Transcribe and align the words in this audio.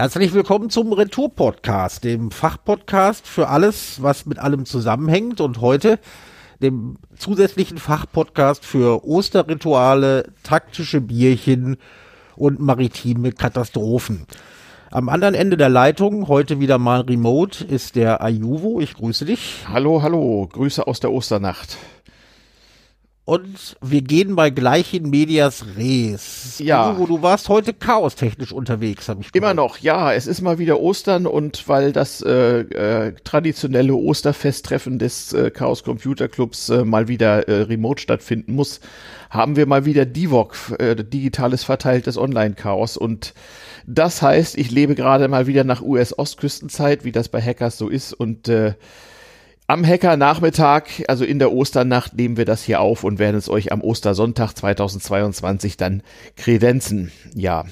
Herzlich 0.00 0.32
willkommen 0.32 0.70
zum 0.70 0.92
Retour-Podcast, 0.92 2.04
dem 2.04 2.30
Fachpodcast 2.30 3.26
für 3.26 3.48
alles, 3.48 4.00
was 4.00 4.26
mit 4.26 4.38
allem 4.38 4.64
zusammenhängt 4.64 5.40
und 5.40 5.60
heute 5.60 5.98
dem 6.62 6.98
zusätzlichen 7.16 7.78
Fachpodcast 7.78 8.64
für 8.64 9.04
Osterrituale, 9.04 10.30
taktische 10.44 11.00
Bierchen 11.00 11.78
und 12.36 12.60
maritime 12.60 13.32
Katastrophen. 13.32 14.28
Am 14.92 15.08
anderen 15.08 15.34
Ende 15.34 15.56
der 15.56 15.68
Leitung, 15.68 16.28
heute 16.28 16.60
wieder 16.60 16.78
mal 16.78 17.00
remote, 17.00 17.64
ist 17.64 17.96
der 17.96 18.22
Ayuvo. 18.22 18.78
Ich 18.78 18.94
grüße 18.94 19.24
dich. 19.24 19.64
Hallo, 19.68 20.00
hallo. 20.00 20.48
Grüße 20.52 20.86
aus 20.86 21.00
der 21.00 21.10
Osternacht. 21.10 21.76
Und 23.28 23.76
wir 23.82 24.00
gehen 24.00 24.36
bei 24.36 24.48
gleichen 24.48 25.10
Medias 25.10 25.62
Res. 25.76 26.58
Ja. 26.60 26.94
Du, 26.94 27.04
du 27.04 27.20
warst 27.20 27.50
heute 27.50 27.74
chaostechnisch 27.74 28.52
unterwegs, 28.52 29.06
habe 29.10 29.20
ich 29.20 29.34
Immer 29.34 29.52
noch, 29.52 29.76
ja. 29.76 30.14
Es 30.14 30.26
ist 30.26 30.40
mal 30.40 30.58
wieder 30.58 30.80
Ostern 30.80 31.26
und 31.26 31.68
weil 31.68 31.92
das 31.92 32.22
äh, 32.22 32.60
äh, 32.60 33.12
traditionelle 33.24 33.94
Osterfesttreffen 33.94 34.98
des 34.98 35.34
äh, 35.34 35.50
Chaos 35.50 35.84
Computer 35.84 36.26
Clubs 36.26 36.70
äh, 36.70 36.86
mal 36.86 37.08
wieder 37.08 37.46
äh, 37.48 37.64
remote 37.64 38.00
stattfinden 38.00 38.54
muss, 38.54 38.80
haben 39.28 39.56
wir 39.56 39.66
mal 39.66 39.84
wieder 39.84 40.06
DIVOC, 40.06 40.76
äh, 40.78 40.96
digitales 40.96 41.64
verteiltes 41.64 42.16
Online-Chaos. 42.16 42.96
Und 42.96 43.34
das 43.86 44.22
heißt, 44.22 44.56
ich 44.56 44.70
lebe 44.70 44.94
gerade 44.94 45.28
mal 45.28 45.46
wieder 45.46 45.64
nach 45.64 45.82
US-Ostküstenzeit, 45.82 47.04
wie 47.04 47.12
das 47.12 47.28
bei 47.28 47.42
Hackers 47.42 47.76
so 47.76 47.90
ist. 47.90 48.14
Und 48.14 48.48
äh, 48.48 48.72
am 49.68 49.86
Hacker-Nachmittag, 49.86 51.04
also 51.08 51.24
in 51.24 51.38
der 51.38 51.52
Osternacht, 51.52 52.14
nehmen 52.14 52.38
wir 52.38 52.46
das 52.46 52.64
hier 52.64 52.80
auf 52.80 53.04
und 53.04 53.18
werden 53.18 53.36
es 53.36 53.50
euch 53.50 53.70
am 53.70 53.82
Ostersonntag 53.82 54.54
2022 54.54 55.76
dann 55.76 56.02
kredenzen. 56.36 57.12
Ja. 57.34 57.66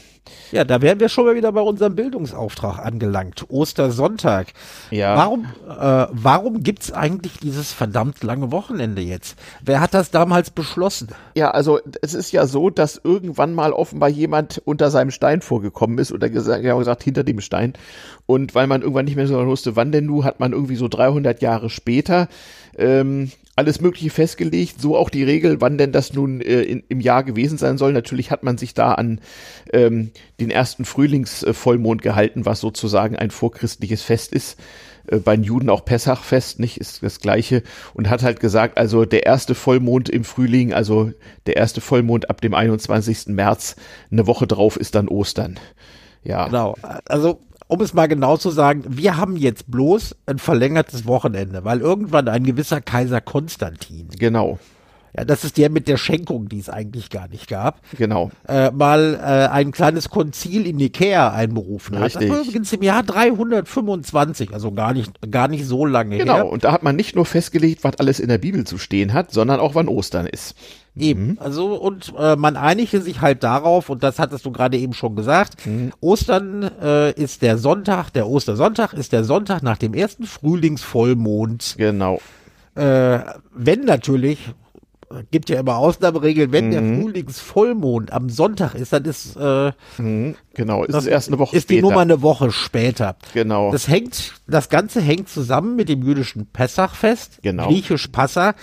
Ja, 0.52 0.64
da 0.64 0.80
wären 0.82 1.00
wir 1.00 1.08
schon 1.08 1.24
mal 1.24 1.34
wieder 1.34 1.52
bei 1.52 1.60
unserem 1.60 1.94
Bildungsauftrag 1.94 2.78
angelangt. 2.78 3.46
Ostersonntag. 3.48 4.48
Ja. 4.90 5.16
Warum, 5.16 5.46
äh, 5.68 6.06
warum 6.10 6.62
gibt's 6.62 6.92
eigentlich 6.92 7.38
dieses 7.38 7.72
verdammt 7.72 8.22
lange 8.22 8.52
Wochenende 8.52 9.02
jetzt? 9.02 9.36
Wer 9.62 9.80
hat 9.80 9.94
das 9.94 10.10
damals 10.10 10.50
beschlossen? 10.50 11.08
Ja, 11.34 11.50
also 11.50 11.80
es 12.02 12.14
ist 12.14 12.32
ja 12.32 12.46
so, 12.46 12.70
dass 12.70 13.00
irgendwann 13.02 13.54
mal 13.54 13.72
offenbar 13.72 14.08
jemand 14.08 14.62
unter 14.64 14.90
seinem 14.90 15.10
Stein 15.10 15.40
vorgekommen 15.40 15.98
ist 15.98 16.12
oder 16.12 16.28
gesagt, 16.28 16.64
ja, 16.64 16.76
gesagt 16.76 17.02
hinter 17.02 17.24
dem 17.24 17.40
Stein. 17.40 17.74
Und 18.26 18.54
weil 18.54 18.66
man 18.66 18.82
irgendwann 18.82 19.04
nicht 19.04 19.16
mehr 19.16 19.26
so 19.26 19.44
wusste, 19.46 19.76
wann 19.76 19.92
denn 19.92 20.06
nu, 20.06 20.24
hat 20.24 20.40
man 20.40 20.52
irgendwie 20.52 20.76
so 20.76 20.88
300 20.88 21.42
Jahre 21.42 21.70
später 21.70 22.28
ähm, 22.78 23.30
alles 23.56 23.80
Mögliche 23.80 24.10
festgelegt, 24.10 24.80
so 24.80 24.96
auch 24.96 25.08
die 25.08 25.24
Regel, 25.24 25.62
wann 25.62 25.78
denn 25.78 25.90
das 25.90 26.12
nun 26.12 26.42
äh, 26.42 26.60
in, 26.62 26.84
im 26.88 27.00
Jahr 27.00 27.24
gewesen 27.24 27.56
sein 27.56 27.78
soll. 27.78 27.92
Natürlich 27.94 28.30
hat 28.30 28.42
man 28.42 28.58
sich 28.58 28.74
da 28.74 28.92
an 28.92 29.20
ähm, 29.72 30.10
den 30.40 30.50
ersten 30.50 30.84
Frühlingsvollmond 30.84 32.02
gehalten, 32.02 32.44
was 32.44 32.60
sozusagen 32.60 33.16
ein 33.16 33.30
vorchristliches 33.30 34.02
Fest 34.02 34.32
ist. 34.32 34.58
Äh, 35.06 35.18
bei 35.18 35.36
den 35.36 35.44
Juden 35.44 35.70
auch 35.70 35.86
Pessachfest, 35.86 36.60
nicht, 36.60 36.78
ist 36.78 37.02
das 37.02 37.20
gleiche. 37.20 37.62
Und 37.94 38.10
hat 38.10 38.22
halt 38.22 38.40
gesagt, 38.40 38.76
also 38.76 39.06
der 39.06 39.24
erste 39.24 39.54
Vollmond 39.54 40.10
im 40.10 40.24
Frühling, 40.24 40.74
also 40.74 41.12
der 41.46 41.56
erste 41.56 41.80
Vollmond 41.80 42.28
ab 42.28 42.42
dem 42.42 42.52
21. 42.52 43.28
März, 43.28 43.76
eine 44.10 44.26
Woche 44.26 44.46
drauf 44.46 44.76
ist 44.76 44.94
dann 44.94 45.08
Ostern. 45.08 45.58
Ja. 46.24 46.46
Genau. 46.46 46.76
Also 47.06 47.40
um 47.68 47.80
es 47.80 47.94
mal 47.94 48.06
genau 48.06 48.36
zu 48.36 48.50
sagen, 48.50 48.84
wir 48.86 49.16
haben 49.16 49.36
jetzt 49.36 49.70
bloß 49.70 50.16
ein 50.26 50.38
verlängertes 50.38 51.06
Wochenende, 51.06 51.64
weil 51.64 51.80
irgendwann 51.80 52.28
ein 52.28 52.44
gewisser 52.44 52.80
Kaiser 52.80 53.20
Konstantin, 53.20 54.08
Genau, 54.18 54.58
ja, 55.16 55.24
das 55.24 55.44
ist 55.44 55.56
der 55.56 55.70
mit 55.70 55.88
der 55.88 55.96
Schenkung, 55.96 56.48
die 56.48 56.58
es 56.58 56.68
eigentlich 56.68 57.10
gar 57.10 57.28
nicht 57.28 57.48
gab, 57.48 57.80
genau. 57.96 58.30
äh, 58.46 58.70
mal 58.70 59.14
äh, 59.14 59.52
ein 59.52 59.72
kleines 59.72 60.10
Konzil 60.10 60.66
in 60.66 60.76
Nikea 60.76 61.32
einberufen 61.32 61.96
hat. 61.98 62.04
Das 62.06 62.16
Richtig. 62.16 62.30
war 62.30 62.40
übrigens 62.42 62.72
im 62.72 62.82
Jahr 62.82 63.02
325, 63.02 64.52
also 64.52 64.72
gar 64.72 64.92
nicht, 64.92 65.12
gar 65.30 65.48
nicht 65.48 65.64
so 65.66 65.86
lange 65.86 66.18
Genau, 66.18 66.34
her. 66.36 66.46
und 66.46 66.64
da 66.64 66.72
hat 66.72 66.82
man 66.82 66.96
nicht 66.96 67.16
nur 67.16 67.24
festgelegt, 67.24 67.84
was 67.84 67.98
alles 67.98 68.20
in 68.20 68.28
der 68.28 68.38
Bibel 68.38 68.64
zu 68.64 68.78
stehen 68.78 69.12
hat, 69.12 69.32
sondern 69.32 69.60
auch 69.60 69.74
wann 69.74 69.88
Ostern 69.88 70.26
ist. 70.26 70.54
Eben, 70.98 71.36
also 71.40 71.74
und 71.74 72.14
äh, 72.18 72.36
man 72.36 72.56
einigte 72.56 73.02
sich 73.02 73.20
halt 73.20 73.42
darauf, 73.42 73.90
und 73.90 74.02
das 74.02 74.18
hattest 74.18 74.46
du 74.46 74.50
gerade 74.50 74.78
eben 74.78 74.94
schon 74.94 75.14
gesagt, 75.14 75.56
Ostern 76.00 76.62
äh, 76.82 77.12
ist 77.12 77.42
der 77.42 77.58
Sonntag, 77.58 78.10
der 78.10 78.26
Ostersonntag 78.26 78.94
ist 78.94 79.12
der 79.12 79.22
Sonntag 79.22 79.62
nach 79.62 79.76
dem 79.76 79.92
ersten 79.92 80.24
Frühlingsvollmond. 80.24 81.74
Genau. 81.76 82.18
Äh, 82.76 83.18
wenn 83.54 83.84
natürlich, 83.84 84.38
gibt 85.30 85.48
ja 85.50 85.60
immer 85.60 85.76
Ausnahmeregeln, 85.76 86.50
wenn 86.52 86.70
der 86.70 86.80
Frühlingsvollmond 86.82 88.12
am 88.12 88.28
Sonntag 88.28 88.74
ist, 88.74 88.92
dann 88.92 89.04
ist, 89.04 89.36
äh, 89.36 89.72
Mhm, 89.98 90.34
genau, 90.54 90.84
ist 90.84 90.94
es 90.94 91.06
erst 91.06 91.28
eine 91.28 91.38
Woche 91.38 91.56
ist 91.56 91.64
später. 91.64 91.76
die 91.76 91.82
Nummer 91.82 92.00
eine 92.00 92.22
Woche 92.22 92.50
später. 92.50 93.16
Genau. 93.32 93.70
Das 93.72 93.88
hängt, 93.88 94.34
das 94.46 94.68
Ganze 94.68 95.00
hängt 95.00 95.28
zusammen 95.28 95.76
mit 95.76 95.88
dem 95.88 96.02
jüdischen 96.02 96.46
Pessachfest, 96.46 97.38
Genau. 97.42 97.68
griechisch 97.68 98.08
Passa. 98.08 98.54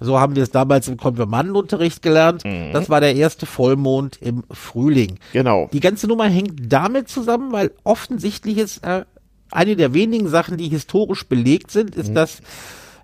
So 0.00 0.18
haben 0.18 0.34
wir 0.36 0.42
es 0.42 0.50
damals 0.50 0.88
im 0.88 0.96
Konfirmandenunterricht 0.96 2.02
gelernt. 2.02 2.42
Das 2.72 2.90
war 2.90 3.00
der 3.00 3.14
erste 3.14 3.46
Vollmond 3.46 4.18
im 4.20 4.42
Frühling. 4.50 5.12
Mhm. 5.12 5.18
Genau. 5.32 5.70
Die 5.72 5.80
ganze 5.80 6.06
Nummer 6.08 6.24
hängt 6.24 6.72
damit 6.72 7.08
zusammen, 7.08 7.52
weil 7.52 7.70
offensichtlich 7.84 8.58
ist 8.58 8.84
äh, 8.84 9.04
eine 9.50 9.76
der 9.76 9.94
wenigen 9.94 10.28
Sachen, 10.28 10.56
die 10.56 10.68
historisch 10.68 11.26
belegt 11.26 11.70
sind, 11.70 11.94
Mhm. 11.94 12.00
ist, 12.02 12.14
dass 12.14 12.40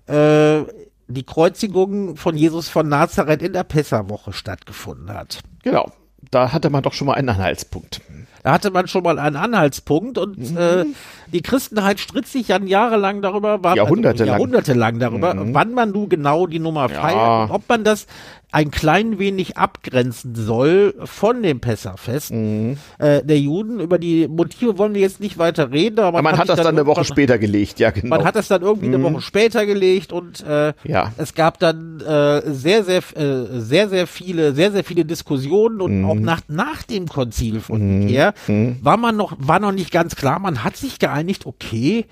äh, 0.07 0.63
die 1.13 1.23
Kreuzigung 1.23 2.15
von 2.17 2.35
Jesus 2.35 2.69
von 2.69 2.87
Nazareth 2.87 3.41
in 3.41 3.53
der 3.53 3.63
Pessawoche 3.63 4.33
stattgefunden 4.33 5.13
hat. 5.13 5.39
Genau. 5.63 5.91
Da 6.29 6.51
hatte 6.51 6.69
man 6.69 6.83
doch 6.83 6.93
schon 6.93 7.07
mal 7.07 7.15
einen 7.15 7.29
Anhaltspunkt. 7.29 8.01
Da 8.43 8.51
hatte 8.53 8.71
man 8.71 8.87
schon 8.87 9.03
mal 9.03 9.19
einen 9.19 9.35
Anhaltspunkt 9.35 10.17
und 10.17 10.37
Mhm. 10.51 10.57
äh, 10.57 10.85
die 11.33 11.41
Christenheit 11.41 11.99
stritt 11.99 12.27
sich 12.27 12.47
dann 12.47 12.67
jahrelang 12.67 13.21
darüber, 13.21 13.59
wann, 13.61 13.77
Jahrhundertelang. 13.77 14.29
Also, 14.33 14.39
jahrhundertelang 14.43 14.99
darüber, 14.99 15.33
Mhm. 15.33 15.53
wann 15.53 15.73
man 15.73 15.91
nun 15.91 16.09
genau 16.09 16.47
die 16.47 16.59
Nummer 16.59 16.89
Ja. 16.89 17.01
feiert 17.01 17.49
und 17.49 17.55
ob 17.55 17.69
man 17.69 17.83
das 17.83 18.07
ein 18.53 18.69
klein 18.69 19.17
wenig 19.17 19.55
abgrenzen 19.57 20.35
soll 20.35 20.93
von 21.05 21.41
dem 21.41 21.61
Pessachfest 21.61 22.31
Mhm. 22.33 22.75
äh, 22.99 23.23
der 23.23 23.39
Juden. 23.39 23.79
Über 23.79 23.97
die 23.97 24.27
Motive 24.27 24.77
wollen 24.77 24.93
wir 24.93 24.99
jetzt 24.99 25.21
nicht 25.21 25.37
weiter 25.37 25.71
reden, 25.71 25.99
aber 25.99 26.17
Aber 26.17 26.21
man 26.21 26.33
hat 26.37 26.47
sich 26.47 26.55
das 26.57 26.65
dann 26.65 26.75
eine 26.75 26.85
Woche 26.85 27.05
später 27.05 27.37
gelegt, 27.37 27.79
ja 27.79 27.91
genau. 27.91 28.09
Man 28.17 28.25
hat 28.25 28.35
das 28.35 28.49
dann 28.49 28.61
irgendwie 28.61 28.87
eine 28.87 29.01
Woche 29.01 29.21
später 29.21 29.65
gelegt 29.65 30.11
und 30.11 30.45
äh, 30.45 30.73
Ja. 30.83 31.13
es 31.17 31.33
gab 31.33 31.59
dann 31.59 32.01
äh, 32.01 32.41
sehr, 32.51 32.83
sehr, 32.83 33.01
äh, 33.15 33.59
sehr, 33.61 33.87
sehr 33.87 34.05
viele, 34.05 34.53
sehr, 34.53 34.71
sehr 34.73 34.83
viele 34.83 35.05
Diskussionen 35.05 35.79
und 35.79 36.03
auch 36.03 36.15
nach, 36.15 36.41
nach 36.49 36.83
dem 36.83 37.07
Konzil 37.07 37.61
von 37.61 38.01
Nikea 38.47 38.75
war 38.81 38.97
man 38.97 39.15
noch, 39.15 39.35
war 39.39 39.59
noch 39.59 39.71
nicht 39.71 39.91
ganz 39.91 40.15
klar. 40.15 40.39
Man 40.39 40.63
hat 40.63 40.77
sich 40.77 40.99
geeinigt, 40.99 41.45
okay, 41.45 42.05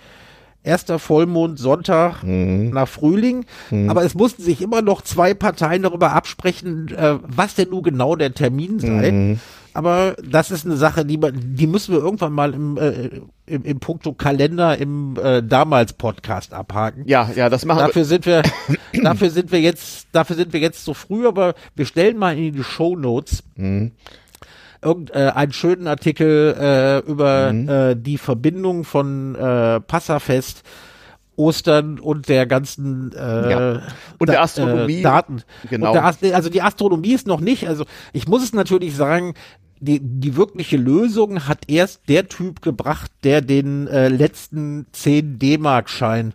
erster 0.64 1.00
Vollmond 1.00 1.58
Sonntag 1.58 2.22
nach 2.74 2.88
Frühling, 2.88 3.46
aber 3.88 4.04
es 4.04 4.14
mussten 4.14 4.44
sich 4.44 4.62
immer 4.62 4.82
noch 4.82 5.02
zwei 5.02 5.34
Parteien 5.34 5.84
darüber 5.84 6.14
absprechen, 6.14 6.90
äh, 6.96 7.16
was 7.26 7.56
denn 7.56 7.70
nun 7.70 7.84
genau 7.84 8.16
der 8.16 8.34
Termin 8.34 8.80
sei. 8.80 9.38
Aber 9.74 10.16
das 10.28 10.52
ist 10.52 10.66
eine 10.66 10.76
Sache, 10.76 11.06
die, 11.06 11.18
man, 11.18 11.34
die 11.56 11.68
müssen 11.68 11.94
wir 11.94 12.02
irgendwann 12.02 12.34
mal 12.34 12.54
im, 12.54 12.78
äh, 12.78 13.22
im, 13.46 13.64
im 13.64 13.80
Punkto 13.80 14.14
Kalender 14.14 14.78
im 14.78 15.16
äh, 15.22 15.44
damals 15.44 15.94
Podcast 15.94 16.54
abhaken. 16.54 17.04
ja, 17.08 17.30
ja, 17.36 17.50
das 17.50 17.66
machen 17.66 17.80
Dafür 17.80 18.04
sind 18.04 18.26
wir, 18.26 18.42
dafür 19.04 19.30
sind 19.30 19.52
wir 19.52 19.62
jetzt, 19.62 20.08
dafür 20.12 20.36
sind 20.36 20.54
wir 20.54 20.60
jetzt 20.60 20.84
zu 20.84 20.94
früh, 20.94 21.28
aber 21.28 21.54
wir 21.76 21.86
stellen 21.86 22.18
mal 22.18 22.38
in 22.38 22.54
die 22.54 22.64
Show 22.64 22.96
Notes 22.96 23.44
irgend, 24.82 25.12
äh, 25.12 25.32
einen 25.34 25.54
schönen 25.54 25.88
Artikel 25.88 26.56
äh, 26.60 27.10
über 27.10 27.52
äh, 27.52 27.96
die 27.96 28.18
Verbindung 28.18 28.84
von 28.84 29.36
äh, 29.36 29.80
Passafest, 29.82 30.64
Ostern 31.36 32.00
und 32.00 32.28
der 32.28 32.46
ganzen 32.46 33.14
äh, 33.14 33.52
Ja. 33.52 33.82
Und 34.18 34.30
der 34.30 34.42
Astronomie. 34.42 35.00
äh, 35.00 35.04
Daten. 35.04 35.44
Genau. 35.70 35.94
Der 35.94 36.36
also 36.36 36.50
die 36.50 36.62
Astronomie 36.62 37.14
ist 37.14 37.28
noch 37.28 37.40
nicht. 37.40 37.68
Also 37.68 37.86
ich 38.14 38.28
muss 38.28 38.44
es 38.44 38.54
natürlich 38.54 38.96
sagen. 38.96 39.34
Die, 39.82 40.02
die 40.02 40.36
wirkliche 40.36 40.76
Lösung 40.76 41.48
hat 41.48 41.60
erst 41.70 42.10
der 42.10 42.28
Typ 42.28 42.62
gebracht, 42.62 43.10
der 43.24 43.40
den 43.40 43.88
äh, 43.88 44.10
letzten 44.10 44.88
10 44.92 45.40
D-Mark-Schein 45.40 46.34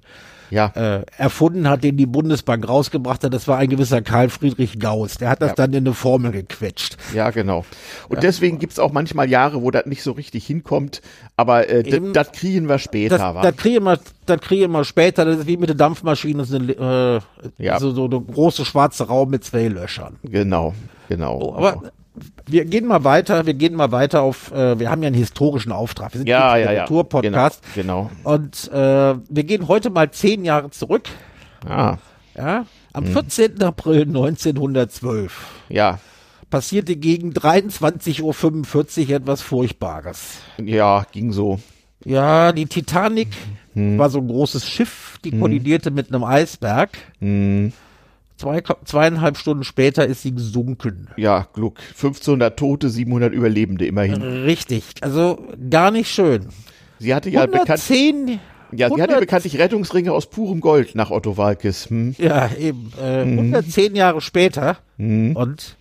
Ja. 0.54 0.72
äh, 0.74 1.02
erfunden 1.18 1.68
hat, 1.68 1.82
den 1.84 1.96
die 1.96 2.06
Bundesbank 2.06 2.66
rausgebracht 2.68 3.24
hat, 3.24 3.34
das 3.34 3.48
war 3.48 3.58
ein 3.58 3.68
gewisser 3.68 4.00
Karl 4.02 4.28
Friedrich 4.28 4.78
Gauss. 4.78 5.18
Der 5.18 5.28
hat 5.30 5.42
das 5.42 5.50
Ja. 5.50 5.54
dann 5.56 5.72
in 5.72 5.78
eine 5.86 5.94
Formel 5.94 6.32
gequetscht. 6.32 6.96
Ja, 7.12 7.30
genau. 7.30 7.64
Und 8.08 8.22
deswegen 8.22 8.58
gibt's 8.58 8.78
auch 8.78 8.92
manchmal 8.92 9.28
Jahre, 9.28 9.60
wo 9.62 9.70
das 9.70 9.86
nicht 9.86 10.02
so 10.02 10.12
richtig 10.12 10.46
hinkommt, 10.46 11.02
aber 11.36 11.68
äh, 11.68 11.82
das 12.12 12.32
kriegen 12.32 12.68
wir 12.68 12.78
später. 12.78 13.18
Das, 13.42 13.56
kriegen 13.56 13.84
wir, 13.84 13.98
das 14.26 14.40
kriegen 14.40 14.72
wir 14.72 14.84
später. 14.84 15.24
Das 15.24 15.38
ist 15.40 15.46
wie 15.46 15.56
mit 15.56 15.68
der 15.68 15.76
Dampfmaschine, 15.76 16.38
das 16.38 16.50
ist 16.50 16.54
eine, 16.60 17.20
äh, 17.58 17.62
Ja. 17.62 17.78
so, 17.80 17.90
so 17.90 18.04
eine 18.04 18.20
große 18.20 18.64
schwarze 18.64 19.06
Raum 19.08 19.30
mit 19.30 19.44
zwei 19.44 19.68
Löchern. 19.68 20.16
genau, 20.22 20.74
genau. 21.08 21.40
So, 21.40 21.54
aber 21.56 21.82
wir 22.46 22.64
gehen 22.64 22.86
mal 22.86 23.04
weiter, 23.04 23.46
wir 23.46 23.54
gehen 23.54 23.74
mal 23.74 23.90
weiter 23.92 24.22
auf, 24.22 24.52
äh, 24.52 24.78
wir 24.78 24.90
haben 24.90 25.02
ja 25.02 25.08
einen 25.08 25.16
historischen 25.16 25.72
Auftrag. 25.72 26.12
Wir 26.12 26.18
sind 26.18 26.28
ja, 26.28 26.56
ja, 26.56 26.72
ja. 26.72 26.86
Tour-Podcast. 26.86 27.62
Genau. 27.74 28.10
Und 28.22 28.70
äh, 28.72 29.14
wir 29.28 29.44
gehen 29.44 29.68
heute 29.68 29.90
mal 29.90 30.10
zehn 30.10 30.44
Jahre 30.44 30.70
zurück. 30.70 31.08
genau. 31.62 31.74
Ah, 31.74 31.98
Ja, 32.36 32.66
am 32.92 33.06
14. 33.06 33.62
April 33.62 34.02
1912 34.02 35.32
ja. 35.68 35.98
passierte 36.50 36.96
gegen 36.96 37.32
23.45 37.32 39.08
Uhr 39.08 39.16
etwas 39.16 39.42
Furchtbares. 39.42 40.38
Ja, 40.62 41.06
ging 41.10 41.32
so. 41.32 41.58
Ja, 42.04 42.52
die 42.52 42.66
Titanic 42.66 43.28
hm. 43.72 43.98
war 43.98 44.10
so 44.10 44.18
ein 44.18 44.28
großes 44.28 44.68
Schiff, 44.68 45.18
die 45.24 45.32
hm. 45.32 45.40
kollidierte 45.40 45.90
mit 45.90 46.12
einem 46.12 46.22
Eisberg. 46.22 46.90
Hm. 47.20 47.72
Zwei, 48.36 48.62
zweieinhalb 48.84 49.36
Stunden 49.36 49.62
später 49.62 50.06
ist 50.06 50.22
sie 50.22 50.34
gesunken. 50.34 51.08
Ja, 51.16 51.46
Glück. 51.52 51.78
1500 51.90 52.58
Tote, 52.58 52.90
700 52.90 53.32
Überlebende 53.32 53.86
immerhin. 53.86 54.22
Richtig. 54.22 54.84
Also 55.02 55.46
gar 55.70 55.92
nicht 55.92 56.10
schön. 56.10 56.46
Sie 56.98 57.14
hatte 57.14 57.30
ja 57.30 57.42
110, 57.42 58.26
bekannt. 58.26 58.40
Ja, 58.72 58.88
sie 58.92 59.02
hatte 59.02 59.20
bekanntlich 59.20 59.58
Rettungsringe 59.58 60.12
aus 60.12 60.26
purem 60.26 60.60
Gold 60.60 60.96
nach 60.96 61.10
Otto 61.10 61.36
Walkes. 61.36 61.90
Hm. 61.90 62.16
Ja, 62.18 62.50
eben. 62.58 62.92
Äh, 63.00 63.20
110 63.20 63.92
mhm. 63.92 63.96
Jahre 63.96 64.20
später. 64.20 64.78
Mhm. 64.96 65.36
Und 65.36 65.76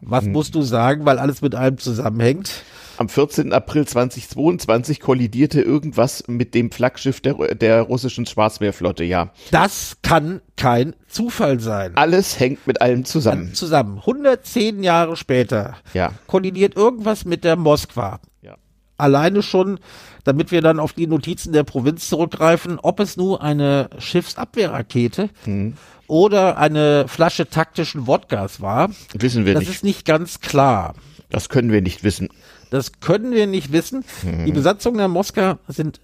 was 0.00 0.24
mhm. 0.24 0.32
musst 0.32 0.54
du 0.56 0.62
sagen, 0.62 1.04
weil 1.04 1.18
alles 1.18 1.40
mit 1.40 1.54
allem 1.54 1.78
zusammenhängt? 1.78 2.64
Am 3.02 3.08
14. 3.08 3.52
April 3.52 3.84
2022 3.84 5.00
kollidierte 5.00 5.60
irgendwas 5.60 6.28
mit 6.28 6.54
dem 6.54 6.70
Flaggschiff 6.70 7.20
der, 7.20 7.34
der 7.56 7.82
russischen 7.82 8.26
Schwarzmeerflotte, 8.26 9.02
ja. 9.02 9.32
Das 9.50 9.96
kann 10.02 10.40
kein 10.56 10.94
Zufall 11.08 11.58
sein. 11.58 11.96
Alles 11.96 12.38
hängt 12.38 12.64
mit 12.68 12.80
allem 12.80 13.04
zusammen. 13.04 13.54
Zusammen. 13.54 13.98
110 13.98 14.84
Jahre 14.84 15.16
später 15.16 15.78
ja. 15.94 16.12
kollidiert 16.28 16.76
irgendwas 16.76 17.24
mit 17.24 17.42
der 17.42 17.56
Moskwa. 17.56 18.20
Ja. 18.40 18.54
Alleine 18.98 19.42
schon, 19.42 19.80
damit 20.22 20.52
wir 20.52 20.62
dann 20.62 20.78
auf 20.78 20.92
die 20.92 21.08
Notizen 21.08 21.52
der 21.52 21.64
Provinz 21.64 22.08
zurückgreifen, 22.08 22.78
ob 22.80 23.00
es 23.00 23.16
nur 23.16 23.42
eine 23.42 23.90
Schiffsabwehrrakete 23.98 25.28
hm 25.42 25.74
oder 26.08 26.58
eine 26.58 27.08
Flasche 27.08 27.48
taktischen 27.48 28.06
Wodkas 28.06 28.60
war. 28.60 28.90
Wissen 29.14 29.46
wir 29.46 29.54
das 29.54 29.60
nicht. 29.60 29.70
Das 29.70 29.76
ist 29.76 29.84
nicht 29.84 30.04
ganz 30.04 30.40
klar. 30.40 30.94
Das 31.30 31.48
können 31.48 31.72
wir 31.72 31.80
nicht 31.80 32.04
wissen. 32.04 32.28
Das 32.72 33.00
können 33.00 33.32
wir 33.32 33.46
nicht 33.46 33.70
wissen. 33.70 34.02
Mhm. 34.22 34.46
Die 34.46 34.52
Besatzung 34.52 34.96
der 34.96 35.08
Moskau 35.08 35.58
sind, 35.68 36.00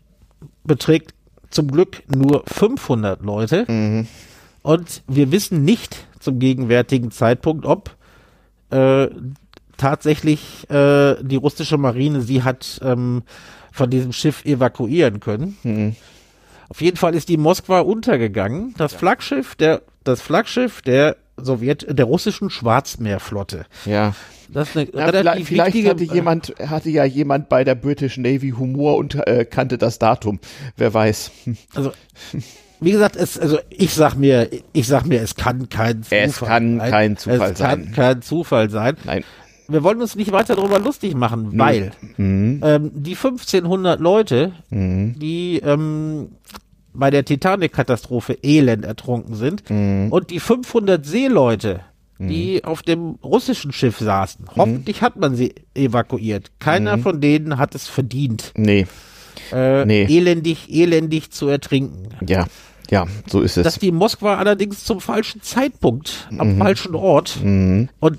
beträgt 0.64 1.14
zum 1.48 1.70
Glück 1.70 2.02
nur 2.14 2.42
500 2.46 3.22
Leute. 3.22 3.64
Mhm. 3.66 4.06
Und 4.60 5.02
wir 5.08 5.32
wissen 5.32 5.64
nicht 5.64 6.06
zum 6.20 6.38
gegenwärtigen 6.38 7.10
Zeitpunkt, 7.10 7.64
ob 7.64 7.96
äh, 8.68 9.08
tatsächlich 9.78 10.68
äh, 10.68 11.16
die 11.22 11.36
russische 11.36 11.78
Marine 11.78 12.20
sie 12.20 12.42
hat 12.42 12.78
ähm, 12.84 13.22
von 13.72 13.88
diesem 13.88 14.12
Schiff 14.12 14.44
evakuieren 14.44 15.20
können. 15.20 15.56
Mhm. 15.62 15.96
Auf 16.68 16.82
jeden 16.82 16.98
Fall 16.98 17.14
ist 17.14 17.30
die 17.30 17.38
Moskwa 17.38 17.80
untergegangen. 17.80 18.74
Das 18.76 18.92
Flaggschiff 18.92 19.54
der 19.54 19.80
das 20.04 20.20
Flaggschiff 20.20 20.82
der 20.82 21.16
Sowjet 21.42 21.86
der 21.88 22.04
russischen 22.04 22.50
Schwarzmeerflotte. 22.50 23.66
Ja. 23.84 24.14
Das 24.50 24.70
ist 24.70 24.76
eine 24.76 24.90
ja, 24.92 25.06
relativ 25.06 25.48
vielleicht, 25.48 25.72
vielleicht 25.72 25.88
hatte 25.88 26.14
jemand, 26.14 26.54
hatte 26.58 26.90
ja 26.90 27.04
jemand 27.04 27.48
bei 27.48 27.64
der 27.64 27.74
British 27.74 28.16
Navy 28.16 28.50
Humor 28.50 28.96
und 28.96 29.14
äh, 29.26 29.44
kannte 29.44 29.76
das 29.76 29.98
Datum. 29.98 30.40
Wer 30.76 30.94
weiß. 30.94 31.30
Also, 31.74 31.92
wie 32.80 32.92
gesagt, 32.92 33.16
es, 33.16 33.38
also 33.38 33.58
ich 33.68 33.92
sag 33.92 34.14
mir, 34.14 34.48
ich 34.72 34.86
sag 34.86 35.04
mir, 35.04 35.20
es 35.20 35.34
kann 35.34 35.68
kein 35.68 36.02
Zufall 36.02 36.18
Es 36.28 36.38
kann 36.38 36.78
sein. 36.78 36.90
kein 36.90 37.16
Zufall 37.16 37.52
es 37.52 37.58
sein. 37.58 37.80
Es 37.80 37.86
kann 37.86 37.94
kein 37.94 38.22
Zufall 38.22 38.70
sein. 38.70 38.96
Nein. 39.04 39.24
Wir 39.70 39.82
wollen 39.82 40.00
uns 40.00 40.16
nicht 40.16 40.32
weiter 40.32 40.56
darüber 40.56 40.78
lustig 40.78 41.14
machen, 41.14 41.58
weil 41.58 41.92
mhm. 42.16 42.62
ähm, 42.64 42.90
die 42.94 43.14
1500 43.14 44.00
Leute, 44.00 44.52
mhm. 44.70 45.18
die 45.18 45.58
ähm, 45.58 46.30
bei 46.98 47.10
der 47.10 47.24
Titanic-Katastrophe 47.24 48.38
elend 48.42 48.84
ertrunken 48.84 49.34
sind 49.34 49.68
mhm. 49.70 50.08
und 50.10 50.30
die 50.30 50.40
500 50.40 51.06
Seeleute, 51.06 51.80
die 52.18 52.56
mhm. 52.56 52.64
auf 52.64 52.82
dem 52.82 53.18
russischen 53.22 53.72
Schiff 53.72 53.98
saßen. 53.98 54.44
Mhm. 54.44 54.56
Hoffentlich 54.56 55.02
hat 55.02 55.16
man 55.16 55.36
sie 55.36 55.54
evakuiert. 55.74 56.50
Keiner 56.58 56.96
mhm. 56.96 57.02
von 57.02 57.20
denen 57.20 57.58
hat 57.58 57.74
es 57.74 57.86
verdient. 57.88 58.52
Nee. 58.56 58.86
Äh, 59.52 59.84
nee. 59.86 60.04
Elendig, 60.04 60.68
elendig 60.68 61.30
zu 61.30 61.48
ertrinken. 61.48 62.08
Ja. 62.26 62.46
Ja, 62.90 63.06
so 63.26 63.42
ist 63.42 63.58
es. 63.58 63.64
Dass 63.64 63.78
die 63.78 63.92
Moskwa 63.92 64.36
allerdings 64.36 64.84
zum 64.84 65.02
falschen 65.02 65.42
Zeitpunkt, 65.42 66.26
am 66.38 66.54
mhm. 66.54 66.58
falschen 66.58 66.94
Ort 66.94 67.38
mhm. 67.42 67.90
und 68.00 68.18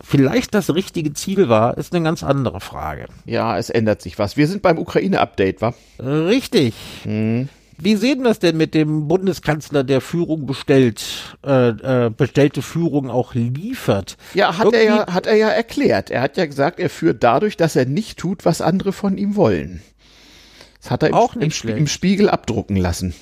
vielleicht 0.00 0.54
das 0.54 0.72
richtige 0.72 1.12
Ziel 1.12 1.48
war, 1.48 1.76
ist 1.76 1.92
eine 1.92 2.04
ganz 2.04 2.22
andere 2.22 2.60
Frage. 2.60 3.06
Ja, 3.24 3.58
es 3.58 3.68
ändert 3.68 4.00
sich 4.00 4.16
was. 4.16 4.36
Wir 4.36 4.46
sind 4.46 4.62
beim 4.62 4.78
Ukraine-Update, 4.78 5.60
wa? 5.60 5.74
Richtig. 5.98 6.74
Mhm. 7.04 7.48
Wie 7.78 7.96
sehen 7.96 8.22
wir 8.22 8.30
es 8.30 8.38
denn 8.38 8.56
mit 8.56 8.74
dem 8.74 9.06
Bundeskanzler, 9.06 9.84
der 9.84 10.00
Führung 10.00 10.46
bestellt, 10.46 11.36
äh, 11.44 11.68
äh, 12.06 12.10
bestellte 12.10 12.62
Führung 12.62 13.10
auch 13.10 13.34
liefert? 13.34 14.16
Ja, 14.34 14.56
hat 14.56 14.72
er 14.72 14.82
ja, 14.82 15.12
hat 15.12 15.26
er 15.26 15.36
ja 15.36 15.48
erklärt. 15.48 16.10
Er 16.10 16.22
hat 16.22 16.36
ja 16.36 16.46
gesagt, 16.46 16.80
er 16.80 16.88
führt 16.88 17.22
dadurch, 17.22 17.56
dass 17.56 17.76
er 17.76 17.84
nicht 17.84 18.18
tut, 18.18 18.44
was 18.44 18.60
andere 18.60 18.92
von 18.92 19.18
ihm 19.18 19.36
wollen. 19.36 19.82
Das 20.80 20.90
hat 20.90 21.02
er 21.02 21.14
auch 21.14 21.34
im, 21.34 21.50
im, 21.64 21.68
im 21.68 21.86
Spiegel 21.86 22.30
abdrucken 22.30 22.76
lassen. 22.76 23.14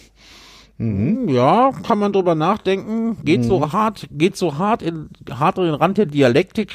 Mhm. 0.77 1.29
Ja, 1.29 1.71
kann 1.87 2.01
man 2.01 2.13
drüber 2.13 2.35
nachdenken. 2.35 3.17
Geht 3.25 3.41
mhm. 3.41 3.45
so 3.45 3.73
hart, 3.73 4.09
geht 4.11 4.37
so 4.37 4.59
hart 4.59 4.83
in 4.83 5.09
hart 5.31 5.59
in 5.59 5.65
den 5.65 5.75
Rand 5.75 5.99
der 5.99 6.07
Dialektik. 6.07 6.73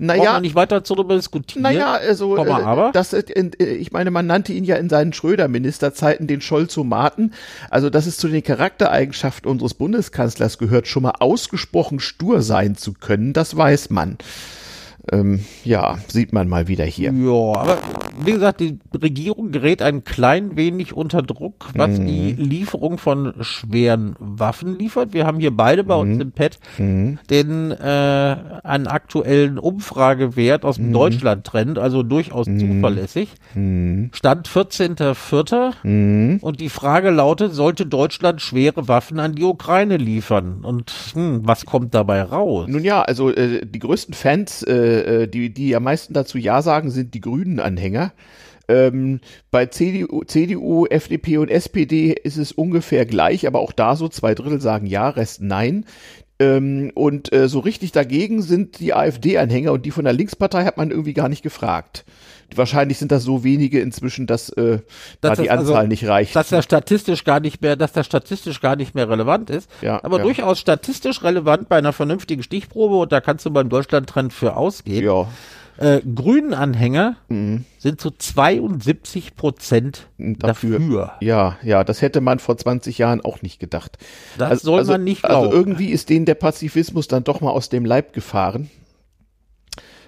Naja, 0.00 0.22
Braucht 0.22 0.32
man 0.32 0.42
nicht 0.42 0.54
weiter 0.56 0.80
darüber 0.80 1.14
diskutieren. 1.14 1.62
Naja, 1.62 1.92
also 1.92 2.34
Komma, 2.34 2.58
äh, 2.58 2.64
aber. 2.64 2.90
Das, 2.92 3.12
äh, 3.12 3.22
ich 3.58 3.92
meine, 3.92 4.10
man 4.10 4.26
nannte 4.26 4.52
ihn 4.52 4.64
ja 4.64 4.76
in 4.76 4.88
seinen 4.88 5.12
Schröder-Ministerzeiten 5.12 6.26
den 6.26 6.40
Scholzomaten. 6.40 7.34
Also, 7.70 7.88
dass 7.88 8.06
es 8.06 8.16
zu 8.16 8.26
den 8.26 8.42
Charaktereigenschaften 8.42 9.48
unseres 9.48 9.74
Bundeskanzlers 9.74 10.58
gehört, 10.58 10.88
schon 10.88 11.04
mal 11.04 11.14
ausgesprochen 11.20 12.00
stur 12.00 12.42
sein 12.42 12.74
zu 12.76 12.94
können, 12.94 13.32
das 13.32 13.56
weiß 13.56 13.90
man 13.90 14.18
ähm, 15.12 15.40
ja, 15.64 15.98
sieht 16.08 16.32
man 16.32 16.48
mal 16.48 16.68
wieder 16.68 16.84
hier. 16.84 17.12
Ja, 17.12 17.60
aber 17.60 17.78
wie 18.24 18.32
gesagt, 18.32 18.60
die 18.60 18.78
Regierung 18.94 19.52
gerät 19.52 19.82
ein 19.82 20.04
klein 20.04 20.56
wenig 20.56 20.94
unter 20.94 21.22
Druck, 21.22 21.68
was 21.74 21.98
mhm. 21.98 22.06
die 22.06 22.32
Lieferung 22.32 22.98
von 22.98 23.34
schweren 23.40 24.16
Waffen 24.18 24.78
liefert. 24.78 25.12
Wir 25.12 25.26
haben 25.26 25.38
hier 25.38 25.54
beide 25.54 25.84
bei 25.84 25.94
mhm. 25.94 26.12
uns 26.12 26.22
im 26.22 26.32
Pad 26.32 26.58
mhm. 26.78 27.18
den 27.30 27.70
äh, 27.70 28.36
einen 28.62 28.86
aktuellen 28.86 29.58
Umfragewert 29.58 30.64
aus 30.64 30.76
dem 30.76 30.88
mhm. 30.88 30.94
Deutschland-Trend, 30.94 31.78
also 31.78 32.02
durchaus 32.02 32.46
mhm. 32.46 32.58
zuverlässig. 32.58 33.30
Mhm. 33.54 34.10
Stand 34.12 34.48
14.04. 34.48 36.40
Und 36.40 36.60
die 36.60 36.68
Frage 36.68 37.10
lautet, 37.10 37.54
sollte 37.54 37.86
Deutschland 37.86 38.40
schwere 38.40 38.88
Waffen 38.88 39.20
an 39.20 39.34
die 39.34 39.44
Ukraine 39.44 39.96
liefern? 39.96 40.64
Und 40.64 40.92
hm, 41.12 41.40
was 41.44 41.66
kommt 41.66 41.94
dabei 41.94 42.22
raus? 42.22 42.66
Nun 42.68 42.84
ja, 42.84 43.02
also 43.02 43.30
äh, 43.30 43.64
die 43.64 43.78
größten 43.78 44.14
Fans 44.14 44.62
äh, 44.62 44.95
äh, 45.04 45.28
die, 45.28 45.52
die 45.52 45.74
am 45.76 45.84
meisten 45.84 46.14
dazu 46.14 46.38
Ja 46.38 46.62
sagen, 46.62 46.90
sind 46.90 47.14
die 47.14 47.20
Grünen-Anhänger. 47.20 48.12
Ähm, 48.68 49.20
bei 49.50 49.66
CDU, 49.66 50.24
CDU, 50.24 50.86
FDP 50.86 51.38
und 51.38 51.50
SPD 51.50 52.12
ist 52.12 52.36
es 52.36 52.52
ungefähr 52.52 53.06
gleich, 53.06 53.46
aber 53.46 53.60
auch 53.60 53.72
da 53.72 53.94
so 53.94 54.08
zwei 54.08 54.34
Drittel 54.34 54.60
sagen 54.60 54.86
Ja, 54.86 55.08
Rest 55.08 55.40
Nein. 55.40 55.84
Ähm, 56.38 56.90
und 56.94 57.32
äh, 57.32 57.48
so 57.48 57.60
richtig 57.60 57.92
dagegen 57.92 58.42
sind 58.42 58.80
die 58.80 58.92
AfD-Anhänger 58.92 59.72
und 59.72 59.86
die 59.86 59.90
von 59.90 60.04
der 60.04 60.12
Linkspartei 60.12 60.64
hat 60.64 60.76
man 60.76 60.90
irgendwie 60.90 61.14
gar 61.14 61.28
nicht 61.28 61.42
gefragt. 61.42 62.04
Wahrscheinlich 62.54 62.98
sind 62.98 63.12
das 63.12 63.24
so 63.24 63.44
wenige 63.44 63.80
inzwischen, 63.80 64.26
dass 64.26 64.48
äh, 64.50 64.80
dass 65.20 65.36
da 65.36 65.42
die 65.42 65.50
Anzahl 65.50 65.76
also, 65.76 65.88
nicht 65.88 66.06
reicht. 66.06 66.36
Dass 66.36 66.48
der 66.48 66.62
statistisch 66.62 67.24
gar 67.24 67.40
nicht 67.40 67.62
mehr, 67.62 67.76
dass 67.76 67.92
der 67.92 68.04
statistisch 68.04 68.60
gar 68.60 68.76
nicht 68.76 68.94
mehr 68.94 69.08
relevant 69.08 69.50
ist. 69.50 69.70
Ja, 69.82 70.02
aber 70.04 70.18
ja. 70.18 70.24
durchaus 70.24 70.58
statistisch 70.58 71.22
relevant 71.22 71.68
bei 71.68 71.76
einer 71.76 71.92
vernünftigen 71.92 72.42
Stichprobe 72.42 72.96
und 72.96 73.12
da 73.12 73.20
kannst 73.20 73.44
du 73.46 73.50
beim 73.50 73.68
Deutschland-Trend 73.68 74.32
für 74.32 74.56
ausgehen. 74.56 75.04
Ja. 75.04 75.28
Äh, 75.78 76.00
Grünen-Anhänger 76.00 77.16
mhm. 77.28 77.64
sind 77.78 78.00
zu 78.00 78.10
72 78.10 79.36
Prozent 79.36 80.08
dafür. 80.18 80.78
dafür. 80.78 81.12
Ja, 81.20 81.58
ja, 81.62 81.84
das 81.84 82.00
hätte 82.00 82.22
man 82.22 82.38
vor 82.38 82.56
20 82.56 82.96
Jahren 82.96 83.20
auch 83.20 83.42
nicht 83.42 83.60
gedacht. 83.60 83.98
Das 84.38 84.50
also, 84.50 84.64
soll 84.64 84.84
man 84.84 85.04
nicht 85.04 85.24
also 85.24 85.40
glauben. 85.40 85.48
Also 85.48 85.58
irgendwie 85.58 85.88
ist 85.88 86.08
denen 86.08 86.24
der 86.24 86.34
Pazifismus 86.34 87.08
dann 87.08 87.24
doch 87.24 87.42
mal 87.42 87.50
aus 87.50 87.68
dem 87.68 87.84
Leib 87.84 88.14
gefahren. 88.14 88.70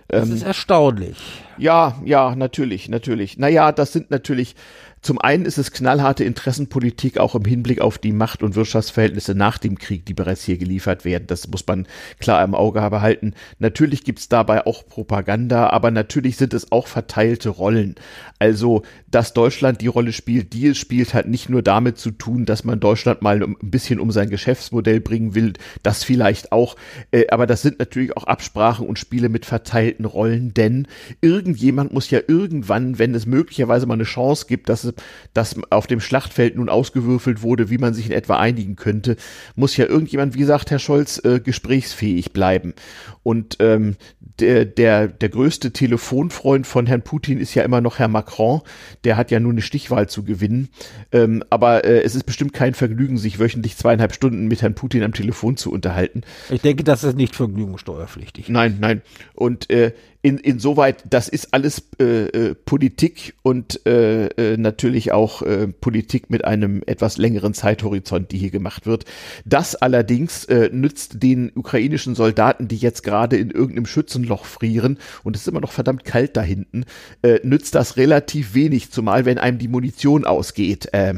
Das 0.08 0.28
ähm, 0.28 0.36
ist 0.36 0.42
erstaunlich. 0.42 1.18
Ja, 1.58 1.96
ja, 2.04 2.34
natürlich, 2.34 2.88
natürlich. 2.88 3.36
Naja, 3.36 3.72
das 3.72 3.92
sind 3.92 4.10
natürlich 4.10 4.56
zum 5.00 5.20
einen 5.20 5.44
ist 5.44 5.58
es 5.58 5.72
knallharte 5.72 6.24
Interessenpolitik 6.24 7.18
auch 7.18 7.34
im 7.34 7.44
Hinblick 7.44 7.80
auf 7.80 7.98
die 7.98 8.12
Macht- 8.12 8.42
und 8.42 8.56
Wirtschaftsverhältnisse 8.56 9.34
nach 9.34 9.58
dem 9.58 9.78
Krieg, 9.78 10.06
die 10.06 10.14
bereits 10.14 10.44
hier 10.44 10.58
geliefert 10.58 11.04
werden. 11.04 11.26
Das 11.26 11.48
muss 11.48 11.66
man 11.66 11.86
klar 12.18 12.42
im 12.44 12.54
Auge 12.54 12.78
behalten. 12.90 13.34
Natürlich 13.58 14.04
gibt's 14.04 14.28
dabei 14.28 14.66
auch 14.66 14.86
Propaganda, 14.86 15.70
aber 15.70 15.90
natürlich 15.90 16.36
sind 16.36 16.54
es 16.54 16.72
auch 16.72 16.86
verteilte 16.86 17.48
Rollen. 17.48 17.96
Also, 18.38 18.82
dass 19.10 19.32
Deutschland 19.34 19.80
die 19.80 19.86
Rolle 19.86 20.12
spielt, 20.12 20.52
die 20.52 20.68
es 20.68 20.78
spielt, 20.78 21.14
hat 21.14 21.26
nicht 21.26 21.48
nur 21.48 21.62
damit 21.62 21.98
zu 21.98 22.10
tun, 22.10 22.44
dass 22.44 22.64
man 22.64 22.80
Deutschland 22.80 23.22
mal 23.22 23.42
ein 23.42 23.56
bisschen 23.60 24.00
um 24.00 24.10
sein 24.10 24.30
Geschäftsmodell 24.30 25.00
bringen 25.00 25.34
will, 25.34 25.54
das 25.82 26.04
vielleicht 26.04 26.52
auch, 26.52 26.76
äh, 27.10 27.26
aber 27.30 27.46
das 27.46 27.62
sind 27.62 27.78
natürlich 27.78 28.16
auch 28.16 28.24
Absprachen 28.24 28.86
und 28.86 28.98
Spiele 28.98 29.28
mit 29.28 29.46
verteilten 29.46 30.04
Rollen, 30.04 30.54
denn 30.54 30.86
irgendjemand 31.20 31.92
muss 31.92 32.10
ja 32.10 32.20
irgendwann, 32.26 32.98
wenn 32.98 33.14
es 33.14 33.26
möglicherweise 33.26 33.86
mal 33.86 33.94
eine 33.94 34.04
Chance 34.04 34.46
gibt, 34.48 34.68
dass, 34.68 34.87
dass 35.34 35.56
auf 35.70 35.86
dem 35.86 36.00
Schlachtfeld 36.00 36.56
nun 36.56 36.68
ausgewürfelt 36.68 37.42
wurde, 37.42 37.70
wie 37.70 37.78
man 37.78 37.94
sich 37.94 38.06
in 38.06 38.12
etwa 38.12 38.38
einigen 38.38 38.76
könnte, 38.76 39.16
muss 39.56 39.76
ja 39.76 39.86
irgendjemand, 39.86 40.34
wie 40.34 40.44
sagt 40.44 40.70
Herr 40.70 40.78
Scholz, 40.78 41.22
äh, 41.24 41.40
gesprächsfähig 41.40 42.32
bleiben. 42.32 42.74
Und 43.22 43.56
ähm, 43.60 43.96
der, 44.40 44.64
der, 44.64 45.08
der 45.08 45.28
größte 45.28 45.72
Telefonfreund 45.72 46.66
von 46.66 46.86
Herrn 46.86 47.02
Putin 47.02 47.38
ist 47.38 47.54
ja 47.54 47.62
immer 47.62 47.80
noch 47.80 47.98
Herr 47.98 48.08
Macron. 48.08 48.62
Der 49.04 49.16
hat 49.16 49.30
ja 49.30 49.40
nur 49.40 49.52
eine 49.52 49.62
Stichwahl 49.62 50.08
zu 50.08 50.24
gewinnen. 50.24 50.68
Ähm, 51.12 51.44
aber 51.50 51.84
äh, 51.84 52.02
es 52.02 52.14
ist 52.14 52.24
bestimmt 52.24 52.52
kein 52.52 52.74
Vergnügen, 52.74 53.18
sich 53.18 53.38
wöchentlich 53.38 53.76
zweieinhalb 53.76 54.14
Stunden 54.14 54.48
mit 54.48 54.62
Herrn 54.62 54.74
Putin 54.74 55.02
am 55.02 55.12
Telefon 55.12 55.56
zu 55.56 55.72
unterhalten. 55.72 56.22
Ich 56.50 56.62
denke, 56.62 56.84
das 56.84 57.04
ist 57.04 57.16
nicht 57.16 57.34
vergnügungssteuerpflichtig. 57.34 58.48
Nein, 58.48 58.78
nein. 58.80 59.02
Und 59.34 59.68
äh, 59.70 59.92
in, 60.20 60.38
insoweit, 60.38 61.04
das 61.08 61.28
ist 61.28 61.54
alles 61.54 61.82
äh, 62.00 62.26
äh, 62.26 62.54
Politik 62.54 63.34
und 63.42 63.86
äh, 63.86 64.26
äh, 64.26 64.56
natürlich 64.56 65.12
auch 65.12 65.42
äh, 65.42 65.68
Politik 65.68 66.28
mit 66.28 66.44
einem 66.44 66.82
etwas 66.86 67.18
längeren 67.18 67.54
Zeithorizont, 67.54 68.32
die 68.32 68.38
hier 68.38 68.50
gemacht 68.50 68.86
wird. 68.86 69.04
Das 69.44 69.76
allerdings 69.76 70.44
äh, 70.46 70.70
nützt 70.72 71.22
den 71.22 71.52
ukrainischen 71.54 72.16
Soldaten, 72.16 72.66
die 72.66 72.76
jetzt 72.76 73.04
gerade 73.04 73.36
in 73.36 73.52
irgendeinem 73.52 73.86
Schützenloch 73.86 74.44
frieren 74.44 74.98
und 75.22 75.36
es 75.36 75.42
ist 75.42 75.48
immer 75.48 75.60
noch 75.60 75.72
verdammt 75.72 76.04
kalt 76.04 76.36
da 76.36 76.42
hinten, 76.42 76.84
äh, 77.22 77.38
nützt 77.44 77.76
das 77.76 77.96
relativ 77.96 78.54
wenig, 78.54 78.90
zumal 78.90 79.24
wenn 79.24 79.38
einem 79.38 79.58
die 79.58 79.68
Munition 79.68 80.24
ausgeht. 80.24 80.92
Äh, 80.92 81.14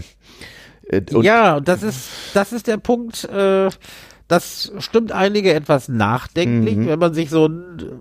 äh, 0.90 1.02
ja, 1.22 1.60
das 1.60 1.82
ist, 1.82 2.08
das 2.34 2.52
ist 2.52 2.66
der 2.66 2.76
Punkt. 2.76 3.24
Äh 3.24 3.70
das 4.30 4.70
stimmt 4.78 5.10
einige 5.10 5.52
etwas 5.52 5.88
nachdenklich, 5.88 6.76
mhm. 6.76 6.86
wenn 6.86 6.98
man 7.00 7.14
sich 7.14 7.30
so 7.30 7.50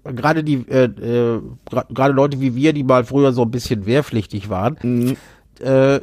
gerade 0.03 0.43
die 0.43 0.63
äh, 0.69 0.83
äh, 0.83 1.41
gerade 1.89 2.13
Leute 2.13 2.39
wie 2.39 2.53
wir, 2.53 2.71
die 2.71 2.83
mal 2.83 3.03
früher 3.03 3.33
so 3.33 3.41
ein 3.41 3.49
bisschen 3.49 3.87
wehrpflichtig 3.87 4.47
waren, 4.47 4.77
mhm. 4.79 5.17
äh, 5.59 5.99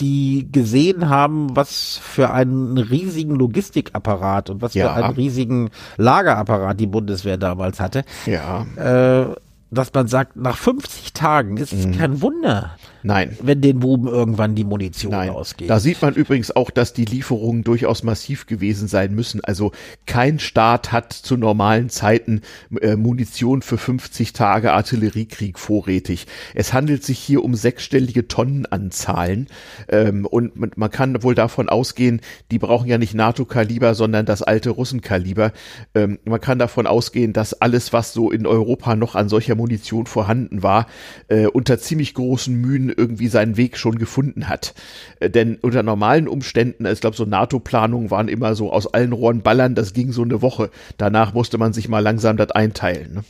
die 0.00 0.48
gesehen 0.50 1.08
haben, 1.08 1.54
was 1.54 2.00
für 2.02 2.32
einen 2.32 2.76
riesigen 2.76 3.36
Logistikapparat 3.36 4.50
und 4.50 4.62
was 4.62 4.74
ja. 4.74 4.92
für 4.92 5.04
einen 5.04 5.14
riesigen 5.14 5.70
Lagerapparat 5.96 6.80
die 6.80 6.88
Bundeswehr 6.88 7.36
damals 7.36 7.78
hatte. 7.78 8.02
Ja. 8.26 8.66
Äh, 8.74 9.36
dass 9.70 9.94
man 9.94 10.08
sagt, 10.08 10.34
nach 10.34 10.56
50 10.56 11.12
Tagen 11.12 11.56
ist 11.56 11.72
es 11.72 11.86
mhm. 11.86 11.92
kein 11.92 12.20
Wunder, 12.20 12.72
Nein. 13.02 13.36
Wenn 13.42 13.60
den 13.60 13.80
Buben 13.80 14.06
irgendwann 14.06 14.54
die 14.54 14.64
Munition 14.64 15.12
Nein. 15.12 15.30
ausgeht. 15.30 15.68
Da 15.68 15.80
sieht 15.80 16.00
man 16.02 16.14
übrigens 16.14 16.54
auch, 16.54 16.70
dass 16.70 16.92
die 16.92 17.04
Lieferungen 17.04 17.64
durchaus 17.64 18.02
massiv 18.02 18.46
gewesen 18.46 18.88
sein 18.88 19.14
müssen. 19.14 19.42
Also 19.42 19.72
kein 20.06 20.38
Staat 20.38 20.92
hat 20.92 21.12
zu 21.12 21.36
normalen 21.36 21.90
Zeiten 21.90 22.42
äh, 22.80 22.96
Munition 22.96 23.62
für 23.62 23.78
50 23.78 24.32
Tage 24.32 24.72
Artilleriekrieg 24.72 25.58
vorrätig. 25.58 26.26
Es 26.54 26.72
handelt 26.72 27.04
sich 27.04 27.18
hier 27.18 27.42
um 27.42 27.54
sechsstellige 27.54 28.28
Tonnenanzahlen. 28.28 29.48
Ähm, 29.88 30.26
und 30.26 30.56
man 30.56 30.90
kann 30.90 31.22
wohl 31.22 31.34
davon 31.34 31.68
ausgehen, 31.68 32.20
die 32.50 32.58
brauchen 32.58 32.88
ja 32.88 32.98
nicht 32.98 33.14
NATO-Kaliber, 33.14 33.94
sondern 33.94 34.26
das 34.26 34.42
alte 34.42 34.70
Russenkaliber. 34.70 35.52
Ähm, 35.94 36.18
man 36.24 36.40
kann 36.40 36.58
davon 36.58 36.86
ausgehen, 36.86 37.32
dass 37.32 37.54
alles, 37.54 37.92
was 37.92 38.12
so 38.12 38.30
in 38.30 38.46
Europa 38.46 38.94
noch 38.94 39.14
an 39.14 39.28
solcher 39.28 39.54
Munition 39.54 40.06
vorhanden 40.06 40.62
war, 40.62 40.86
äh, 41.28 41.46
unter 41.46 41.78
ziemlich 41.78 42.14
großen 42.14 42.54
Mühen 42.54 42.91
irgendwie 42.96 43.28
seinen 43.28 43.56
Weg 43.56 43.76
schon 43.76 43.96
gefunden 43.96 44.48
hat. 44.48 44.74
Äh, 45.20 45.30
denn 45.30 45.56
unter 45.60 45.82
normalen 45.82 46.28
Umständen, 46.28 46.86
ich 46.86 47.00
glaube, 47.00 47.16
so 47.16 47.24
NATO-Planungen 47.24 48.10
waren 48.10 48.28
immer 48.28 48.54
so 48.54 48.72
aus 48.72 48.92
allen 48.92 49.12
Rohren 49.12 49.42
ballern, 49.42 49.74
das 49.74 49.92
ging 49.92 50.12
so 50.12 50.22
eine 50.22 50.42
Woche. 50.42 50.70
Danach 50.96 51.34
musste 51.34 51.58
man 51.58 51.72
sich 51.72 51.88
mal 51.88 52.00
langsam 52.00 52.36
das 52.36 52.50
einteilen. 52.50 53.14
Ne? 53.14 53.24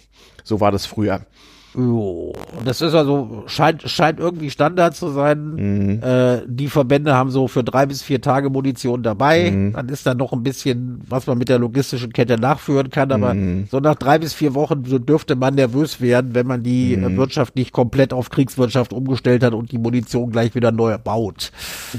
So 0.45 0.61
war 0.61 0.73
das 0.73 0.87
früher. 0.87 1.26
Jo, 1.74 2.34
das 2.66 2.82
ist 2.82 2.94
also, 2.94 3.44
scheint, 3.46 3.82
scheint 3.82 4.20
irgendwie 4.20 4.50
Standard 4.50 4.94
zu 4.94 5.08
sein. 5.08 5.54
Mhm. 5.54 6.02
Äh, 6.02 6.42
die 6.46 6.68
Verbände 6.68 7.14
haben 7.14 7.30
so 7.30 7.48
für 7.48 7.64
drei 7.64 7.86
bis 7.86 8.02
vier 8.02 8.20
Tage 8.20 8.50
Munition 8.50 9.02
dabei. 9.02 9.50
Mhm. 9.50 9.72
Dann 9.72 9.88
ist 9.88 10.04
da 10.04 10.12
noch 10.14 10.32
ein 10.34 10.42
bisschen, 10.42 11.00
was 11.08 11.26
man 11.26 11.38
mit 11.38 11.48
der 11.48 11.58
logistischen 11.58 12.12
Kette 12.12 12.38
nachführen 12.38 12.90
kann. 12.90 13.10
Aber 13.10 13.32
mhm. 13.32 13.68
so 13.70 13.80
nach 13.80 13.94
drei 13.94 14.18
bis 14.18 14.34
vier 14.34 14.54
Wochen 14.54 14.82
dürfte 14.84 15.34
man 15.34 15.54
nervös 15.54 16.02
werden, 16.02 16.34
wenn 16.34 16.46
man 16.46 16.62
die 16.62 16.94
äh, 16.94 17.16
Wirtschaft 17.16 17.56
nicht 17.56 17.72
komplett 17.72 18.12
auf 18.12 18.28
Kriegswirtschaft 18.28 18.92
umgestellt 18.92 19.42
hat 19.42 19.54
und 19.54 19.72
die 19.72 19.78
Munition 19.78 20.30
gleich 20.30 20.54
wieder 20.54 20.72
neu 20.72 20.98
baut. 20.98 21.52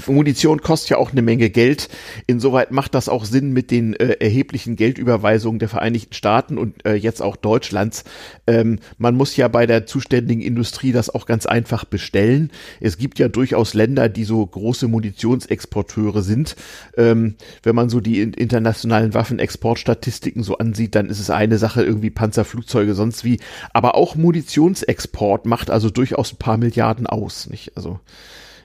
Munition 0.06 0.62
kostet 0.62 0.92
ja 0.92 0.98
auch 0.98 1.12
eine 1.12 1.24
Menge 1.24 1.50
Geld. 1.50 1.90
Insoweit 2.28 2.72
macht 2.72 2.94
das 2.94 3.10
auch 3.10 3.26
Sinn 3.26 3.54
mit 3.54 3.72
den 3.72 3.94
äh, 3.94 4.18
erheblichen 4.20 4.76
Geldüberweisungen 4.76 5.58
der 5.58 5.70
Vereinigten 5.70 6.14
Staaten 6.14 6.60
und 6.60 6.86
äh, 6.86 6.94
jetzt 6.94 7.24
auch 7.24 7.36
Deutschlands. 7.36 8.04
Ähm, 8.46 8.78
man 9.00 9.16
muss 9.16 9.36
ja 9.36 9.48
bei 9.48 9.63
bei 9.64 9.68
der 9.68 9.86
zuständigen 9.86 10.42
Industrie 10.42 10.92
das 10.92 11.10
auch 11.10 11.26
ganz 11.26 11.46
einfach 11.46 11.86
bestellen. 11.86 12.52
Es 12.82 12.98
gibt 12.98 13.18
ja 13.18 13.30
durchaus 13.30 13.74
Länder, 13.74 14.10
die 14.10 14.26
so 14.26 14.46
große 14.46 14.90
Munitionsexporteure 14.90 16.22
sind. 16.22 16.58
Ähm, 16.98 17.36
wenn 17.62 17.74
man 17.74 17.88
so 17.88 18.02
die 18.02 18.22
internationalen 18.22 19.14
Waffenexportstatistiken 19.14 20.44
so 20.44 20.58
ansieht, 20.58 20.96
dann 20.96 21.08
ist 21.08 21.22
es 21.22 21.30
eine 21.30 21.58
Sache 21.58 21.82
irgendwie 21.82 22.10
Panzerflugzeuge 22.10 22.94
sonst 22.94 23.24
wie. 23.24 23.40
Aber 23.72 23.96
auch 23.96 24.16
Munitionsexport 24.16 25.46
macht 25.46 25.70
also 25.70 25.90
durchaus 25.90 26.34
ein 26.34 26.40
paar 26.40 26.58
Milliarden 26.58 27.08
aus, 27.08 27.50
nicht? 27.50 27.78
Also 27.78 28.02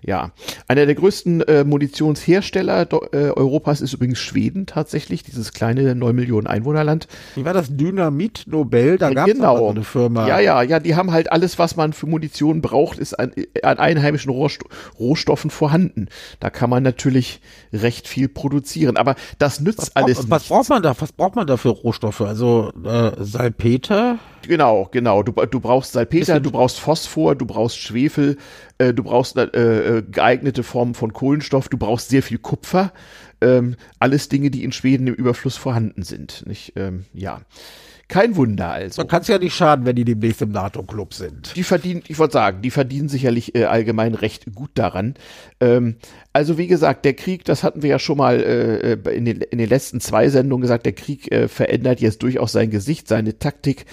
ja, 0.04 0.32
einer 0.66 0.86
der 0.86 0.94
größten 0.94 1.42
äh, 1.42 1.64
Munitionshersteller 1.64 2.86
äh, 3.12 3.30
Europas 3.30 3.80
ist 3.80 3.92
übrigens 3.92 4.18
Schweden 4.18 4.66
tatsächlich, 4.66 5.22
dieses 5.22 5.52
kleine 5.52 5.94
9 5.94 6.14
Millionen 6.14 6.46
Einwohnerland. 6.46 7.08
Wie 7.34 7.44
war 7.44 7.54
das 7.54 7.68
Dynamit 7.76 8.44
Nobel? 8.46 8.98
Da 8.98 9.12
gab 9.12 9.28
es 9.28 9.34
genau. 9.34 9.70
eine 9.70 9.84
Firma. 9.84 10.26
Ja, 10.26 10.40
ja, 10.40 10.62
ja, 10.62 10.80
die 10.80 10.96
haben 10.96 11.12
halt 11.12 11.32
alles, 11.32 11.58
was 11.58 11.76
man 11.76 11.92
für 11.92 12.06
Munition 12.06 12.60
braucht, 12.60 12.98
ist 12.98 13.14
an, 13.18 13.32
an 13.62 13.78
einheimischen 13.78 14.30
Rohst 14.30 14.60
Rohstoffen 14.98 15.50
vorhanden. 15.50 16.08
Da 16.40 16.50
kann 16.50 16.70
man 16.70 16.82
natürlich 16.82 17.40
recht 17.72 18.08
viel 18.08 18.28
produzieren, 18.28 18.96
aber 18.96 19.14
das 19.38 19.60
nützt 19.60 19.78
was 19.78 19.96
alles. 19.96 20.18
Brauch, 20.18 20.30
was 20.30 20.44
braucht 20.44 20.68
man 20.68 20.82
da? 20.82 20.94
Was 20.98 21.12
braucht 21.12 21.36
man 21.36 21.46
da 21.46 21.56
für 21.56 21.70
Rohstoffe? 21.70 22.20
Also 22.20 22.72
äh, 22.84 23.12
Salpeter? 23.18 24.18
Genau, 24.46 24.88
genau. 24.90 25.22
Du, 25.22 25.32
du 25.32 25.60
brauchst 25.60 25.92
Salpeter, 25.92 26.40
du 26.40 26.50
brauchst 26.50 26.80
Phosphor, 26.80 27.34
du 27.34 27.46
brauchst 27.46 27.78
Schwefel, 27.78 28.36
äh, 28.78 28.94
du 28.94 29.02
brauchst 29.04 29.36
äh, 29.36 29.44
äh, 29.98 30.02
geeignete 30.02 30.62
Formen 30.62 30.94
von 30.94 31.12
Kohlenstoff, 31.12 31.68
du 31.68 31.78
brauchst 31.78 32.08
sehr 32.08 32.22
viel 32.22 32.38
Kupfer. 32.38 32.92
Ähm, 33.40 33.76
alles 33.98 34.28
Dinge, 34.28 34.50
die 34.50 34.64
in 34.64 34.72
Schweden 34.72 35.06
im 35.06 35.14
Überfluss 35.14 35.56
vorhanden 35.56 36.02
sind. 36.02 36.44
Nicht? 36.46 36.72
Ähm, 36.76 37.04
ja. 37.12 37.40
Kein 38.08 38.36
Wunder 38.36 38.70
also. 38.70 39.02
Man 39.02 39.08
kann 39.08 39.20
es 39.20 39.28
ja 39.28 39.38
nicht 39.38 39.54
schaden, 39.54 39.84
wenn 39.84 39.94
die 39.94 40.06
demnächst 40.06 40.40
im 40.40 40.50
NATO-Club 40.50 41.12
sind. 41.12 41.54
Die 41.56 41.62
verdienen, 41.62 42.02
ich 42.08 42.18
wollte 42.18 42.32
sagen, 42.32 42.62
die 42.62 42.70
verdienen 42.70 43.10
sicherlich 43.10 43.54
äh, 43.54 43.64
allgemein 43.64 44.14
recht 44.14 44.46
gut 44.54 44.70
daran. 44.74 45.12
Ähm, 45.60 45.96
also 46.32 46.56
wie 46.56 46.68
gesagt, 46.68 47.04
der 47.04 47.12
Krieg, 47.12 47.44
das 47.44 47.62
hatten 47.62 47.82
wir 47.82 47.90
ja 47.90 47.98
schon 47.98 48.16
mal 48.16 48.40
äh, 48.40 48.92
äh, 48.92 49.14
in, 49.14 49.26
den, 49.26 49.42
in 49.42 49.58
den 49.58 49.68
letzten 49.68 50.00
zwei 50.00 50.30
Sendungen 50.30 50.62
gesagt, 50.62 50.86
der 50.86 50.94
Krieg 50.94 51.30
äh, 51.30 51.48
verändert 51.48 52.00
jetzt 52.00 52.22
durchaus 52.22 52.52
sein 52.52 52.70
Gesicht, 52.70 53.08
seine 53.08 53.38
Taktik. 53.38 53.84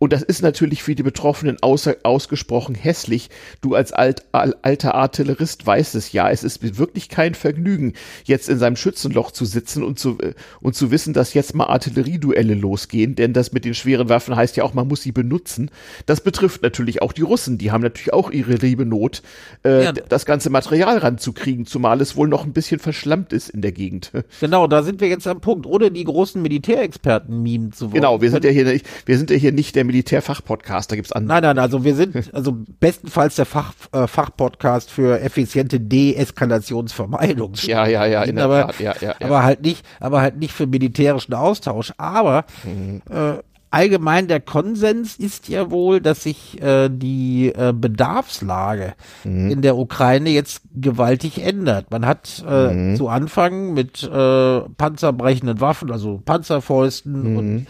Und 0.00 0.14
das 0.14 0.22
ist 0.22 0.42
natürlich 0.42 0.82
für 0.82 0.94
die 0.94 1.02
Betroffenen 1.02 1.58
außer, 1.60 1.96
ausgesprochen 2.04 2.74
hässlich. 2.74 3.28
Du 3.60 3.74
als 3.74 3.92
alt, 3.92 4.24
alter 4.32 4.94
Artillerist 4.94 5.66
weißt 5.66 5.94
es 5.94 6.12
ja. 6.12 6.30
Es 6.30 6.42
ist 6.42 6.78
wirklich 6.78 7.10
kein 7.10 7.34
Vergnügen, 7.34 7.92
jetzt 8.24 8.48
in 8.48 8.58
seinem 8.58 8.76
Schützenloch 8.76 9.30
zu 9.30 9.44
sitzen 9.44 9.82
und 9.82 9.98
zu, 9.98 10.18
äh, 10.20 10.32
und 10.62 10.74
zu 10.74 10.90
wissen, 10.90 11.12
dass 11.12 11.34
jetzt 11.34 11.54
mal 11.54 11.66
Artillerieduelle 11.66 12.54
losgehen. 12.54 13.14
Denn 13.14 13.34
das 13.34 13.52
mit 13.52 13.66
den 13.66 13.74
schweren 13.74 14.08
Waffen 14.08 14.34
heißt 14.34 14.56
ja 14.56 14.64
auch, 14.64 14.72
man 14.72 14.88
muss 14.88 15.02
sie 15.02 15.12
benutzen. 15.12 15.70
Das 16.06 16.22
betrifft 16.22 16.62
natürlich 16.62 17.02
auch 17.02 17.12
die 17.12 17.20
Russen. 17.20 17.58
Die 17.58 17.70
haben 17.70 17.82
natürlich 17.82 18.14
auch 18.14 18.30
ihre 18.30 18.54
liebe 18.54 18.86
Not, 18.86 19.20
äh, 19.66 19.84
ja. 19.84 19.92
das 19.92 20.24
ganze 20.24 20.48
Material 20.48 20.96
ranzukriegen, 20.96 21.66
zumal 21.66 22.00
es 22.00 22.16
wohl 22.16 22.28
noch 22.28 22.46
ein 22.46 22.54
bisschen 22.54 22.80
verschlammt 22.80 23.34
ist 23.34 23.50
in 23.50 23.60
der 23.60 23.72
Gegend. 23.72 24.12
Genau, 24.40 24.66
da 24.66 24.82
sind 24.82 25.00
wir 25.00 25.08
jetzt 25.08 25.26
am 25.26 25.40
Punkt, 25.40 25.66
ohne 25.66 25.90
die 25.90 26.04
großen 26.04 26.40
Militärexperten 26.40 27.42
mimen 27.42 27.72
zu 27.72 27.86
wollen. 27.86 27.94
Genau, 27.94 28.22
wir 28.22 28.30
sind 28.30 28.44
ja 28.44 28.50
hier 28.50 28.64
nicht, 28.64 28.86
wir 29.04 29.18
sind 29.18 29.30
ja 29.30 29.36
hier 29.36 29.52
nicht 29.52 29.76
der 29.76 29.84
Militärfachpodcast, 29.90 30.92
da 30.92 30.96
gibt's 30.96 31.10
andere. 31.10 31.40
Nein, 31.40 31.56
nein, 31.56 31.58
also 31.58 31.84
wir 31.84 31.96
sind 31.96 32.32
also 32.32 32.56
bestenfalls 32.78 33.34
der 33.34 33.46
Fach, 33.46 33.72
äh, 33.92 34.06
Fachpodcast 34.06 34.88
für 34.90 35.20
effiziente 35.20 35.80
Deeskalationsvermeidung. 35.80 37.54
Ja, 37.62 37.86
ja, 37.86 38.06
ja, 38.06 38.22
in 38.22 38.36
der 38.36 38.44
aber, 38.44 38.66
Tat, 38.68 38.80
ja, 38.80 38.94
ja, 39.00 39.14
ja. 39.18 39.26
aber 39.26 39.42
halt 39.42 39.62
nicht, 39.62 39.84
aber 39.98 40.20
halt 40.20 40.38
nicht 40.38 40.52
für 40.52 40.68
militärischen 40.68 41.34
Austausch. 41.34 41.92
Aber 41.98 42.44
mhm. 42.64 43.02
äh, 43.10 43.38
allgemein 43.70 44.28
der 44.28 44.40
Konsens 44.40 45.16
ist 45.16 45.48
ja 45.48 45.70
wohl, 45.70 46.00
dass 46.00 46.22
sich 46.22 46.62
äh, 46.62 46.88
die 46.88 47.48
äh, 47.48 47.72
Bedarfslage 47.74 48.94
mhm. 49.24 49.50
in 49.50 49.62
der 49.62 49.76
Ukraine 49.76 50.30
jetzt 50.30 50.62
gewaltig 50.74 51.44
ändert. 51.44 51.90
Man 51.90 52.06
hat 52.06 52.44
äh, 52.48 52.72
mhm. 52.72 52.96
zu 52.96 53.08
Anfang 53.08 53.72
mit 53.74 54.02
äh, 54.02 54.60
panzerbrechenden 54.60 55.60
Waffen, 55.60 55.90
also 55.90 56.20
Panzerfäusten 56.24 57.32
mhm. 57.32 57.36
und 57.36 57.66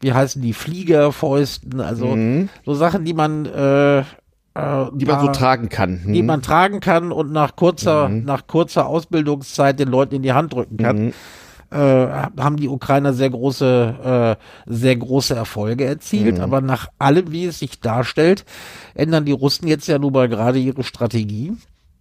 wie 0.00 0.12
heißen 0.12 0.40
die 0.42 0.52
Fliegerfäusten, 0.52 1.80
also 1.80 2.06
mhm. 2.06 2.48
so 2.64 2.74
Sachen, 2.74 3.04
die 3.04 3.14
man 3.14 3.46
äh, 3.46 4.04
äh, 4.58 4.86
die 4.92 5.06
man 5.06 5.20
so 5.20 5.28
tragen 5.28 5.68
kann. 5.68 6.00
Die 6.06 6.22
mhm. 6.22 6.26
man 6.26 6.42
tragen 6.42 6.80
kann 6.80 7.12
und 7.12 7.32
nach 7.32 7.54
kurzer, 7.54 8.08
mhm. 8.08 8.24
nach 8.24 8.46
kurzer 8.46 8.86
Ausbildungszeit 8.86 9.78
den 9.78 9.88
Leuten 9.88 10.16
in 10.16 10.22
die 10.22 10.32
Hand 10.32 10.52
drücken 10.52 10.76
kann. 10.76 10.96
Mhm. 11.06 11.12
äh, 11.70 12.06
haben 12.40 12.56
die 12.56 12.68
Ukrainer 12.68 13.12
sehr 13.12 13.30
große, 13.30 14.36
äh, 14.36 14.72
sehr 14.72 14.96
große 14.96 15.34
Erfolge 15.34 15.84
erzielt. 15.84 16.38
Mhm. 16.38 16.42
Aber 16.42 16.60
nach 16.60 16.88
allem, 16.98 17.30
wie 17.30 17.46
es 17.46 17.60
sich 17.60 17.80
darstellt, 17.80 18.44
ändern 18.94 19.24
die 19.24 19.32
Russen 19.32 19.68
jetzt 19.68 19.86
ja 19.86 19.98
nun 19.98 20.12
mal 20.12 20.28
gerade 20.28 20.58
ihre 20.58 20.82
Strategie 20.82 21.52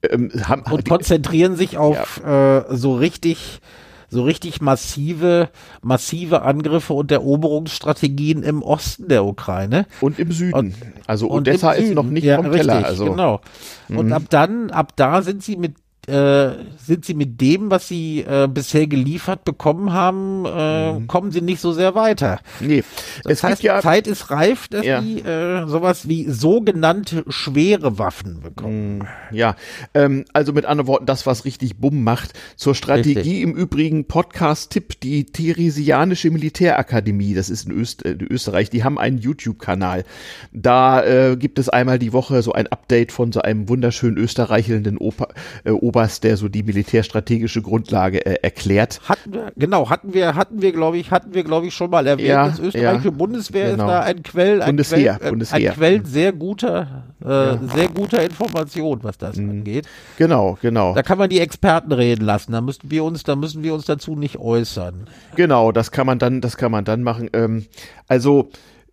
ähm, 0.09 0.31
haben, 0.47 0.63
und 0.71 0.87
konzentrieren 0.87 1.55
sich 1.55 1.77
auf 1.77 2.21
ja. 2.23 2.59
äh, 2.59 2.75
so 2.75 2.95
richtig 2.95 3.61
so 4.09 4.23
richtig 4.23 4.61
massive, 4.61 5.49
massive 5.81 6.41
Angriffe 6.41 6.93
und 6.93 7.11
Eroberungsstrategien 7.11 8.43
im 8.43 8.61
Osten 8.61 9.07
der 9.09 9.25
Ukraine. 9.25 9.85
Und 10.01 10.17
im 10.19 10.31
Süden. 10.31 10.53
Und, 10.53 10.75
also 11.07 11.29
Odessa 11.29 11.73
ist 11.73 11.93
noch 11.93 12.05
nicht 12.05 12.23
ja, 12.23 12.37
vom 12.37 12.51
Teller. 12.51 12.75
Richtig, 12.77 12.91
also. 12.91 13.05
Genau. 13.05 13.41
Und 13.89 14.07
mhm. 14.07 14.13
ab 14.13 14.23
dann, 14.29 14.71
ab 14.71 14.93
da 14.95 15.21
sind 15.21 15.43
sie 15.43 15.57
mit 15.57 15.75
äh, 16.07 16.63
sind 16.77 17.03
sie 17.03 17.13
mit 17.13 17.41
dem, 17.41 17.69
was 17.69 17.89
sie 17.89 18.21
äh, 18.21 18.47
bisher 18.47 18.87
geliefert 18.87 19.43
bekommen 19.43 19.91
haben, 19.91 20.45
äh, 20.45 20.93
mhm. 20.93 21.07
kommen 21.07 21.31
sie 21.31 21.41
nicht 21.41 21.59
so 21.59 21.73
sehr 21.73 21.95
weiter. 21.95 22.39
Nee. 22.61 22.83
Das 23.23 23.33
es 23.33 23.43
heißt, 23.43 23.63
ja, 23.63 23.81
Zeit 23.81 24.07
ist 24.07 24.31
reif, 24.31 24.69
dass 24.69 24.85
ja. 24.85 25.01
sie 25.01 25.19
äh, 25.19 25.67
sowas 25.67 26.07
wie 26.07 26.29
sogenannte 26.29 27.25
schwere 27.27 27.99
Waffen 27.99 28.39
bekommen. 28.39 28.99
Mhm. 28.99 29.07
Ja, 29.31 29.57
ähm, 29.93 30.23
also 30.31 30.53
mit 30.53 30.65
anderen 30.65 30.87
Worten, 30.87 31.05
das, 31.05 31.25
was 31.25 31.43
richtig 31.43 31.75
Bumm 31.75 32.03
macht. 32.03 32.31
Zur 32.55 32.73
Strategie 32.73 33.19
richtig. 33.19 33.41
im 33.41 33.53
Übrigen 33.53 34.05
Podcast-Tipp, 34.05 35.01
die 35.01 35.25
Theresianische 35.25 36.31
Militärakademie, 36.31 37.33
das 37.33 37.49
ist 37.49 37.67
in 37.67 37.77
Öst 37.77 38.05
äh, 38.05 38.17
Österreich, 38.29 38.69
die 38.69 38.85
haben 38.85 38.97
einen 38.97 39.17
YouTube-Kanal. 39.17 40.05
Da 40.53 41.03
äh, 41.03 41.35
gibt 41.35 41.59
es 41.59 41.67
einmal 41.67 41.99
die 41.99 42.13
Woche 42.13 42.41
so 42.43 42.53
ein 42.53 42.67
Update 42.67 43.11
von 43.11 43.33
so 43.33 43.41
einem 43.41 43.67
wunderschön 43.67 44.15
österreichelnden 44.15 44.97
Opa, 44.97 45.27
äh, 45.65 45.71
Ober 45.71 45.96
Obers, 45.97 46.19
der 46.19 46.37
so 46.37 46.47
die 46.47 46.61
militärstrategische 46.63 47.61
Grundlage 47.61 48.23
äh, 48.25 48.35
erklärt. 48.43 49.01
Hatten 49.09 49.33
wir, 49.33 49.51
genau, 49.55 49.89
hatten 49.89 50.13
wir, 50.13 50.35
hatten 50.35 50.61
wir, 50.61 50.71
glaube 50.71 50.97
ich, 50.97 51.09
hatten 51.09 51.33
wir, 51.33 51.43
glaube 51.43 51.67
ich, 51.67 51.73
schon 51.73 51.89
mal 51.89 52.05
erwähnt. 52.05 52.27
Ja, 52.27 52.47
das 52.47 52.59
österreichische 52.59 53.09
ja, 53.09 53.13
Bundeswehr 53.13 53.71
genau. 53.71 53.85
ist 53.85 53.89
da 53.89 53.99
ein 54.01 54.23
Quell, 54.23 54.61
ein 54.61 54.67
Bundesheer, 54.67 55.15
Quell, 55.15 55.29
Bundesheer. 55.31 55.71
ein 55.71 55.75
Quell 55.75 56.05
sehr 56.05 56.31
guter, 56.33 57.05
äh, 57.23 57.27
ja. 57.27 57.59
sehr 57.73 57.87
guter 57.87 58.23
Information, 58.23 58.99
was 59.01 59.17
das 59.17 59.37
mhm. 59.37 59.49
angeht. 59.49 59.87
Genau, 60.17 60.57
genau. 60.61 60.93
Da 60.93 61.01
kann 61.01 61.17
man 61.17 61.29
die 61.29 61.39
Experten 61.39 61.91
reden 61.91 62.25
lassen. 62.25 62.51
Da 62.51 62.61
müssen 62.61 62.91
wir 62.91 63.03
uns, 63.03 63.23
da 63.23 63.35
müssen 63.35 63.63
wir 63.63 63.73
uns 63.73 63.85
dazu 63.85 64.15
nicht 64.15 64.37
äußern. 64.37 65.07
Genau, 65.35 65.71
das 65.71 65.91
kann 65.91 66.05
man 66.05 66.19
dann, 66.19 66.41
das 66.41 66.57
kann 66.57 66.71
man 66.71 66.85
dann 66.85 67.01
machen. 67.01 67.29
Ähm, 67.33 67.65
also 68.07 68.49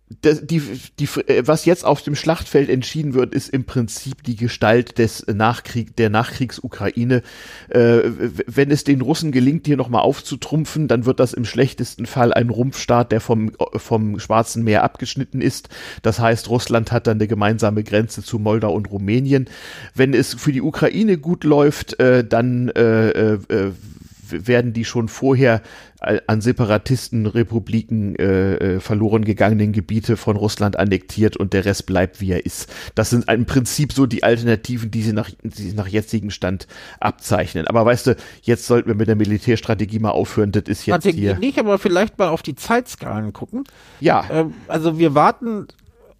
die, 0.07 0.61
die, 0.99 1.09
äh, 1.27 1.47
was 1.47 1.65
jetzt 1.65 1.83
auf 1.83 2.03
dem 2.03 2.15
Schlachtfeld 2.15 2.69
entschieden 2.69 3.15
wird, 3.15 3.33
ist 3.33 3.49
im 3.49 3.63
Prinzip 3.65 4.23
die 4.23 4.35
Gestalt 4.35 4.99
des 4.99 5.25
Nachkrieg, 5.27 5.95
der 5.95 6.11
Nachkriegsukraine. 6.11 7.23
Äh, 7.69 8.01
wenn 8.45 8.69
es 8.69 8.83
den 8.83 9.01
Russen 9.01 9.31
gelingt, 9.31 9.65
hier 9.65 9.77
nochmal 9.77 10.03
aufzutrumpfen, 10.03 10.87
dann 10.87 11.05
wird 11.05 11.19
das 11.19 11.33
im 11.33 11.43
schlechtesten 11.43 12.05
Fall 12.05 12.33
ein 12.33 12.49
Rumpfstaat, 12.49 13.11
der 13.11 13.19
vom, 13.19 13.51
vom 13.75 14.19
Schwarzen 14.19 14.63
Meer 14.63 14.83
abgeschnitten 14.83 15.41
ist. 15.41 15.69
Das 16.03 16.19
heißt, 16.19 16.49
Russland 16.49 16.91
hat 16.91 17.07
dann 17.07 17.17
eine 17.17 17.27
gemeinsame 17.27 17.83
Grenze 17.83 18.21
zu 18.21 18.37
Moldau 18.37 18.73
und 18.73 18.91
Rumänien. 18.91 19.49
Wenn 19.95 20.13
es 20.13 20.35
für 20.35 20.51
die 20.51 20.61
Ukraine 20.61 21.17
gut 21.17 21.43
läuft, 21.43 21.99
äh, 21.99 22.23
dann 22.23 22.69
äh, 22.69 23.33
äh, 23.33 23.71
werden 24.31 24.73
die 24.73 24.85
schon 24.85 25.07
vorher 25.07 25.61
an 26.27 26.41
Separatistenrepubliken 26.41 28.15
äh, 28.15 28.55
äh, 28.55 28.79
verloren 28.79 29.25
gegangenen 29.25 29.71
Gebiete 29.71 30.17
von 30.17 30.35
Russland 30.35 30.77
annektiert 30.77 31.35
und 31.37 31.53
der 31.53 31.65
Rest 31.65 31.85
bleibt 31.85 32.21
wie 32.21 32.31
er 32.31 32.45
ist. 32.45 32.71
Das 32.93 33.09
sind 33.09 33.29
im 33.29 33.45
Prinzip 33.45 33.93
so 33.93 34.05
die 34.05 34.23
Alternativen, 34.23 34.91
die 34.91 35.01
sie 35.01 35.13
nach, 35.13 35.29
die 35.41 35.63
sie 35.69 35.73
nach 35.73 35.87
jetzigem 35.87 36.29
Stand 36.29 36.67
abzeichnen. 36.99 37.67
Aber 37.67 37.85
weißt 37.85 38.07
du, 38.07 38.15
jetzt 38.43 38.67
sollten 38.67 38.87
wir 38.87 38.95
mit 38.95 39.07
der 39.07 39.15
Militärstrategie 39.15 39.99
mal 39.99 40.11
aufhören. 40.11 40.51
Das 40.51 40.63
ist 40.63 40.85
jetzt 40.85 41.03
Strategie 41.03 41.21
hier 41.21 41.39
nicht, 41.39 41.57
aber 41.57 41.79
vielleicht 41.79 42.19
mal 42.19 42.27
auf 42.27 42.43
die 42.43 42.55
Zeitskalen 42.55 43.33
gucken. 43.33 43.63
Ja. 43.99 44.25
Ähm, 44.29 44.53
also 44.67 44.99
wir 44.99 45.15
warten 45.15 45.67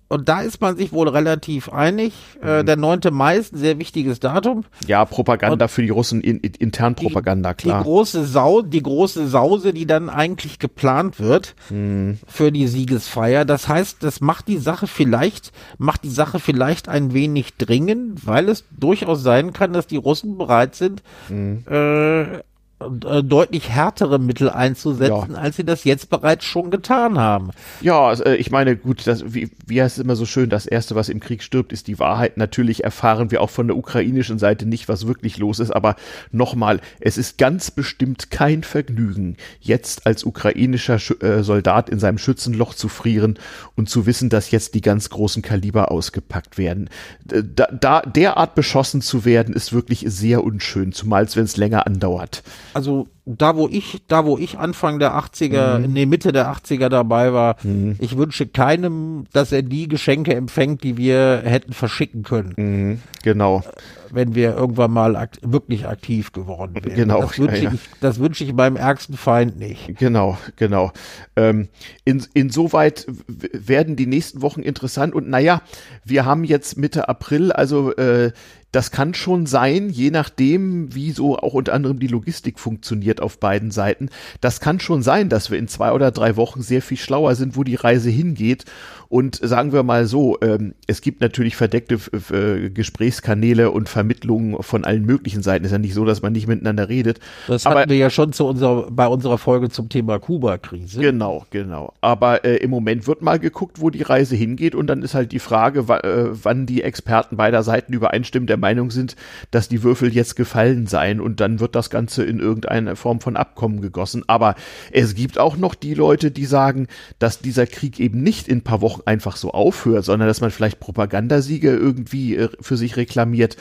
und 0.07 0.29
da 0.29 0.41
ist 0.41 0.61
man 0.61 0.77
sich 0.77 0.91
wohl 0.91 1.09
relativ 1.09 1.69
einig. 1.69 2.13
Äh, 2.41 2.61
mhm. 2.61 2.65
der 2.65 2.77
9. 2.77 2.99
Mai 3.11 3.37
ist 3.37 3.53
ein 3.53 3.57
sehr 3.57 3.79
wichtiges 3.79 4.19
Datum. 4.19 4.63
Ja, 4.85 5.03
Propaganda 5.05 5.65
und 5.65 5.71
für 5.71 5.81
die 5.81 5.89
Russen, 5.89 6.21
in, 6.21 6.39
in, 6.39 6.53
intern 6.53 6.95
Propaganda, 6.95 7.53
die, 7.53 7.63
klar. 7.63 7.79
Die 7.79 7.83
große 7.83 8.25
Sau, 8.25 8.61
die 8.61 8.83
große 8.83 9.27
Sause, 9.27 9.73
die 9.73 9.87
dann 9.87 10.09
eigentlich 10.09 10.59
geplant 10.59 11.19
wird 11.19 11.55
mhm. 11.69 12.19
für 12.27 12.51
die 12.51 12.67
Siegesfeier. 12.67 13.45
Das 13.45 13.67
heißt, 13.67 14.03
das 14.03 14.21
macht 14.21 14.47
die 14.47 14.57
Sache 14.57 14.87
vielleicht, 14.87 15.51
macht 15.77 16.03
die 16.03 16.09
Sache 16.09 16.39
vielleicht 16.39 16.87
ein 16.87 17.13
wenig 17.13 17.55
dringend, 17.57 18.27
weil 18.27 18.49
es 18.49 18.65
durchaus 18.71 19.23
sein 19.23 19.53
kann, 19.53 19.73
dass 19.73 19.87
die 19.87 19.97
Russen 19.97 20.37
bereit 20.37 20.75
sind, 20.75 21.01
äh, 21.31 22.21
äh, 22.21 22.43
deutlich 22.77 23.69
härtere 23.69 24.19
Mittel 24.19 24.49
einzusetzen, 24.49 25.31
ja. 25.31 25.37
als 25.37 25.55
sie 25.55 25.63
das 25.63 25.85
jetzt 25.85 26.09
bereits 26.09 26.43
schon 26.43 26.71
getan 26.71 27.17
haben. 27.17 27.51
Ja, 27.79 28.07
also, 28.07 28.25
ich 28.25 28.51
meine, 28.51 28.75
gut, 28.75 29.07
das, 29.07 29.33
wie, 29.33 29.49
wie 29.65 29.81
heißt 29.81 29.97
es 29.97 30.03
immer 30.03 30.17
so 30.17 30.25
schön, 30.25 30.49
das 30.49 30.65
Erste, 30.65 30.93
was 30.93 31.07
im 31.07 31.21
Krieg 31.21 31.41
stirbt, 31.41 31.71
ist 31.71 31.87
die 31.87 31.99
Wahrheit. 31.99 32.35
Natürlich 32.35 32.83
erfahren 32.83 33.31
wir 33.31 33.41
auch 33.41 33.49
von 33.49 33.67
der 33.67 33.77
ukrainischen 33.77 34.39
Seite 34.39 34.65
nicht, 34.65 34.89
was 34.89 35.07
wirklich 35.07 35.37
los 35.37 35.59
ist, 35.59 35.71
aber 35.71 35.95
nochmal, 36.31 36.81
es 36.99 37.17
ist 37.17 37.37
ganz 37.37 37.71
bestimmt 37.71 38.29
kein 38.29 38.63
Vergnügen, 38.63 39.37
jetzt 39.61 40.05
als 40.05 40.25
ukrainischer 40.25 40.99
äh, 41.21 41.43
Soldat 41.43 41.89
in 41.89 41.99
seinem 41.99 42.17
Schützenloch 42.17 42.73
zu 42.73 42.89
frieren 42.89 43.39
und 43.75 43.89
zu 43.89 44.05
wissen, 44.05 44.27
dass 44.29 44.51
jetzt 44.51 44.73
die 44.73 44.81
ganz 44.81 45.09
großen 45.09 45.41
Kaliber 45.41 45.91
ausgepackt 45.91 46.57
werden. 46.57 46.89
Da, 47.23 47.67
da 47.67 48.01
derart 48.01 48.53
beschossen 48.53 49.01
zu 49.01 49.23
werden, 49.23 49.55
ist 49.55 49.71
wirklich 49.71 50.03
sehr 50.07 50.43
unschön, 50.43 50.91
zumal 50.91 51.25
wenn 51.35 51.45
es 51.45 51.57
länger 51.57 51.87
andauert 51.87 52.43
also 52.75 53.07
da 53.25 53.55
wo 53.55 53.69
ich, 53.69 54.01
da 54.09 54.25
wo 54.25 54.37
ich 54.37 54.59
Anfang 54.59 54.99
der 54.99 55.13
80er, 55.13 55.79
mhm. 55.79 55.93
nee, 55.93 56.05
Mitte 56.05 56.33
der 56.33 56.51
80er 56.51 56.89
dabei 56.89 57.31
war, 57.31 57.55
mhm. 57.63 57.95
ich 57.99 58.17
wünsche 58.17 58.47
keinem, 58.47 59.23
dass 59.31 59.53
er 59.53 59.61
die 59.61 59.87
Geschenke 59.87 60.35
empfängt, 60.35 60.83
die 60.83 60.97
wir 60.97 61.41
hätten 61.45 61.71
verschicken 61.71 62.23
können. 62.23 62.53
Mhm. 62.57 63.01
Genau. 63.23 63.63
Wenn 64.11 64.35
wir 64.35 64.55
irgendwann 64.57 64.91
mal 64.91 65.15
akt 65.15 65.39
wirklich 65.41 65.87
aktiv 65.87 66.33
geworden 66.33 66.75
wären. 66.83 66.95
Genau. 66.95 67.21
Das 67.21 67.39
wünsche 67.39 67.55
ja, 67.55 67.63
ja. 67.63 67.71
ich, 67.73 67.79
das 68.01 68.19
wünsche 68.19 68.43
ich 68.43 68.53
meinem 68.53 68.75
ärgsten 68.75 69.15
Feind 69.15 69.57
nicht. 69.57 69.97
Genau, 69.97 70.37
genau. 70.57 70.91
Ähm, 71.37 71.69
in, 72.03 72.25
insoweit 72.33 73.07
werden 73.27 73.95
die 73.95 74.05
nächsten 74.05 74.41
Wochen 74.41 74.61
interessant 74.61 75.15
und 75.15 75.29
naja, 75.29 75.61
wir 76.03 76.25
haben 76.25 76.43
jetzt 76.43 76.77
Mitte 76.77 77.07
April, 77.07 77.53
also 77.53 77.95
äh, 77.95 78.33
das 78.75 78.91
kann 78.91 79.13
schon 79.13 79.45
sein, 79.45 79.89
je 79.89 80.11
nachdem, 80.11 80.93
wie 80.93 81.11
so 81.11 81.37
auch 81.37 81.53
unter 81.53 81.73
anderem 81.73 81.97
die 81.97 82.07
Logistik 82.07 82.59
funktioniert 82.59 83.21
auf 83.21 83.39
beiden 83.39 83.71
Seiten. 83.71 84.09
Das 84.41 84.59
kann 84.59 84.81
schon 84.81 85.01
sein, 85.01 85.29
dass 85.29 85.49
wir 85.49 85.57
in 85.57 85.69
zwei 85.69 85.93
oder 85.93 86.11
drei 86.11 86.35
Wochen 86.35 86.61
sehr 86.61 86.81
viel 86.81 86.97
schlauer 86.97 87.35
sind, 87.35 87.55
wo 87.55 87.63
die 87.63 87.75
Reise 87.75 88.09
hingeht 88.09 88.65
und 89.09 89.39
sagen 89.41 89.71
wir 89.71 89.83
mal 89.83 90.07
so, 90.07 90.37
ähm, 90.41 90.73
es 90.87 91.01
gibt 91.01 91.21
natürlich 91.21 91.55
verdeckte 91.55 91.99
äh, 92.31 92.69
Gesprächskanäle 92.69 93.71
und 93.71 93.87
Vermittlungen 93.87 94.61
von 94.61 94.83
allen 94.83 95.05
möglichen 95.05 95.41
Seiten. 95.41 95.65
Es 95.65 95.69
ist 95.69 95.73
ja 95.73 95.79
nicht 95.79 95.93
so, 95.93 96.05
dass 96.05 96.21
man 96.21 96.33
nicht 96.33 96.47
miteinander 96.47 96.89
redet. 96.89 97.19
Das 97.47 97.65
hatten 97.65 97.89
wir 97.89 97.97
ja 97.97 98.09
schon 98.09 98.33
zu 98.33 98.45
unserer, 98.45 98.91
bei 98.91 99.07
unserer 99.07 99.37
Folge 99.37 99.69
zum 99.69 99.89
Thema 99.89 100.19
Kuba-Krise. 100.19 100.99
Genau, 100.99 101.45
genau. 101.49 101.93
Aber 102.01 102.43
äh, 102.45 102.57
im 102.57 102.71
Moment 102.71 103.07
wird 103.07 103.21
mal 103.21 103.39
geguckt, 103.39 103.79
wo 103.79 103.89
die 103.89 104.01
Reise 104.01 104.35
hingeht 104.35 104.75
und 104.75 104.87
dann 104.87 105.01
ist 105.01 105.13
halt 105.13 105.31
die 105.31 105.39
Frage, 105.39 105.79
äh, 105.81 106.29
wann 106.31 106.65
die 106.65 106.83
Experten 106.83 107.37
beider 107.37 107.63
Seiten 107.63 107.93
übereinstimmend 107.93 108.49
der 108.49 108.57
Meinung 108.65 108.89
sind, 108.89 109.15
dass 109.51 109.69
die 109.69 109.83
Würfel 109.83 110.11
jetzt 110.11 110.35
gefallen 110.35 110.87
seien 110.87 111.21
und 111.21 111.39
dann 111.39 111.59
wird 111.59 111.75
das 111.75 111.91
Ganze 111.91 112.23
in 112.23 112.39
irgendeine 112.39 112.95
Form 112.95 113.21
von 113.21 113.37
Abkommen 113.37 113.79
gegossen. 113.79 114.23
Aber 114.25 114.55
es 114.91 115.13
gibt 115.13 115.37
auch 115.37 115.55
noch 115.55 115.75
die 115.75 115.93
Leute, 115.93 116.31
die 116.31 116.45
sagen, 116.45 116.87
dass 117.19 117.37
dieser 117.37 117.67
Krieg 117.67 117.99
eben 117.99 118.23
nicht 118.23 118.47
in 118.47 118.57
ein 118.57 118.63
paar 118.63 118.81
Wochen 118.81 119.03
einfach 119.05 119.35
so 119.35 119.51
aufhört, 119.51 120.03
sondern 120.03 120.27
dass 120.27 120.41
man 120.41 120.49
vielleicht 120.49 120.79
Propagandasiege 120.79 121.69
irgendwie 121.69 122.37
äh, 122.37 122.49
für 122.59 122.75
sich 122.75 122.97
reklamiert, 122.97 123.55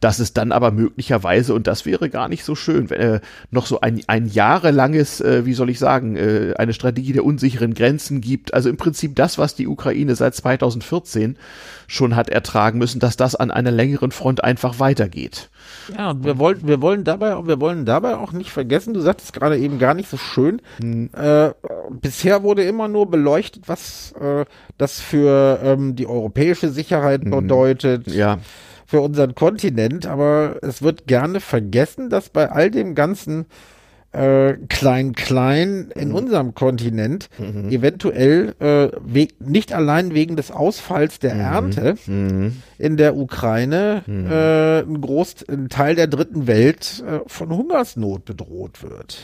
dass 0.00 0.18
es 0.18 0.34
dann 0.34 0.52
aber 0.52 0.72
möglicherweise, 0.72 1.54
und 1.54 1.66
das 1.66 1.86
wäre 1.86 2.10
gar 2.10 2.28
nicht 2.28 2.44
so 2.44 2.54
schön, 2.54 2.90
wenn, 2.90 3.00
äh, 3.00 3.20
noch 3.50 3.64
so 3.64 3.80
ein, 3.80 4.02
ein 4.08 4.26
jahrelanges, 4.26 5.22
äh, 5.22 5.46
wie 5.46 5.54
soll 5.54 5.70
ich 5.70 5.78
sagen, 5.78 6.16
äh, 6.16 6.52
eine 6.58 6.74
Strategie 6.74 7.14
der 7.14 7.24
unsicheren 7.24 7.72
Grenzen 7.72 8.20
gibt. 8.20 8.52
Also 8.52 8.68
im 8.68 8.76
Prinzip 8.76 9.16
das, 9.16 9.38
was 9.38 9.54
die 9.54 9.66
Ukraine 9.66 10.14
seit 10.16 10.34
2014 10.34 11.38
schon 11.90 12.14
hat 12.14 12.28
ertragen 12.28 12.78
müssen, 12.78 13.00
dass 13.00 13.16
das 13.16 13.34
an 13.34 13.50
einer 13.50 13.72
längeren 13.72 14.12
Front 14.12 14.44
einfach 14.44 14.78
weitergeht. 14.78 15.50
Ja, 15.96 16.10
und 16.10 16.24
wir 16.24 16.38
wollen, 16.38 16.60
wir 16.62 16.80
wollen 16.80 17.02
dabei, 17.02 17.34
wir 17.48 17.60
wollen 17.60 17.84
dabei 17.84 18.16
auch 18.16 18.30
nicht 18.30 18.50
vergessen, 18.50 18.94
du 18.94 19.00
sagtest 19.00 19.32
gerade 19.32 19.58
eben 19.58 19.80
gar 19.80 19.94
nicht 19.94 20.08
so 20.08 20.16
schön, 20.16 20.62
hm. 20.80 21.10
äh, 21.12 21.50
bisher 21.90 22.44
wurde 22.44 22.62
immer 22.62 22.86
nur 22.86 23.10
beleuchtet, 23.10 23.64
was 23.66 24.12
äh, 24.12 24.44
das 24.78 25.00
für 25.00 25.58
ähm, 25.64 25.96
die 25.96 26.06
europäische 26.06 26.70
Sicherheit 26.70 27.24
hm. 27.24 27.30
bedeutet. 27.32 28.06
Ja 28.06 28.38
für 28.86 29.02
unseren 29.02 29.36
Kontinent, 29.36 30.06
aber 30.06 30.56
es 30.62 30.82
wird 30.82 31.06
gerne 31.06 31.38
vergessen, 31.38 32.10
dass 32.10 32.28
bei 32.28 32.50
all 32.50 32.72
dem 32.72 32.96
ganzen 32.96 33.46
äh, 34.12 34.54
klein 34.68 35.12
klein 35.12 35.90
in 35.94 36.08
mhm. 36.08 36.14
unserem 36.14 36.54
Kontinent 36.54 37.28
mhm. 37.38 37.70
eventuell 37.70 38.54
äh, 38.60 39.26
nicht 39.38 39.72
allein 39.72 40.14
wegen 40.14 40.36
des 40.36 40.50
Ausfalls 40.50 41.18
der 41.20 41.34
mhm. 41.34 41.40
Ernte 41.40 41.94
mhm. 42.06 42.62
in 42.78 42.96
der 42.96 43.16
Ukraine 43.16 44.02
mhm. 44.06 44.26
äh, 44.30 44.80
ein 44.80 45.00
Groß 45.00 45.48
ein 45.48 45.68
Teil 45.68 45.94
der 45.94 46.08
dritten 46.08 46.46
Welt 46.46 47.04
äh, 47.06 47.20
von 47.26 47.50
Hungersnot 47.50 48.24
bedroht 48.24 48.82
wird. 48.82 49.18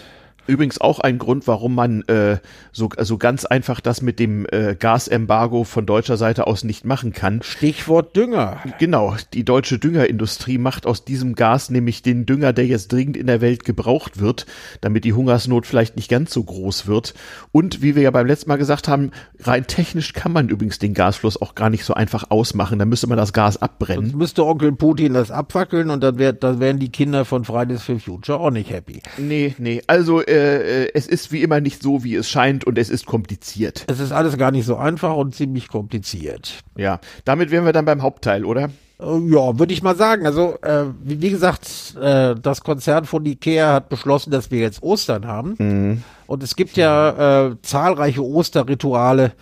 Übrigens 0.47 0.81
auch 0.81 1.01
ein 1.01 1.19
Grund, 1.19 1.47
warum 1.47 1.75
man 1.75 2.03
äh, 2.03 2.39
so, 2.73 2.89
so 2.99 3.19
ganz 3.19 3.45
einfach 3.45 3.81
das 3.81 4.03
mit 4.03 4.19
dem 4.19 4.47
äh, 4.51 4.75
Gasembargo 4.79 5.65
von 5.65 5.87
deutscher 5.87 6.17
Seite 6.17 6.47
aus 6.47 6.65
nicht 6.65 6.85
machen 6.85 7.13
kann. 7.13 7.43
Stichwort 7.43 8.17
Dünger. 8.17 8.61
Genau, 8.79 9.17
die 9.35 9.45
deutsche 9.45 9.79
Düngerindustrie 9.79 10.59
macht 10.59 10.87
aus 10.87 11.05
diesem 11.05 11.35
Gas 11.35 11.71
nämlich 11.71 12.03
den 12.03 12.27
Dünger, 12.27 12.53
der 12.53 12.67
jetzt 12.67 12.93
dringend 12.93 13.17
in 13.17 13.27
der 13.27 13.41
Welt 13.41 13.65
gebraucht 13.65 14.21
wird, 14.21 14.47
damit 14.81 15.05
die 15.05 15.13
Hungersnot 15.13 15.67
vielleicht 15.67 15.97
nicht 15.97 16.09
ganz 16.09 16.33
so 16.33 16.43
groß 16.43 16.87
wird. 16.87 17.15
Und 17.53 17.83
wie 17.83 17.97
wir 17.97 18.03
ja 18.03 18.11
beim 18.11 18.27
letzten 18.27 18.49
Mal 18.49 18.57
gesagt 18.57 18.89
haben, 18.89 19.11
rein 19.41 19.67
technisch 19.67 20.13
kann 20.13 20.33
man 20.33 20.49
übrigens 20.49 20.79
den 20.79 20.95
Gasfluss 20.95 21.41
auch 21.41 21.55
gar 21.55 21.71
nicht 21.71 21.85
so 21.85 21.95
einfach 21.95 22.31
ausmachen. 22.31 22.79
Da 22.79 22.85
müsste 22.85 23.09
man 23.09 23.19
das 23.19 23.33
Gas 23.33 23.61
abbrennen. 23.61 24.07
Sonst 24.07 24.17
müsste 24.17 24.45
Onkel 24.45 24.73
Putin 24.73 25.15
das 25.15 25.31
abwackeln 25.31 25.91
und 25.91 26.03
dann, 26.03 26.19
wär, 26.19 26.33
dann 26.33 26.61
wären 26.61 26.79
die 26.79 26.91
Kinder 26.91 27.25
von 27.25 27.45
Fridays 27.45 27.83
for 27.83 27.99
Future 27.99 28.39
auch 28.39 28.51
nicht 28.51 28.71
happy. 28.71 29.03
Nee, 29.19 29.55
nee. 29.59 29.83
Also 29.87 30.23
äh, 30.23 30.36
äh, 30.37 30.91
es 30.95 31.07
ist 31.07 31.33
wie 31.33 31.43
immer 31.43 31.61
nicht 31.61 31.83
so, 31.83 32.05
wie 32.05 32.15
es 32.15 32.29
scheint 32.29 32.65
und 32.65 32.79
es 32.79 32.91
ist 32.91 33.07
kompliziert. 33.07 33.85
Es 33.89 34.01
ist 34.01 34.13
alles 34.13 34.37
gar 34.37 34.51
nicht 34.51 34.67
so 34.67 34.77
einfach 34.77 35.15
und 35.17 35.35
ziemlich 35.35 35.69
kompliziert. 35.69 36.61
Ja, 36.77 37.01
damit 37.25 37.51
wären 37.51 37.65
wir 37.65 37.73
dann 37.73 37.85
beim 37.85 38.03
Hauptteil, 38.03 38.45
oder? 38.45 38.71
Äh, 39.01 39.19
ja, 39.29 39.59
würde 39.59 39.73
ich 39.73 39.83
mal 39.83 39.97
sagen. 39.97 40.27
Also, 40.27 40.59
äh, 40.63 40.85
wie, 41.03 41.21
wie 41.21 41.31
gesagt, 41.31 41.97
äh, 42.01 42.35
das 42.41 42.63
Konzern 42.63 43.05
von 43.05 43.25
Ikea 43.25 43.75
hat 43.75 43.89
beschlossen, 43.89 44.31
dass 44.31 44.51
wir 44.51 44.61
jetzt 44.61 44.83
Ostern 44.83 45.27
haben. 45.27 45.55
Mhm. 45.59 46.03
Und 46.27 46.43
es 46.43 46.57
gibt 46.57 46.77
ja 46.77 47.47
äh, 47.49 47.57
zahlreiche 47.63 48.25
Osterrituale, 48.25 49.33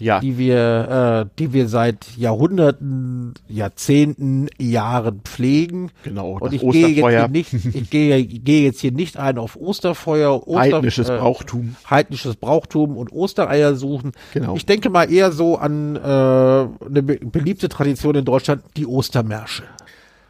Ja. 0.00 0.20
die 0.20 0.36
wir, 0.38 1.26
äh, 1.26 1.30
die 1.38 1.52
wir 1.52 1.68
seit 1.68 2.16
Jahrhunderten, 2.16 3.34
Jahrzehnten, 3.48 4.48
Jahren 4.58 5.20
pflegen. 5.24 5.90
Genau, 6.02 6.38
Und 6.38 6.52
ich 6.52 6.60
gehe 6.60 6.88
jetzt 6.88 7.08
hier 7.08 7.28
nicht, 7.28 7.52
ich 7.54 7.90
gehe, 7.90 8.24
gehe 8.24 8.64
jetzt 8.64 8.80
hier 8.80 8.92
nicht 8.92 9.16
ein 9.18 9.38
auf 9.38 9.56
Osterfeuer, 9.56 10.46
Oster, 10.48 10.60
Heidnisches 10.76 11.08
äh, 11.08 11.16
Brauchtum. 11.16 11.76
heidnisches 11.88 12.36
Brauchtum 12.36 12.96
und 12.96 13.12
Ostereier 13.12 13.74
suchen. 13.76 14.12
Genau. 14.32 14.56
Ich 14.56 14.66
denke 14.66 14.90
mal 14.90 15.10
eher 15.10 15.32
so 15.32 15.56
an 15.56 15.96
äh, 15.96 16.00
eine 16.00 17.02
be 17.02 17.16
beliebte 17.22 17.68
Tradition 17.68 18.16
in 18.16 18.24
Deutschland, 18.24 18.62
die 18.76 18.86
Ostermärsche. 18.86 19.62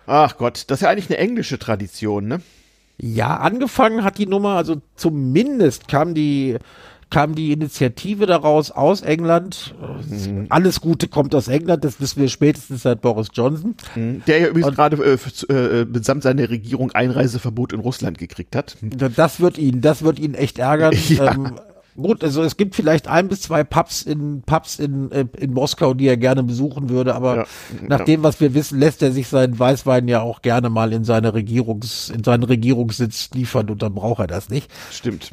Ach 0.07 0.37
Gott, 0.37 0.65
das 0.69 0.79
ist 0.79 0.83
ja 0.83 0.91
eigentlich 0.91 1.09
eine 1.09 1.19
englische 1.19 1.59
Tradition, 1.59 2.29
ne? 2.29 2.41
Ja, 2.97 3.37
angefangen 3.39 4.05
hat 4.05 4.19
die 4.19 4.27
Nummer, 4.27 4.51
also 4.51 4.81
zumindest 4.95 5.89
kam 5.89 6.15
die 6.15 6.59
kam 7.11 7.37
die 7.37 7.53
Initiative 7.53 8.27
daraus 8.27 8.73
aus 8.73 9.03
England. 9.03 9.75
Mhm. 10.09 10.47
Alles 10.49 10.81
Gute 10.81 11.07
kommt 11.07 11.33
aus 11.35 11.47
England, 11.47 11.85
das 11.85 12.01
wissen 12.01 12.21
wir 12.21 12.29
spätestens 12.29 12.83
seit 12.83 13.03
Boris 13.03 13.29
Johnson. 13.33 13.77
Der 14.27 14.41
ja 14.41 14.49
übrigens 14.49 14.75
gerade 14.75 14.97
äh, 14.97 15.53
äh, 15.53 15.85
mitsamt 15.85 16.25
seiner 16.25 16.51
Regierung 16.51 16.91
Einreiseverbot 16.91 17.73
in 17.73 17.79
Russland 17.79 18.19
gekriegt 18.19 18.57
hat. 18.57 18.77
Das 18.81 19.39
wird 19.39 19.59
ihn, 19.59 19.81
das 19.81 20.03
wird 20.03 20.19
ihn 20.19 20.35
echt 20.35 20.59
ärgern. 20.59 20.95
Ja. 21.15 21.35
Ähm, 21.35 21.53
gut, 21.97 22.25
also 22.25 22.43
es 22.43 22.57
gibt 22.57 22.75
vielleicht 22.75 23.09
ein 23.09 23.29
bis 23.29 23.43
zwei 23.43 23.65
Pubs 23.65 24.03
in 24.03 24.43
Pubs 24.43 24.79
in, 24.79 25.11
äh, 25.13 25.27
in 25.39 25.53
Moskau, 25.53 25.95
die 25.95 26.07
er 26.07 26.17
gerne 26.17 26.43
besuchen 26.43 26.89
würde, 26.89 27.15
aber 27.15 27.37
Ja, 27.37 27.47
nach 27.83 28.01
ja. 28.01 28.05
dem, 28.05 28.23
was 28.23 28.41
wir 28.41 28.55
wissen, 28.55 28.79
lässt 28.79 29.03
er 29.03 29.13
sich 29.13 29.29
seinen 29.29 29.59
Weißwein 29.59 30.09
ja 30.09 30.21
auch 30.21 30.43
gerne 30.43 30.71
mal 30.71 30.93
in 30.93 31.05
seine 31.05 31.35
Regierungs, 31.35 32.11
in 32.11 32.25
seinen 32.25 32.43
Regierungssitz 32.45 33.31
liefern 33.35 33.71
und 33.71 33.83
dann 33.83 33.95
braucht 33.95 34.21
er 34.21 34.27
das 34.27 34.49
nicht. 34.49 34.71
Stimmt. 34.91 35.31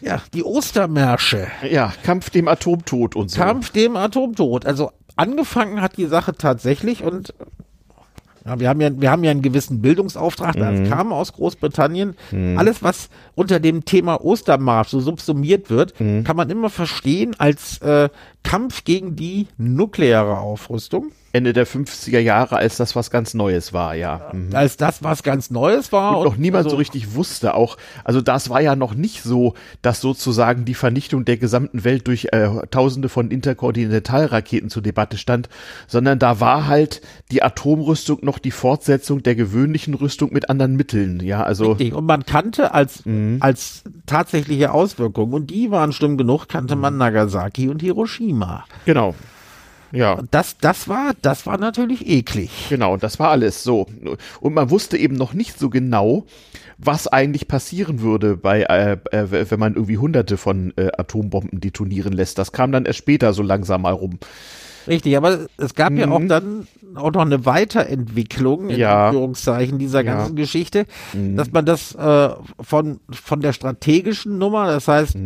Ja, 0.00 0.20
die 0.34 0.42
Ostermärsche. 0.44 1.46
Ja, 1.70 1.92
Kampf 2.02 2.30
dem 2.30 2.46
Atomtod 2.48 3.16
und 3.16 3.30
so. 3.30 3.40
Kampf 3.40 3.70
dem 3.70 3.96
Atomtod. 3.96 4.66
Also 4.66 4.90
angefangen 5.16 5.80
hat 5.80 5.96
die 5.96 6.06
Sache 6.06 6.34
tatsächlich 6.34 7.02
und 7.02 7.32
ja, 8.46 8.60
wir 8.60 8.68
haben 8.68 8.80
ja, 8.80 9.00
wir 9.00 9.10
haben 9.10 9.24
ja 9.24 9.30
einen 9.30 9.42
gewissen 9.42 9.80
Bildungsauftrag, 9.80 10.56
das 10.56 10.88
kam 10.88 11.12
aus 11.12 11.32
Großbritannien. 11.32 12.14
Alles, 12.56 12.82
was 12.82 13.08
unter 13.34 13.58
dem 13.60 13.84
Thema 13.84 14.22
Ostermarsch 14.22 14.88
so 14.88 15.00
subsumiert 15.00 15.70
wird, 15.70 15.94
kann 16.24 16.36
man 16.36 16.50
immer 16.50 16.70
verstehen 16.70 17.34
als 17.38 17.78
äh, 17.78 18.08
Kampf 18.42 18.84
gegen 18.84 19.16
die 19.16 19.48
nukleare 19.56 20.38
Aufrüstung. 20.38 21.12
Ende 21.34 21.52
der 21.52 21.66
50er 21.66 22.20
Jahre, 22.20 22.56
als 22.56 22.76
das 22.76 22.94
was 22.94 23.10
ganz 23.10 23.34
Neues 23.34 23.72
war, 23.72 23.96
ja. 23.96 24.30
Mhm. 24.32 24.50
Als 24.54 24.76
das, 24.76 25.02
was 25.02 25.24
ganz 25.24 25.50
Neues 25.50 25.90
war. 25.90 26.18
Und 26.18 26.24
noch 26.24 26.36
niemand 26.36 26.66
also, 26.66 26.70
so 26.70 26.76
richtig 26.76 27.16
wusste 27.16 27.54
auch, 27.54 27.76
also 28.04 28.20
das 28.20 28.50
war 28.50 28.60
ja 28.60 28.76
noch 28.76 28.94
nicht 28.94 29.24
so, 29.24 29.54
dass 29.82 30.00
sozusagen 30.00 30.64
die 30.64 30.74
Vernichtung 30.74 31.24
der 31.24 31.36
gesamten 31.36 31.82
Welt 31.82 32.06
durch 32.06 32.28
äh, 32.30 32.48
tausende 32.70 33.08
von 33.08 33.32
Interkontinentalraketen 33.32 34.70
zur 34.70 34.82
Debatte 34.82 35.18
stand, 35.18 35.48
sondern 35.88 36.20
da 36.20 36.38
war 36.38 36.68
halt 36.68 37.00
die 37.32 37.42
Atomrüstung 37.42 38.20
noch 38.22 38.38
die 38.38 38.52
Fortsetzung 38.52 39.24
der 39.24 39.34
gewöhnlichen 39.34 39.94
Rüstung 39.94 40.32
mit 40.32 40.48
anderen 40.48 40.76
Mitteln, 40.76 41.18
ja, 41.18 41.42
also 41.42 41.72
Richtig. 41.72 41.94
Und 41.94 42.06
man 42.06 42.24
kannte 42.24 42.72
als, 42.72 43.02
als 43.40 43.82
tatsächliche 44.06 44.70
Auswirkungen, 44.70 45.34
und 45.34 45.50
die 45.50 45.72
waren 45.72 45.92
schlimm 45.92 46.16
genug, 46.16 46.46
kannte 46.46 46.76
man 46.76 46.96
Nagasaki 46.96 47.68
und 47.68 47.82
Hiroshima. 47.82 48.66
genau. 48.84 49.16
Ja. 49.94 50.20
Das, 50.30 50.58
das 50.58 50.88
war, 50.88 51.12
das 51.22 51.46
war 51.46 51.58
natürlich 51.58 52.06
eklig. 52.06 52.50
Genau, 52.68 52.96
das 52.96 53.18
war 53.18 53.30
alles 53.30 53.62
so. 53.62 53.86
Und 54.40 54.54
man 54.54 54.70
wusste 54.70 54.96
eben 54.98 55.14
noch 55.14 55.34
nicht 55.34 55.58
so 55.58 55.70
genau, 55.70 56.26
was 56.78 57.06
eigentlich 57.06 57.46
passieren 57.48 58.00
würde, 58.00 58.36
bei, 58.36 58.62
äh, 58.62 58.96
äh, 59.12 59.50
wenn 59.50 59.60
man 59.60 59.74
irgendwie 59.74 59.98
hunderte 59.98 60.36
von 60.36 60.72
äh, 60.76 60.88
Atombomben 60.98 61.60
detonieren 61.60 62.12
lässt. 62.12 62.38
Das 62.38 62.52
kam 62.52 62.72
dann 62.72 62.84
erst 62.84 62.98
später 62.98 63.32
so 63.32 63.42
langsam 63.42 63.82
mal 63.82 63.92
rum. 63.92 64.18
Richtig, 64.86 65.16
aber 65.16 65.46
es 65.56 65.74
gab 65.74 65.94
ja 65.94 66.10
auch 66.10 66.20
dann 66.28 66.66
auch 66.94 67.10
noch 67.12 67.22
eine 67.22 67.46
Weiterentwicklung 67.46 68.68
in 68.68 68.78
Ja. 68.78 69.06
Anführungszeichen 69.06 69.78
dieser 69.78 70.04
Ja. 70.04 70.14
ganzen 70.14 70.36
Geschichte, 70.36 70.84
dass 71.14 71.50
man 71.52 71.64
das 71.64 71.94
äh, 71.94 72.28
von, 72.60 73.00
von 73.10 73.40
der 73.40 73.52
strategischen 73.54 74.36
Nummer, 74.38 74.66
das 74.66 74.86
heißt 74.86 75.16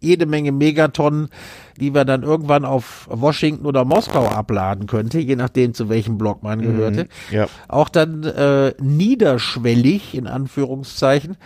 jede 0.00 0.26
Menge 0.26 0.52
Megatonnen, 0.52 1.28
die 1.80 1.94
wir 1.94 2.04
dann 2.04 2.22
irgendwann 2.22 2.64
auf 2.64 3.06
Washington 3.10 3.66
oder 3.66 3.84
Moskau 3.84 4.26
abladen 4.26 4.86
könnte, 4.86 5.18
je 5.20 5.36
nachdem 5.36 5.74
zu 5.74 5.88
welchem 5.88 6.18
Block 6.18 6.42
man 6.42 6.60
gehörte, 6.60 7.08
Ja. 7.30 7.46
auch 7.68 7.88
dann 7.88 8.24
äh, 8.24 8.72
niederschwellig 8.80 10.14
in 10.14 10.26
Anführungszeichen 10.26 11.36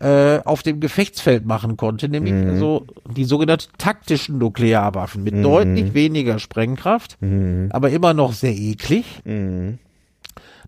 äh, 0.00 0.40
auf 0.44 0.62
dem 0.62 0.80
Gefechtsfeld 0.80 1.46
machen 1.46 1.76
konnte, 1.76 2.08
nämlich 2.08 2.58
so 2.58 2.86
die 3.16 3.24
sogenannten 3.24 3.68
taktischen 3.78 4.38
Nuklearwaffen 4.38 5.22
mit 5.22 5.42
deutlich 5.44 5.94
weniger 5.94 6.38
Sprengkraft, 6.38 7.16
aber 7.70 7.90
immer 7.90 8.14
noch 8.14 8.32
sehr 8.32 8.54
eklig. 8.56 9.04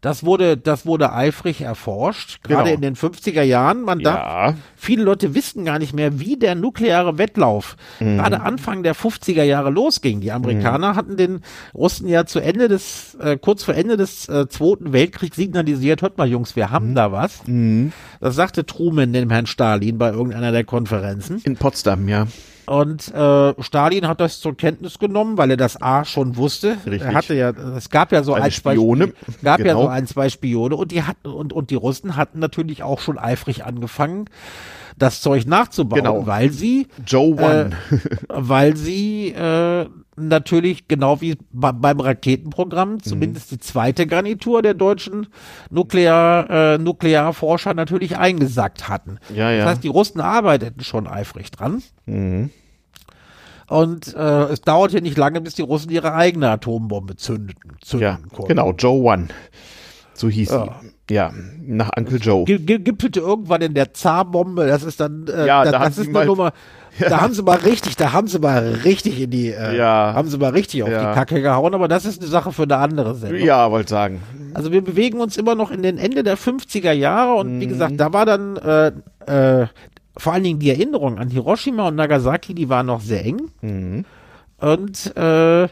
Das 0.02 0.24
wurde, 0.24 0.56
das 0.58 0.84
wurde 0.84 1.12
eifrig 1.12 1.60
erforscht, 1.62 2.42
gerade 2.42 2.64
Genau. 2.64 2.74
in 2.74 2.80
den 2.82 2.96
50er 2.96 3.42
Jahren. 3.42 3.82
Man 3.82 4.00
darf, 4.00 4.16
Ja. 4.16 4.54
viele 4.76 5.04
Leute 5.04 5.34
wissen 5.34 5.64
gar 5.64 5.78
nicht 5.78 5.94
mehr, 5.94 6.18
wie 6.20 6.36
der 6.36 6.54
nukleare 6.56 7.16
Wettlauf 7.18 7.76
gerade 8.00 8.40
Anfang 8.42 8.82
der 8.82 8.94
50er 8.96 9.44
Jahre 9.44 9.70
losging. 9.70 10.20
Die 10.20 10.32
Amerikaner 10.32 10.96
hatten 10.96 11.16
den 11.16 11.40
Russen 11.72 12.08
ja 12.08 12.26
zu 12.26 12.40
Ende 12.40 12.66
des, 12.68 13.14
äh, 13.20 13.38
kurz 13.40 13.62
vor 13.62 13.74
Ende 13.74 13.96
des 13.96 14.28
äh, 14.28 14.48
Zweiten 14.48 14.92
Weltkriegs 14.92 15.36
signalisiert, 15.36 16.02
hört 16.02 16.18
mal 16.18 16.26
Jungs, 16.28 16.56
wir 16.56 16.70
haben 16.70 16.94
da 16.96 17.12
was. 17.12 17.40
Das 18.20 18.34
sagte 18.34 18.66
Truman 18.66 19.12
dem 19.12 19.30
Herrn 19.30 19.46
Stalin 19.46 19.98
bei 19.98 20.10
irgendeiner 20.10 20.50
der 20.50 20.64
Konferenzen. 20.64 21.40
In 21.44 21.56
Potsdam, 21.56 22.08
ja. 22.08 22.26
Und 22.66 23.12
äh, 23.12 23.54
Stalin 23.62 24.06
hat 24.06 24.20
das 24.20 24.40
zur 24.40 24.56
Kenntnis 24.56 24.98
genommen, 24.98 25.36
weil 25.36 25.50
er 25.50 25.56
das 25.56 25.80
A 25.82 26.04
schon 26.04 26.36
wusste. 26.36 26.76
Richtig. 26.86 27.02
Er 27.02 27.14
hatte 27.14 27.34
ja, 27.34 27.50
es 27.76 27.90
gab 27.90 28.12
ja 28.12 28.22
so 28.22 28.32
Seine 28.32 28.44
ein, 28.44 28.50
zwei 28.52 28.72
Spione. 28.74 29.04
Spi- 29.08 29.44
gab 29.44 29.58
ja 29.60 29.64
Genau. 29.66 29.82
so 29.82 29.88
ein, 29.88 30.06
zwei 30.06 30.28
Spione 30.28 30.76
und 30.76 30.92
die 30.92 31.02
hatten 31.02 31.28
und 31.28 31.52
und 31.52 31.70
die 31.70 31.74
Russen 31.74 32.16
hatten 32.16 32.38
natürlich 32.38 32.82
auch 32.82 33.00
schon 33.00 33.18
eifrig 33.18 33.64
angefangen, 33.64 34.26
das 34.96 35.20
Zeug 35.22 35.46
nachzubauen, 35.46 36.02
Genau. 36.04 36.26
weil 36.26 36.50
sie 36.50 36.86
Joe 37.06 37.34
One. 37.34 37.70
weil 38.28 38.76
sie 38.76 39.28
äh, 39.32 39.86
natürlich 40.16 40.88
genau 40.88 41.20
wie 41.20 41.36
bei, 41.52 41.72
beim 41.72 42.00
Raketenprogramm 42.00 43.02
zumindest 43.02 43.50
die 43.50 43.58
zweite 43.58 44.06
Garnitur 44.06 44.60
der 44.62 44.74
deutschen 44.74 45.26
Nuklear, 45.70 46.50
äh, 46.74 46.78
Nuklearforscher 46.78 47.74
natürlich 47.74 48.18
eingesackt 48.18 48.88
hatten. 48.88 49.18
Ja, 49.34 49.50
ja. 49.50 49.64
Das 49.64 49.74
heißt, 49.74 49.84
die 49.84 49.88
Russen 49.88 50.20
arbeiteten 50.20 50.82
schon 50.84 51.06
eifrig 51.06 51.50
dran. 51.50 51.82
Und 53.68 54.14
äh, 54.14 54.42
es 54.44 54.60
dauerte 54.60 55.00
nicht 55.00 55.16
lange, 55.16 55.40
bis 55.40 55.54
die 55.54 55.62
Russen 55.62 55.90
ihre 55.90 56.12
eigene 56.14 56.50
Atombombe 56.50 57.16
zündeten. 57.16 57.76
zünden 57.80 58.02
ja, 58.06 58.18
konnten. 58.30 58.48
genau, 58.48 58.72
Joe 58.72 59.00
One. 59.02 59.28
So 60.14 60.28
hieß 60.28 60.50
Ja. 60.50 60.64
sie. 60.82 60.90
Ja, 61.10 61.32
nach 61.60 61.90
Uncle 61.96 62.18
Joe. 62.18 62.44
Gipfelte 62.44 63.20
irgendwann 63.20 63.60
in 63.60 63.74
der 63.74 63.92
Zarbombe, 63.92 64.66
das 64.66 64.82
ist 64.82 65.00
dann, 65.00 65.26
äh, 65.26 65.46
Ja, 65.46 65.64
da, 65.64 65.72
da 65.72 65.78
das 65.80 65.98
ist 65.98 66.08
eine 66.08 66.24
Nummer, 66.24 66.52
da 66.98 67.20
haben 67.20 67.32
sie 67.34 67.42
mal 67.42 67.58
richtig, 67.58 67.96
da 67.96 68.12
haben 68.12 68.28
sie 68.28 68.38
mal 68.38 68.80
richtig 68.84 69.20
in 69.20 69.30
die, 69.30 69.48
äh, 69.48 69.76
Ja. 69.76 70.12
haben 70.14 70.28
sie 70.28 70.38
mal 70.38 70.50
richtig 70.50 70.82
auf 70.82 70.88
Ja. 70.90 71.10
die 71.10 71.14
Kacke 71.18 71.40
gehauen, 71.42 71.74
aber 71.74 71.88
das 71.88 72.04
ist 72.04 72.20
eine 72.20 72.30
Sache 72.30 72.52
für 72.52 72.62
eine 72.64 72.76
andere 72.76 73.14
Sendung. 73.14 73.40
Ja, 73.40 73.70
wollte 73.70 73.90
sagen. 73.90 74.22
Also 74.54 74.72
wir 74.72 74.82
bewegen 74.82 75.20
uns 75.20 75.36
immer 75.36 75.54
noch 75.54 75.70
in 75.70 75.82
den 75.82 75.98
Ende 75.98 76.22
der 76.22 76.36
50er 76.36 76.92
Jahre 76.92 77.34
und 77.34 77.56
Mhm. 77.56 77.60
wie 77.60 77.66
gesagt, 77.66 77.94
da 77.98 78.12
war 78.12 78.26
dann 78.26 78.56
äh, 78.56 78.92
äh, 79.26 79.66
vor 80.16 80.34
allen 80.34 80.44
Dingen 80.44 80.58
die 80.58 80.70
Erinnerung 80.70 81.18
an 81.18 81.30
Hiroshima 81.30 81.88
und 81.88 81.96
Nagasaki, 81.96 82.54
die 82.54 82.68
war 82.68 82.82
noch 82.82 83.00
sehr 83.00 83.24
eng. 83.24 83.50
Mhm. 83.62 84.04
Und 84.58 85.16
äh, 85.16 85.64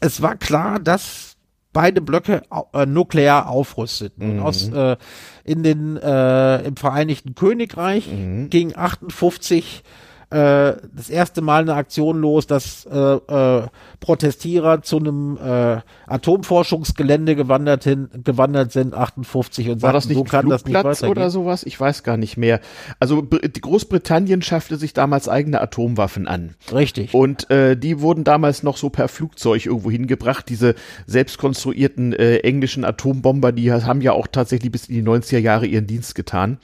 es 0.00 0.20
war 0.22 0.36
klar, 0.36 0.78
dass 0.78 1.36
beide 1.72 2.00
Blöcke 2.00 2.42
äh, 2.74 2.86
nuklear 2.86 3.48
aufrüsteten. 3.48 4.36
Mhm. 4.36 4.42
aus, 4.42 4.68
äh, 4.68 4.96
in 5.44 5.62
den, 5.62 5.96
äh, 5.96 6.62
im 6.62 6.76
Vereinigten 6.76 7.34
Königreich 7.34 8.08
mhm. 8.12 8.50
ging 8.50 8.76
58 8.76 9.82
äh, 10.30 10.74
das 10.92 11.08
erste 11.08 11.40
Mal 11.40 11.62
eine 11.62 11.74
Aktion 11.74 12.20
los, 12.20 12.48
dass 12.48 12.84
äh, 12.86 12.96
äh, 12.98 13.68
Protestierer 14.00 14.82
zu 14.82 14.98
einem 14.98 15.38
äh, 15.38 15.80
Atomforschungsgelände 16.08 17.36
gewandert, 17.36 17.84
hin, 17.84 18.08
gewandert 18.24 18.72
sind, 18.72 18.92
58 18.92 19.68
und 19.68 19.82
War 19.82 19.92
sagten, 19.92 19.94
das 19.94 20.06
nicht 20.08 20.16
so 20.16 20.24
kann 20.24 20.48
das 20.48 20.64
nicht 20.64 21.10
oder 21.10 21.30
sowas? 21.30 21.62
Ich 21.62 21.78
weiß 21.78 22.02
gar 22.02 22.16
nicht 22.16 22.36
mehr. 22.36 22.60
Also 22.98 23.22
Großbritannien 23.22 24.42
schaffte 24.42 24.76
sich 24.78 24.92
damals 24.92 25.28
eigene 25.28 25.60
Atomwaffen 25.60 26.26
an. 26.26 26.56
Richtig. 26.72 27.14
Und 27.14 27.48
äh, 27.50 27.76
die 27.76 28.00
wurden 28.00 28.24
damals 28.24 28.64
noch 28.64 28.78
so 28.78 28.90
per 28.90 29.06
Flugzeug 29.06 29.64
irgendwo 29.64 29.92
hingebracht. 29.92 30.48
Diese 30.48 30.74
selbstkonstruierten 31.06 32.12
äh, 32.14 32.38
englischen 32.38 32.84
Atombomber, 32.84 33.52
die 33.52 33.72
haben 33.72 34.00
ja 34.00 34.10
auch 34.10 34.26
tatsächlich 34.26 34.72
bis 34.72 34.88
in 34.88 34.96
die 34.96 35.02
90er 35.02 35.38
Jahre 35.38 35.66
ihren 35.66 35.86
Dienst 35.86 36.16
getan. 36.16 36.58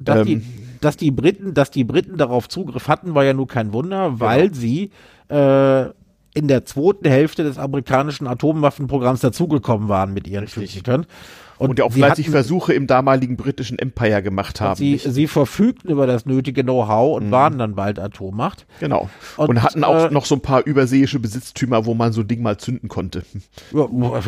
Dass 0.00 0.20
ähm, 0.20 0.26
die 0.26 0.65
dass 0.80 0.96
die 0.96 1.10
Briten, 1.10 1.54
dass 1.54 1.70
die 1.70 1.84
Briten 1.84 2.16
darauf 2.16 2.48
Zugriff 2.48 2.88
hatten, 2.88 3.14
war 3.14 3.24
ja 3.24 3.32
nur 3.32 3.48
kein 3.48 3.72
Wunder, 3.72 4.20
weil 4.20 4.48
genau. 4.48 4.60
sie 4.60 4.90
äh, 5.28 5.86
in 6.34 6.48
der 6.48 6.66
zweiten 6.66 7.08
Hälfte 7.08 7.44
des 7.44 7.58
amerikanischen 7.58 8.26
Atomwaffenprogramms 8.26 9.20
dazugekommen 9.20 9.88
waren 9.88 10.12
mit 10.12 10.26
ihren 10.28 10.46
Physikern. 10.46 11.06
Und, 11.58 11.70
und 11.70 11.78
ja 11.78 11.86
auch 11.86 11.92
fleißig 11.92 12.28
Versuche 12.28 12.74
im 12.74 12.86
damaligen 12.86 13.38
britischen 13.38 13.78
Empire 13.78 14.22
gemacht 14.22 14.60
haben. 14.60 14.76
Sie, 14.76 14.98
sie 14.98 15.26
verfügten 15.26 15.90
über 15.90 16.06
das 16.06 16.26
nötige 16.26 16.62
Know-how 16.62 17.16
und 17.16 17.28
mhm. 17.28 17.30
waren 17.30 17.58
dann 17.58 17.74
bald 17.74 17.98
Atommacht. 17.98 18.66
Genau. 18.80 19.08
Und, 19.38 19.48
und 19.48 19.62
hatten 19.62 19.82
auch 19.82 20.10
äh, 20.10 20.12
noch 20.12 20.26
so 20.26 20.34
ein 20.34 20.42
paar 20.42 20.66
überseeische 20.66 21.18
Besitztümer, 21.18 21.86
wo 21.86 21.94
man 21.94 22.12
so 22.12 22.20
ein 22.20 22.28
Ding 22.28 22.42
mal 22.42 22.58
zünden 22.58 22.90
konnte. 22.90 23.22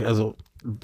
Also 0.07 0.35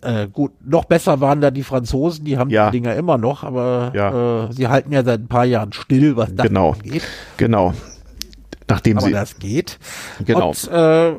äh, 0.02 0.28
gut, 0.28 0.52
noch 0.64 0.84
besser 0.84 1.20
waren 1.20 1.40
da 1.40 1.50
die 1.50 1.62
Franzosen, 1.62 2.24
die 2.24 2.38
haben 2.38 2.50
ja. 2.50 2.70
die 2.70 2.80
Dinger 2.80 2.94
immer 2.94 3.18
noch, 3.18 3.42
aber 3.42 3.92
ja. 3.94 4.44
äh, 4.44 4.52
sie 4.52 4.68
halten 4.68 4.92
ja 4.92 5.04
seit 5.04 5.20
ein 5.20 5.28
paar 5.28 5.44
Jahren 5.44 5.72
still, 5.72 6.16
was 6.16 6.34
das 6.34 6.46
genau. 6.46 6.72
angeht. 6.72 7.02
Genau. 7.36 7.74
Nachdem 8.68 8.98
aber 8.98 9.06
sie. 9.06 9.12
das 9.12 9.38
geht. 9.38 9.78
Genau. 10.24 10.48
Und, 10.50 10.68
äh, 10.68 11.12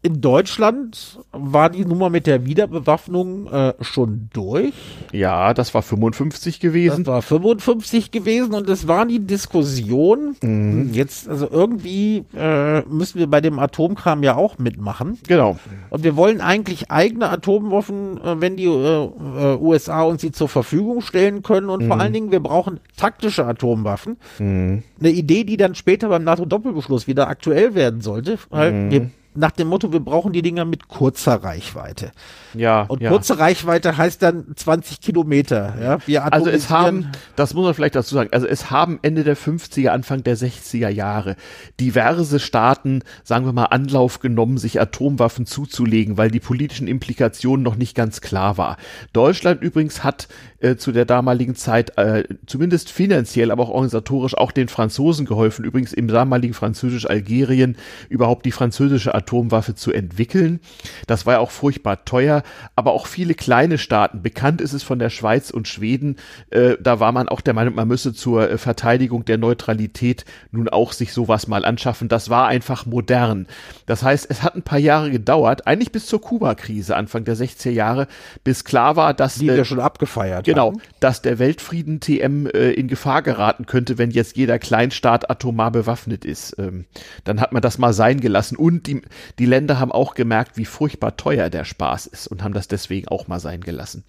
in 0.00 0.20
Deutschland 0.20 1.18
war 1.32 1.70
die 1.70 1.84
Nummer 1.84 2.08
mit 2.08 2.28
der 2.28 2.44
Wiederbewaffnung 2.44 3.48
äh, 3.48 3.74
schon 3.80 4.28
durch. 4.32 4.72
Ja, 5.12 5.52
das 5.54 5.74
war 5.74 5.82
55 5.82 6.60
gewesen. 6.60 7.02
Das 7.02 7.12
war 7.12 7.22
55 7.22 8.12
gewesen 8.12 8.54
und 8.54 8.68
es 8.68 8.86
war 8.86 9.06
die 9.06 9.18
Diskussion. 9.18 10.36
Mhm. 10.40 10.90
Jetzt, 10.92 11.28
also 11.28 11.48
irgendwie 11.50 12.24
äh, 12.36 12.82
müssen 12.82 13.18
wir 13.18 13.26
bei 13.26 13.40
dem 13.40 13.58
Atomkram 13.58 14.22
ja 14.22 14.36
auch 14.36 14.58
mitmachen. 14.58 15.18
Genau. 15.26 15.58
Und 15.90 16.04
wir 16.04 16.14
wollen 16.14 16.40
eigentlich 16.40 16.92
eigene 16.92 17.28
Atomwaffen, 17.28 18.18
äh, 18.22 18.40
wenn 18.40 18.56
die 18.56 18.66
äh, 18.66 19.04
äh 19.04 19.56
USA 19.58 20.02
uns 20.02 20.20
sie 20.20 20.30
zur 20.30 20.48
Verfügung 20.48 21.00
stellen 21.00 21.42
können. 21.42 21.68
Und 21.68 21.82
mhm. 21.82 21.88
vor 21.88 21.98
allen 21.98 22.12
Dingen, 22.12 22.30
wir 22.30 22.40
brauchen 22.40 22.78
taktische 22.96 23.44
Atomwaffen. 23.46 24.16
Mhm. 24.38 24.84
Eine 25.00 25.10
Idee, 25.10 25.42
die 25.42 25.56
dann 25.56 25.74
später 25.74 26.08
beim 26.08 26.22
NATO-Doppelbeschluss 26.22 27.08
wieder 27.08 27.26
aktuell 27.26 27.74
werden 27.74 28.00
sollte. 28.00 28.38
Weil 28.50 28.72
mhm. 28.72 28.90
wir 28.92 29.10
nach 29.34 29.50
dem 29.50 29.68
Motto, 29.68 29.92
wir 29.92 30.00
brauchen 30.00 30.32
die 30.32 30.42
Dinger 30.42 30.64
mit 30.64 30.88
kurzer 30.88 31.42
Reichweite. 31.42 32.12
Ja. 32.54 32.82
Und 32.82 33.00
ja. 33.02 33.10
kurze 33.10 33.38
Reichweite 33.38 33.96
heißt 33.96 34.22
dann 34.22 34.46
20 34.56 35.00
Kilometer. 35.00 35.74
Ja? 35.80 35.98
Wir 36.06 36.32
also 36.32 36.50
es 36.50 36.70
haben, 36.70 37.12
das 37.36 37.54
muss 37.54 37.64
man 37.64 37.74
vielleicht 37.74 37.94
dazu 37.94 38.14
sagen, 38.14 38.30
also 38.32 38.46
es 38.46 38.70
haben 38.70 38.98
Ende 39.02 39.24
der 39.24 39.36
50er, 39.36 39.88
Anfang 39.88 40.24
der 40.24 40.36
60er 40.36 40.88
Jahre 40.88 41.36
diverse 41.78 42.40
Staaten, 42.40 43.02
sagen 43.22 43.44
wir 43.44 43.52
mal, 43.52 43.66
Anlauf 43.66 44.18
genommen, 44.20 44.58
sich 44.58 44.80
Atomwaffen 44.80 45.46
zuzulegen, 45.46 46.16
weil 46.16 46.30
die 46.30 46.40
politischen 46.40 46.88
Implikationen 46.88 47.62
noch 47.62 47.76
nicht 47.76 47.94
ganz 47.94 48.20
klar 48.20 48.58
war. 48.58 48.76
Deutschland 49.12 49.62
übrigens 49.62 50.02
hat 50.02 50.28
äh, 50.60 50.76
zu 50.76 50.90
der 50.90 51.04
damaligen 51.04 51.54
Zeit 51.54 51.96
äh, 51.98 52.24
zumindest 52.46 52.90
finanziell, 52.90 53.50
aber 53.50 53.62
auch 53.62 53.70
organisatorisch 53.70 54.36
auch 54.36 54.50
den 54.50 54.68
Franzosen 54.68 55.26
geholfen, 55.26 55.64
übrigens 55.64 55.92
im 55.92 56.08
damaligen 56.08 56.54
französisch-Algerien 56.54 57.76
überhaupt 58.08 58.44
die 58.44 58.52
französische 58.52 59.14
Atomwaffe 59.28 59.74
zu 59.74 59.92
entwickeln. 59.92 60.60
Das 61.06 61.26
war 61.26 61.34
ja 61.34 61.40
auch 61.40 61.50
furchtbar 61.50 62.06
teuer, 62.06 62.42
aber 62.76 62.92
auch 62.92 63.06
viele 63.06 63.34
kleine 63.34 63.76
Staaten. 63.76 64.22
Bekannt 64.22 64.62
ist 64.62 64.72
es 64.72 64.82
von 64.82 64.98
der 64.98 65.10
Schweiz 65.10 65.50
und 65.50 65.68
Schweden. 65.68 66.16
Äh, 66.50 66.76
da 66.80 66.98
war 66.98 67.12
man 67.12 67.28
auch 67.28 67.42
der 67.42 67.52
Meinung, 67.52 67.74
man 67.74 67.88
müsse 67.88 68.14
zur 68.14 68.50
äh, 68.50 68.58
Verteidigung 68.58 69.26
der 69.26 69.36
Neutralität 69.36 70.24
nun 70.50 70.68
auch 70.70 70.92
sich 70.92 71.12
sowas 71.12 71.46
mal 71.46 71.66
anschaffen. 71.66 72.08
Das 72.08 72.30
war 72.30 72.48
einfach 72.48 72.86
modern. 72.86 73.46
Das 73.84 74.02
heißt, 74.02 74.26
es 74.30 74.42
hat 74.42 74.56
ein 74.56 74.62
paar 74.62 74.78
Jahre 74.78 75.10
gedauert, 75.10 75.66
eigentlich 75.66 75.92
bis 75.92 76.06
zur 76.06 76.22
Kuba-Krise 76.22 76.96
Anfang 76.96 77.24
der 77.24 77.36
60er 77.36 77.70
Jahre, 77.70 78.08
bis 78.44 78.64
klar 78.64 78.96
war, 78.96 79.12
dass 79.12 79.34
die 79.34 79.48
äh, 79.48 79.58
ja 79.58 79.64
schon 79.64 79.80
abgefeiert 79.80 80.46
Genau, 80.46 80.72
dass 81.00 81.20
der 81.20 81.38
Weltfrieden 81.38 82.00
TM 82.00 82.46
äh, 82.46 82.70
in 82.70 82.88
Gefahr 82.88 83.20
geraten 83.22 83.66
könnte, 83.66 83.98
wenn 83.98 84.10
jetzt 84.10 84.36
jeder 84.36 84.58
Kleinstaat 84.58 85.30
atomar 85.30 85.70
bewaffnet 85.70 86.24
ist. 86.24 86.58
Ähm, 86.58 86.86
dann 87.24 87.40
hat 87.40 87.52
man 87.52 87.60
das 87.60 87.76
mal 87.76 87.92
sein 87.92 88.20
gelassen. 88.20 88.56
Und 88.56 88.86
die, 88.86 89.02
die 89.38 89.46
Länder 89.46 89.78
haben 89.78 89.92
auch 89.92 90.14
gemerkt, 90.14 90.56
wie 90.56 90.64
furchtbar 90.64 91.16
teuer 91.16 91.50
der 91.50 91.64
Spaß 91.64 92.06
ist 92.06 92.26
und 92.26 92.42
haben 92.42 92.54
das 92.54 92.68
deswegen 92.68 93.08
auch 93.08 93.28
mal 93.28 93.40
sein 93.40 93.60
gelassen. 93.60 94.04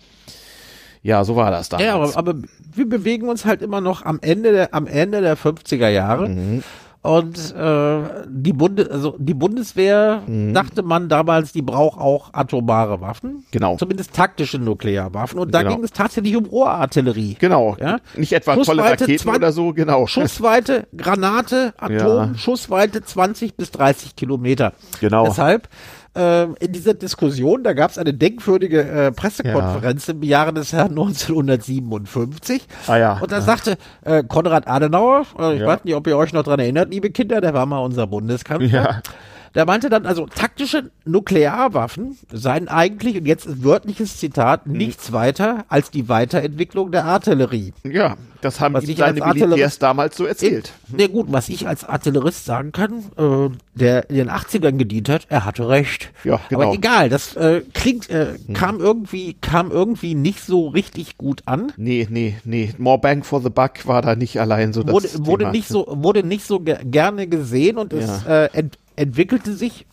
Ja, 1.01 1.23
so 1.23 1.35
war 1.35 1.51
das 1.51 1.69
damals. 1.69 1.87
Ja, 1.87 1.95
aber, 1.95 2.17
aber 2.17 2.41
wir 2.73 2.87
bewegen 2.87 3.29
uns 3.29 3.45
halt 3.45 3.61
immer 3.61 3.81
noch 3.81 4.03
am 4.03 4.19
Ende 4.21 4.51
der, 4.51 4.73
am 4.73 4.85
Ende 4.85 5.21
der 5.21 5.37
50er 5.37 5.87
Jahre. 5.87 6.29
Mhm. 6.29 6.63
Und 7.01 7.55
äh, 7.55 8.01
die, 8.27 8.51
Bunde, 8.51 8.89
also 8.91 9.15
die 9.17 9.33
Bundeswehr 9.33 10.21
mhm. 10.27 10.53
dachte 10.53 10.83
man 10.83 11.07
damals, 11.07 11.53
die 11.53 11.61
braucht 11.61 11.97
auch 11.97 12.33
atomare 12.33 12.99
Waffen. 12.99 13.45
Genau. 13.51 13.77
Zumindest 13.77 14.13
taktische 14.13 14.59
Nuklearwaffen. 14.59 15.39
Und 15.39 15.53
da 15.53 15.61
genau. 15.61 15.75
ging 15.75 15.85
es 15.85 15.91
tatsächlich 15.91 16.35
um 16.35 16.45
Rohrartillerie. 16.45 17.37
Genau. 17.39 17.77
Ja? 17.79 17.99
Nicht 18.17 18.33
etwa 18.33 18.57
tolle 18.57 18.83
Raketen 18.83 19.17
20, 19.17 19.27
oder 19.27 19.51
so, 19.53 19.71
genau. 19.71 20.07
Schussweite, 20.07 20.87
Granate, 20.95 21.73
Atom, 21.77 21.95
ja. 21.95 22.31
Schussweite 22.35 23.01
20 23.01 23.55
bis 23.55 23.71
30 23.71 24.17
Kilometer. 24.17 24.73
Genau. 24.99 25.25
Deshalb 25.25 25.69
äh, 26.19 26.43
in 26.59 26.73
dieser 26.73 26.93
Diskussion, 26.93 27.63
da 27.63 27.73
gab 27.73 27.91
es 27.91 27.97
eine 27.97 28.13
denkwürdige 28.13 28.81
äh, 28.81 29.11
Pressekonferenz 29.11 30.07
ja. 30.07 30.13
im 30.13 30.23
Jahre 30.23 30.53
des 30.53 30.73
Herrn 30.73 30.89
1957. 30.89 32.61
Ah 32.87 32.97
ja. 32.97 33.19
Und 33.19 33.31
da 33.31 33.41
sagte 33.41 33.77
äh, 34.03 34.23
Konrad 34.23 34.67
Adenauer, 34.67 35.25
äh, 35.39 35.55
ich 35.55 35.61
ja. 35.61 35.67
weiß 35.67 35.85
nicht, 35.85 35.95
ob 35.95 36.05
ihr 36.07 36.17
euch 36.17 36.33
noch 36.33 36.43
dran 36.43 36.59
erinnert, 36.59 36.91
liebe 36.91 37.09
Kinder, 37.09 37.39
der 37.39 37.53
war 37.53 37.65
mal 37.65 37.79
unser 37.79 38.07
Bundeskanzler. 38.07 38.67
Ja. 38.67 39.01
Der 39.55 39.65
meinte 39.65 39.89
dann 39.89 40.05
also, 40.05 40.27
taktische 40.27 40.91
Nuklearwaffen 41.05 42.17
seien 42.31 42.67
eigentlich, 42.67 43.17
und 43.17 43.25
jetzt 43.25 43.45
ist 43.45 43.63
wörtliches 43.63 44.17
Zitat, 44.17 44.67
mhm. 44.67 44.77
nichts 44.77 45.11
weiter 45.11 45.65
als 45.69 45.91
die 45.91 46.09
Weiterentwicklung 46.09 46.91
der 46.91 47.05
Artillerie. 47.05 47.73
Ja, 47.83 48.15
das 48.41 48.59
haben 48.59 48.73
was 48.73 48.85
ihm 48.85 48.95
seine 48.95 49.19
Militärs 49.19 49.79
damals 49.79 50.15
so 50.15 50.25
erzählt. 50.25 50.71
Na 50.95 51.07
gut, 51.07 51.27
was 51.29 51.49
ich 51.49 51.67
als 51.67 51.83
Artillerist 51.83 52.45
sagen 52.45 52.71
kann, 52.71 53.03
äh, 53.17 53.49
der 53.75 54.09
in 54.09 54.15
den 54.15 54.29
80ern 54.29 54.77
gedient 54.77 55.09
hat, 55.09 55.27
er 55.29 55.45
hatte 55.45 55.67
recht. 55.67 56.11
Ja, 56.23 56.39
genau. 56.49 56.61
Aber 56.61 56.73
egal, 56.73 57.09
das 57.09 57.35
äh, 57.35 57.61
klingt, 57.73 58.09
äh, 58.09 58.35
hm. 58.45 58.53
kam 58.53 58.79
irgendwie, 58.79 59.35
kam 59.41 59.71
irgendwie 59.71 60.15
nicht 60.15 60.43
so 60.43 60.67
richtig 60.67 61.17
gut 61.17 61.43
an. 61.45 61.73
Nee, 61.75 62.07
nee, 62.09 62.37
nee. 62.45 62.73
More 62.77 62.99
Bang 62.99 63.23
for 63.23 63.41
the 63.41 63.49
Buck 63.49 63.85
war 63.85 64.01
da 64.01 64.15
nicht 64.15 64.39
allein 64.39 64.73
so 64.73 64.83
das 64.83 64.93
wurde, 64.93 65.25
wurde 65.25 65.51
nicht 65.51 65.67
so 65.67 65.79
Wurde 65.89 66.23
nicht 66.23 66.45
so 66.45 66.59
ge 66.59 66.77
gerne 66.83 67.27
gesehen 67.27 67.77
und 67.77 67.93
ja. 67.93 67.99
es 67.99 68.25
äh, 68.25 68.49
ent 68.53 68.77
entwickelte 68.99 69.55
sich 69.55 69.85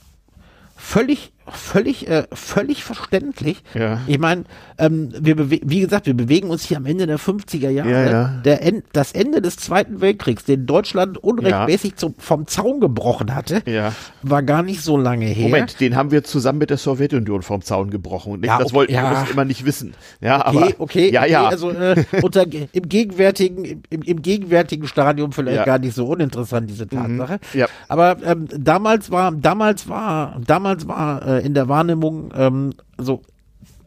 völlig 0.76 1.32
völlig, 1.52 2.08
äh, 2.08 2.24
völlig 2.32 2.84
verständlich. 2.84 3.62
Ja. 3.74 4.00
Ich 4.06 4.18
meine, 4.18 4.44
ähm, 4.78 5.12
wir 5.18 5.50
wie 5.50 5.80
gesagt, 5.80 6.06
wir 6.06 6.14
bewegen 6.14 6.50
uns 6.50 6.64
hier 6.64 6.76
am 6.76 6.86
Ende 6.86 7.06
der 7.06 7.18
50er 7.18 7.70
Jahre. 7.70 7.90
Ja, 7.90 8.10
ja. 8.10 8.28
Der 8.44 8.62
en 8.62 8.82
das 8.92 9.12
Ende 9.12 9.40
des 9.40 9.56
Zweiten 9.56 10.00
Weltkriegs, 10.00 10.44
den 10.44 10.66
Deutschland 10.66 11.18
unrechtmäßig 11.18 11.96
zum, 11.96 12.14
vom 12.18 12.46
Zaun 12.46 12.80
gebrochen 12.80 13.34
hatte, 13.34 13.62
ja. 13.66 13.92
war 14.22 14.42
gar 14.42 14.62
nicht 14.62 14.82
so 14.82 14.96
lange 14.96 15.26
her. 15.26 15.48
Moment, 15.48 15.80
den 15.80 15.96
haben 15.96 16.10
wir 16.10 16.24
zusammen 16.24 16.58
mit 16.58 16.70
der 16.70 16.78
Sowjetunion 16.78 17.42
vom 17.42 17.62
Zaun 17.62 17.90
gebrochen. 17.90 18.42
Das 18.42 18.66
okay, 18.66 18.74
wollten 18.74 18.92
wir 18.92 19.26
immer 19.30 19.44
nicht 19.44 19.64
wissen. 19.64 19.94
Ja, 20.20 20.46
okay, 20.46 20.58
aber, 20.58 20.72
okay, 20.78 21.12
ja, 21.12 21.24
ja. 21.24 21.46
also 21.46 21.70
äh, 21.70 22.04
unter, 22.22 22.46
im 22.46 22.88
gegenwärtigen, 22.88 23.82
im, 23.90 24.02
im 24.02 24.22
gegenwärtigen 24.22 24.86
Stadium 24.86 25.32
vielleicht 25.32 25.64
gar 25.64 25.78
nicht 25.78 25.94
so 25.94 26.06
uninteressant 26.06 26.68
diese 26.68 26.84
mhm. 26.84 27.18
Tatsache. 27.18 27.40
Mhm. 27.52 27.60
Ja. 27.60 27.66
Aber 27.88 28.16
ähm, 28.24 28.48
damals 28.56 29.10
war, 29.10 29.32
damals 29.32 29.88
war, 29.88 30.40
damals 30.44 30.88
war 30.88 31.26
äh, 31.26 31.35
in 31.40 31.54
der 31.54 31.68
Wahrnehmung 31.68 32.32
ähm, 32.34 32.74
so 32.98 33.22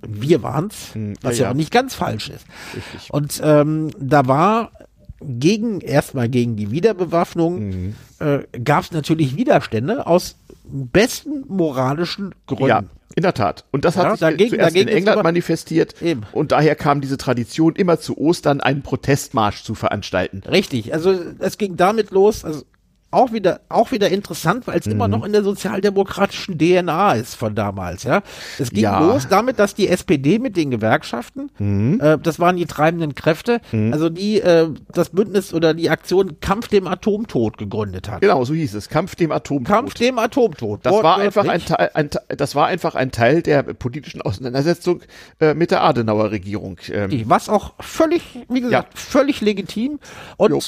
wir 0.02 0.44
waren's, 0.44 0.94
hm, 0.94 1.16
was 1.22 1.38
ja, 1.38 1.46
ja, 1.46 1.52
auch 1.52 1.56
nicht 1.56 1.72
ganz 1.72 1.94
falsch 1.94 2.30
ist. 2.30 2.46
Richtig. 2.76 3.12
Und 3.12 3.42
ähm, 3.44 3.92
da 4.00 4.28
war 4.28 4.72
gegen 5.22 5.82
erstmal 5.82 6.30
gegen 6.30 6.56
die 6.56 6.72
Wiederbewaffnung 6.72 7.60
mhm. 7.60 7.96
äh, 8.20 8.40
gab 8.64 8.84
es 8.84 8.92
natürlich 8.92 9.36
Widerstände 9.36 10.08
aus 10.08 10.36
besten 10.64 11.44
moralischen 11.48 12.34
Gründen. 12.48 12.68
Ja, 12.68 12.84
in 13.16 13.24
der 13.24 13.34
Tat. 13.34 13.66
Und 13.72 13.86
das 13.86 13.98
hat 13.98 14.06
ja, 14.06 14.12
sich 14.12 14.20
dagegen, 14.20 14.50
zuerst 14.52 14.76
dagegen 14.76 14.88
in 14.88 14.98
England 14.98 15.24
manifestiert. 15.24 16.02
Eben. 16.02 16.22
Und 16.32 16.52
daher 16.52 16.76
kam 16.76 17.02
diese 17.02 17.18
Tradition, 17.18 17.76
immer 17.76 18.00
zu 18.00 18.18
Ostern 18.18 18.62
einen 18.62 18.84
Protestmarsch 18.84 19.64
zu 19.64 19.76
veranstalten. 19.76 20.44
Richtig. 20.50 20.94
Also 20.94 21.16
es 21.40 21.58
ging 21.58 21.76
damit 21.76 22.12
los. 22.12 22.46
Also 22.46 22.64
auch 23.12 23.32
wieder, 23.32 23.62
auch 23.70 23.92
wieder 23.92 24.10
interessant, 24.10 24.68
weil 24.68 24.80
es 24.80 24.86
mhm. 24.86 24.94
immer 24.94 25.08
noch 25.08 25.26
in 25.26 25.32
der 25.32 25.44
sozialdemokratischen 25.44 26.58
DNA 26.58 27.14
ist 27.14 27.36
von 27.36 27.56
damals, 27.56 28.04
ja. 28.04 28.22
Es 28.60 28.70
ging 28.70 28.84
ja. 28.84 29.00
los 29.00 29.28
damit, 29.28 29.60
dass 29.60 29.74
die 29.74 29.88
SPD 29.88 30.38
mit 30.40 30.56
den 30.56 30.70
Gewerkschaften, 30.70 31.50
mhm. 31.58 32.00
äh, 32.02 32.18
das 32.18 32.40
waren 32.40 32.58
die 32.58 32.66
treibenden 32.66 33.16
Kräfte, 33.16 33.62
mhm. 33.72 33.94
also 33.94 34.10
die 34.10 34.42
äh, 34.42 34.70
das 34.94 35.10
Bündnis 35.10 35.54
oder 35.54 35.74
die 35.74 35.90
Aktion 35.90 36.40
Kampf 36.40 36.68
dem 36.68 36.88
Atomtod 36.88 37.58
gegründet 37.58 38.10
hat. 38.10 38.22
Genau, 38.22 38.44
so 38.46 38.54
hieß 38.54 38.76
es. 38.76 38.90
Kampf 38.90 39.16
dem 39.16 39.32
Atomtod. 39.32 39.68
Kampf 39.68 39.94
dem 39.96 40.20
Atomtod. 40.20 40.82
Das 40.84 40.94
war 40.94 41.18
einfach 41.18 41.48
ein 41.48 41.66
Teil, 41.66 41.90
ein, 41.94 42.10
das 42.28 42.56
war 42.56 42.68
einfach 42.68 42.96
ein 42.96 43.12
Teil 43.12 43.42
der 43.42 43.64
politischen 43.64 44.22
Auseinandersetzung 44.22 45.02
äh, 45.40 45.54
mit 45.54 45.72
der 45.72 45.84
Adenauer 45.84 46.32
Regierung. 46.32 46.78
Ähm. 46.92 47.24
Was 47.26 47.50
auch 47.50 47.74
völlig, 47.80 48.22
wie 48.50 48.62
gesagt, 48.62 48.94
ja. 48.94 49.00
völlig 49.00 49.42
legitim 49.42 50.00
und 50.38 50.52
jo 50.52 50.60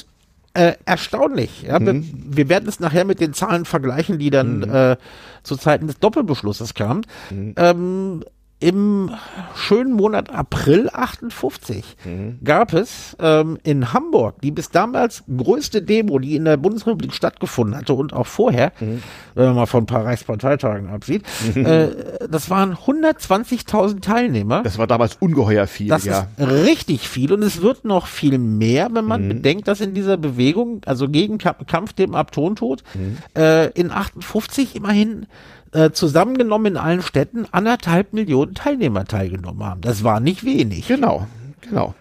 äh, 0.54 0.74
erstaunlich. 0.86 1.64
Ja? 1.64 1.80
Mhm. 1.80 2.12
Wir, 2.14 2.50
werden 2.50 2.68
es 2.68 2.80
nachher 2.80 3.06
mit 3.06 3.20
den 3.20 3.34
Zahlen 3.34 3.66
vergleichen, 3.66 4.20
die 4.20 4.30
dann 4.30 4.60
mhm. 4.60 4.76
äh, 4.76 4.98
zu 5.44 5.56
Zeiten 5.58 5.88
des 5.88 6.00
Doppelbeschlusses 6.00 6.74
kamen. 6.74 7.06
Mhm. 7.30 7.54
Ähm, 7.58 8.24
im 8.62 9.12
schönen 9.56 9.94
Monat 9.94 10.30
April 10.30 10.90
58 10.94 11.98
mhm. 12.06 12.40
gab 12.44 12.74
es 12.74 13.18
ähm, 13.20 13.58
in 13.64 13.92
Hamburg 13.92 14.40
die 14.42 14.52
bis 14.52 14.70
damals 14.70 15.24
größte 15.36 15.82
Demo, 15.82 16.20
die 16.20 16.36
in 16.36 16.46
der 16.46 16.58
Bundesrepublik 16.58 17.14
stattgefunden 17.14 17.76
hatte 17.76 17.94
und 17.94 18.14
auch 18.14 18.28
vorher, 18.28 18.72
mhm. 18.80 19.02
wenn 19.34 19.46
man 19.48 19.56
mal 19.56 19.66
von 19.66 19.84
ein 19.84 19.88
paar 19.88 20.06
Reichsparteitagen 20.06 20.90
absieht, 20.90 21.24
mhm. 21.56 21.66
äh, 21.66 21.90
das 22.30 22.50
waren 22.50 22.76
120.000 22.76 24.02
Teilnehmer. 24.02 24.62
Das 24.64 24.78
war 24.78 24.88
damals 24.88 25.16
ungeheuer 25.20 25.66
viel. 25.66 25.88
Das 25.88 26.06
ja. 26.06 26.28
ist 26.38 26.48
richtig 26.48 27.10
viel 27.10 27.34
und 27.34 27.42
es 27.42 27.62
wird 27.62 27.84
noch 27.84 28.06
viel 28.06 28.38
mehr, 28.38 28.90
wenn 28.94 29.06
man 29.06 29.24
mhm. 29.24 29.30
bedenkt, 29.30 29.68
dass 29.68 29.82
in 29.82 29.94
dieser 29.96 30.18
Bewegung, 30.18 30.82
also 30.86 31.10
gegen 31.10 31.40
Kampf 31.40 31.94
dem 31.94 32.14
Abtontod, 32.14 32.84
mhm. 32.94 33.18
äh, 33.36 33.70
in 33.72 33.92
58 33.92 34.76
immerhin 34.76 35.26
äh, 35.74 35.92
zusammengenommen 35.92 36.74
in 36.74 36.78
allen 36.78 37.02
Städten 37.02 37.46
anderthalb 37.52 38.14
Millionen 38.14 38.56
Teilnehmer 38.56 39.06
teilgenommen 39.06 39.64
haben. 39.64 39.82
Das 39.82 40.04
war 40.04 40.20
nicht 40.20 40.44
wenig. 40.44 40.88
Genau, 40.88 41.28
genau. 41.62 41.96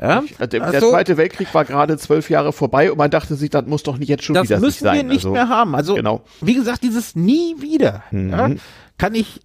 Ja? 0.00 0.22
Ich, 0.24 0.40
äh, 0.40 0.48
der, 0.48 0.62
also, 0.62 0.80
der, 0.80 0.90
Zweite 0.90 1.16
Weltkrieg 1.16 1.54
war 1.54 1.64
gerade 1.64 1.96
zwölf 1.98 2.30
Jahre 2.30 2.52
vorbei 2.52 2.90
und 2.90 2.98
man 2.98 3.10
dachte 3.10 3.34
sich, 3.36 3.50
das 3.50 3.66
muss 3.66 3.82
doch 3.82 3.98
nicht 3.98 4.08
jetzt 4.08 4.24
schon 4.24 4.34
wieder 4.34 4.46
sein. 4.46 4.56
Das 4.56 4.62
müssen 4.62 4.84
wir 4.84 5.02
nicht 5.02 5.24
also, 5.24 5.30
mehr 5.30 5.48
haben. 5.48 5.74
Also, 5.74 5.94
genau. 5.94 6.22
wie 6.40 6.54
gesagt, 6.54 6.82
dieses 6.82 7.14
nie 7.14 7.56
wieder 7.60 8.02
mhm. 8.10 8.30
ja, 8.30 8.50
kann 8.98 9.14
ich 9.14 9.40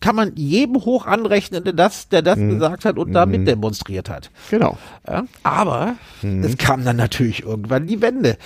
kann 0.00 0.16
man 0.16 0.32
jedem 0.34 0.76
hoch 0.76 1.06
anrechnen, 1.06 1.62
der 1.62 1.74
das, 1.74 2.08
der 2.08 2.22
das 2.22 2.38
mhm. 2.38 2.54
gesagt 2.54 2.86
hat 2.86 2.96
und 2.96 3.08
mhm. 3.08 3.12
da 3.12 3.26
mit 3.26 3.46
demonstriert 3.46 4.08
hat. 4.08 4.30
Genau. 4.50 4.78
Ja, 5.06 5.24
aber 5.42 5.96
mhm. 6.22 6.42
es 6.42 6.56
kam 6.56 6.84
dann 6.84 6.96
natürlich 6.96 7.44
irgendwann 7.44 7.86
die 7.86 8.00
Wende. 8.00 8.38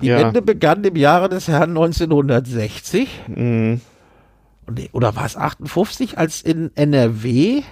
Die 0.00 0.06
ja. 0.06 0.18
Wende 0.18 0.40
begann 0.40 0.82
im 0.84 0.96
Jahre 0.96 1.28
des 1.28 1.48
Herrn 1.48 1.70
1960. 1.70 3.08
Oder 4.92 5.16
war 5.16 5.26
es 5.26 5.36
58, 5.36 6.18
als 6.18 6.42
in 6.42 6.70
NRW 6.74 7.62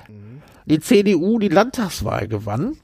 die 0.66 0.80
CDU 0.80 1.38
die 1.38 1.48
Landtagswahl 1.48 2.28
gewann 2.28 2.76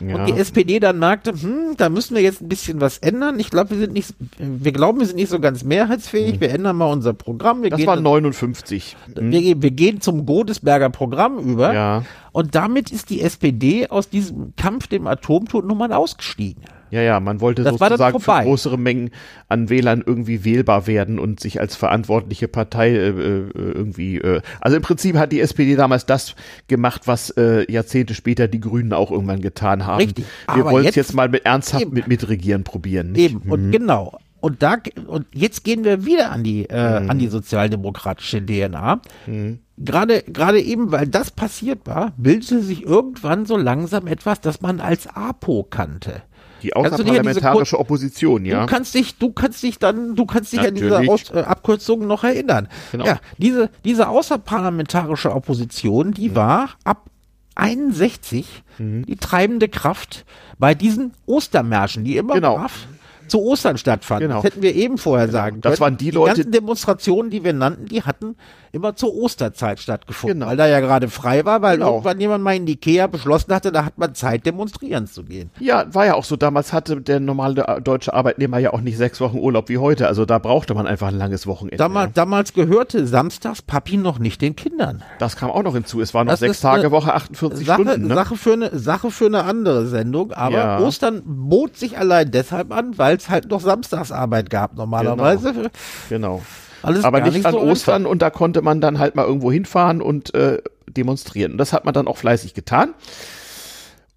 ja. 0.00 0.16
und 0.16 0.26
die 0.26 0.32
SPD 0.32 0.80
dann 0.80 0.98
merkte, 0.98 1.32
hm, 1.32 1.76
da 1.76 1.88
müssen 1.88 2.14
wir 2.14 2.22
jetzt 2.22 2.40
ein 2.40 2.48
bisschen 2.48 2.80
was 2.80 2.98
ändern. 2.98 3.38
Ich 3.38 3.50
glaube, 3.50 3.70
wir 3.70 3.78
sind 3.78 3.92
nicht, 3.92 4.14
wir 4.38 4.72
glauben, 4.72 5.00
wir 5.00 5.06
sind 5.06 5.16
nicht 5.16 5.28
so 5.28 5.40
ganz 5.40 5.64
mehrheitsfähig. 5.64 6.40
Wir 6.40 6.50
ändern 6.50 6.76
mal 6.76 6.90
unser 6.90 7.12
Programm. 7.12 7.62
Wir 7.62 7.70
das 7.70 7.86
war 7.86 7.96
59. 7.96 8.96
Mhm. 9.14 9.32
Wir, 9.32 9.62
wir, 9.62 9.70
gehen 9.70 10.00
zum 10.00 10.26
Godesberger 10.26 10.90
Programm 10.90 11.38
über. 11.38 11.72
Ja. 11.74 12.04
Und 12.32 12.54
damit 12.54 12.90
ist 12.90 13.10
die 13.10 13.20
SPD 13.20 13.88
aus 13.88 14.08
diesem 14.08 14.54
Kampf 14.56 14.86
dem 14.86 15.06
Atomtod 15.06 15.64
nun 15.66 15.78
mal 15.78 15.92
ausgestiegen. 15.92 16.62
Ja, 16.94 17.02
ja, 17.02 17.18
man 17.18 17.40
wollte 17.40 17.64
das 17.64 17.76
sozusagen 17.76 18.20
für 18.20 18.42
größere 18.42 18.78
Mengen 18.78 19.10
an 19.48 19.68
Wählern 19.68 20.04
irgendwie 20.06 20.44
wählbar 20.44 20.86
werden 20.86 21.18
und 21.18 21.40
sich 21.40 21.60
als 21.60 21.74
verantwortliche 21.74 22.46
Partei 22.46 22.90
äh, 22.90 23.08
äh, 23.08 23.48
irgendwie. 23.52 24.18
Äh, 24.18 24.42
also 24.60 24.76
im 24.76 24.82
Prinzip 24.82 25.16
hat 25.16 25.32
die 25.32 25.40
SPD 25.40 25.74
damals 25.74 26.06
das 26.06 26.36
gemacht, 26.68 27.08
was 27.08 27.30
äh, 27.30 27.70
Jahrzehnte 27.70 28.14
später 28.14 28.46
die 28.46 28.60
Grünen 28.60 28.92
auch 28.92 29.10
irgendwann 29.10 29.40
getan 29.40 29.86
haben. 29.86 30.02
Richtig. 30.02 30.24
Wir 30.54 30.64
wollen 30.64 30.86
es 30.86 30.94
jetzt 30.94 31.14
mal 31.14 31.28
mit 31.28 31.44
ernsthaft 31.44 31.82
eben. 31.82 31.94
mit 31.94 32.06
mitregieren 32.06 32.62
probieren. 32.62 33.10
Nicht? 33.10 33.32
Eben, 33.32 33.42
mhm. 33.44 33.52
und 33.52 33.70
genau. 33.72 34.16
Und 34.38 34.62
da 34.62 34.76
und 35.08 35.26
jetzt 35.32 35.64
gehen 35.64 35.82
wir 35.82 36.04
wieder 36.04 36.30
an 36.30 36.44
die 36.44 36.66
äh, 36.70 37.00
mhm. 37.00 37.10
an 37.10 37.18
die 37.18 37.26
sozialdemokratische 37.26 38.44
DNA. 38.46 39.00
Mhm. 39.26 39.58
Gerade 39.78 40.22
gerade 40.22 40.60
eben, 40.60 40.92
weil 40.92 41.08
das 41.08 41.32
passiert 41.32 41.88
war, 41.88 42.12
bildete 42.16 42.62
sich 42.62 42.84
irgendwann 42.84 43.46
so 43.46 43.56
langsam 43.56 44.06
etwas, 44.06 44.40
das 44.40 44.60
man 44.60 44.78
als 44.78 45.08
APO 45.08 45.64
kannte. 45.64 46.22
Die 46.64 46.74
außerparlamentarische 46.74 47.78
Opposition, 47.78 48.46
ja. 48.46 48.62
Du 48.62 48.66
kannst 48.66 48.94
dich, 48.94 49.18
du 49.18 49.32
kannst 49.32 49.62
dich 49.62 49.78
dann, 49.78 50.16
du 50.16 50.24
kannst 50.24 50.52
dich 50.52 50.62
Natürlich. 50.62 50.92
an 50.92 51.02
diese 51.02 51.12
Aus, 51.12 51.30
äh, 51.30 51.40
Abkürzung 51.46 52.06
noch 52.06 52.24
erinnern. 52.24 52.68
Genau. 52.90 53.04
Ja, 53.04 53.20
diese, 53.36 53.68
diese 53.84 54.08
außerparlamentarische 54.08 55.34
Opposition, 55.34 56.12
die 56.12 56.30
mhm. 56.30 56.36
war 56.36 56.70
ab 56.84 57.10
61 57.54 58.64
mhm. 58.78 59.04
die 59.04 59.16
treibende 59.16 59.68
Kraft 59.68 60.24
bei 60.58 60.74
diesen 60.74 61.12
Ostermärschen, 61.26 62.04
die 62.04 62.16
immer 62.16 62.34
genau. 62.34 62.56
brav 62.56 62.86
zu 63.28 63.40
Ostern 63.40 63.78
stattfanden. 63.78 64.28
Genau. 64.28 64.42
Das 64.42 64.52
hätten 64.52 64.62
wir 64.62 64.74
eben 64.74 64.98
vorher 64.98 65.26
genau. 65.26 65.38
sagen 65.38 65.60
können. 65.60 65.72
Das 65.72 65.80
waren 65.80 65.96
die, 65.96 66.06
die 66.06 66.10
Leute. 66.10 66.34
Die 66.34 66.40
ganzen 66.42 66.52
Demonstrationen, 66.52 67.30
die 67.30 67.44
wir 67.44 67.52
nannten, 67.52 67.86
die 67.86 68.02
hatten 68.02 68.36
immer 68.74 68.96
zur 68.96 69.14
Osterzeit 69.14 69.78
stattgefunden, 69.78 70.40
genau. 70.40 70.50
weil 70.50 70.56
da 70.56 70.66
ja 70.66 70.80
gerade 70.80 71.08
frei 71.08 71.44
war, 71.44 71.62
weil 71.62 71.76
genau. 71.76 71.92
irgendwann 71.92 72.20
jemand 72.20 72.42
mal 72.42 72.56
in 72.56 72.66
Ikea 72.66 73.06
beschlossen 73.06 73.54
hatte, 73.54 73.70
da 73.70 73.84
hat 73.84 73.98
man 73.98 74.14
Zeit, 74.14 74.44
demonstrieren 74.46 75.06
zu 75.06 75.22
gehen. 75.22 75.50
Ja, 75.60 75.86
war 75.94 76.06
ja 76.06 76.14
auch 76.14 76.24
so. 76.24 76.36
Damals 76.36 76.72
hatte 76.72 77.00
der 77.00 77.20
normale 77.20 77.80
deutsche 77.82 78.12
Arbeitnehmer 78.12 78.58
ja 78.58 78.72
auch 78.72 78.80
nicht 78.80 78.96
sechs 78.96 79.20
Wochen 79.20 79.38
Urlaub 79.38 79.68
wie 79.68 79.78
heute. 79.78 80.08
Also 80.08 80.24
da 80.24 80.38
brauchte 80.38 80.74
man 80.74 80.86
einfach 80.86 81.08
ein 81.08 81.16
langes 81.16 81.46
Wochenende. 81.46 81.76
Damals, 81.76 82.12
damals 82.14 82.52
gehörte 82.52 83.06
samstags 83.06 83.62
Papi 83.62 83.96
noch 83.96 84.18
nicht 84.18 84.42
den 84.42 84.56
Kindern. 84.56 85.02
Das 85.20 85.36
kam 85.36 85.50
auch 85.50 85.62
noch 85.62 85.74
hinzu. 85.74 86.00
Es 86.00 86.12
war 86.12 86.24
noch 86.24 86.32
das 86.32 86.40
sechs 86.40 86.60
Tage 86.60 86.90
Woche, 86.90 87.14
48 87.14 87.64
Sache, 87.64 87.82
Stunden. 87.82 88.08
Ne? 88.08 88.14
Sache, 88.14 88.36
für 88.36 88.52
eine, 88.54 88.76
Sache 88.76 89.10
für 89.12 89.26
eine 89.26 89.44
andere 89.44 89.86
Sendung. 89.86 90.32
Aber 90.32 90.56
ja. 90.56 90.80
Ostern 90.80 91.22
bot 91.24 91.76
sich 91.76 91.96
allein 91.96 92.30
deshalb 92.32 92.72
an, 92.72 92.98
weil 92.98 93.13
es 93.20 93.28
halt 93.28 93.50
noch 93.50 93.60
Samstagsarbeit 93.60 94.50
gab 94.50 94.74
normalerweise. 94.74 95.52
Genau. 95.52 95.68
genau. 96.08 96.42
Alles 96.82 97.04
aber 97.04 97.20
nicht, 97.22 97.34
nicht 97.34 97.46
an 97.46 97.52
so 97.52 97.60
Ostern 97.60 98.02
einfach. 98.02 98.10
und 98.10 98.22
da 98.22 98.30
konnte 98.30 98.60
man 98.60 98.80
dann 98.80 98.98
halt 98.98 99.14
mal 99.14 99.24
irgendwo 99.24 99.50
hinfahren 99.50 100.02
und 100.02 100.34
äh, 100.34 100.58
demonstrieren. 100.86 101.52
Und 101.52 101.58
das 101.58 101.72
hat 101.72 101.84
man 101.84 101.94
dann 101.94 102.06
auch 102.06 102.18
fleißig 102.18 102.52
getan. 102.52 102.94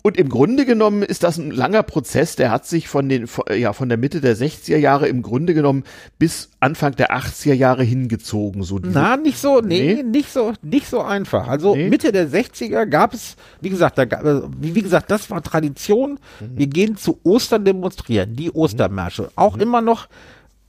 Und 0.07 0.15
im 0.15 0.29
Grunde 0.29 0.65
genommen 0.65 1.03
ist 1.03 1.23
das 1.23 1.37
ein 1.37 1.51
langer 1.51 1.83
Prozess, 1.83 2.37
der 2.37 2.49
hat 2.49 2.65
sich 2.65 2.87
von 2.87 3.09
den, 3.09 3.27
ja, 3.53 3.73
von 3.73 3.89
der 3.89 3.97
Mitte 3.97 4.21
der 4.21 4.37
60er 4.37 4.77
Jahre 4.77 5.09
im 5.09 5.21
Grunde 5.21 5.53
genommen 5.53 5.83
bis 6.17 6.49
Anfang 6.61 6.95
der 6.95 7.11
80er 7.11 7.51
Jahre 7.51 7.83
hingezogen, 7.83 8.63
so. 8.63 8.79
Na, 8.81 9.17
nicht 9.17 9.37
so, 9.37 9.59
nee, 9.59 9.95
nee, 9.95 10.03
nicht 10.03 10.31
so, 10.31 10.53
nicht 10.61 10.87
so 10.87 11.01
einfach. 11.01 11.49
Also 11.49 11.75
nee. 11.75 11.89
Mitte 11.89 12.13
der 12.13 12.29
60er 12.29 12.85
gab 12.85 13.13
es, 13.13 13.35
wie 13.59 13.69
gesagt, 13.69 13.97
da, 13.97 14.03
äh, 14.03 14.43
wie, 14.57 14.75
wie 14.75 14.81
gesagt, 14.81 15.11
das 15.11 15.29
war 15.29 15.43
Tradition. 15.43 16.19
Mhm. 16.39 16.57
Wir 16.57 16.67
gehen 16.67 16.95
zu 16.95 17.19
Ostern 17.23 17.65
demonstrieren, 17.65 18.33
die 18.33 18.49
Ostermärsche. 18.49 19.29
Auch 19.35 19.57
mhm. 19.57 19.61
immer 19.61 19.81
noch 19.81 20.07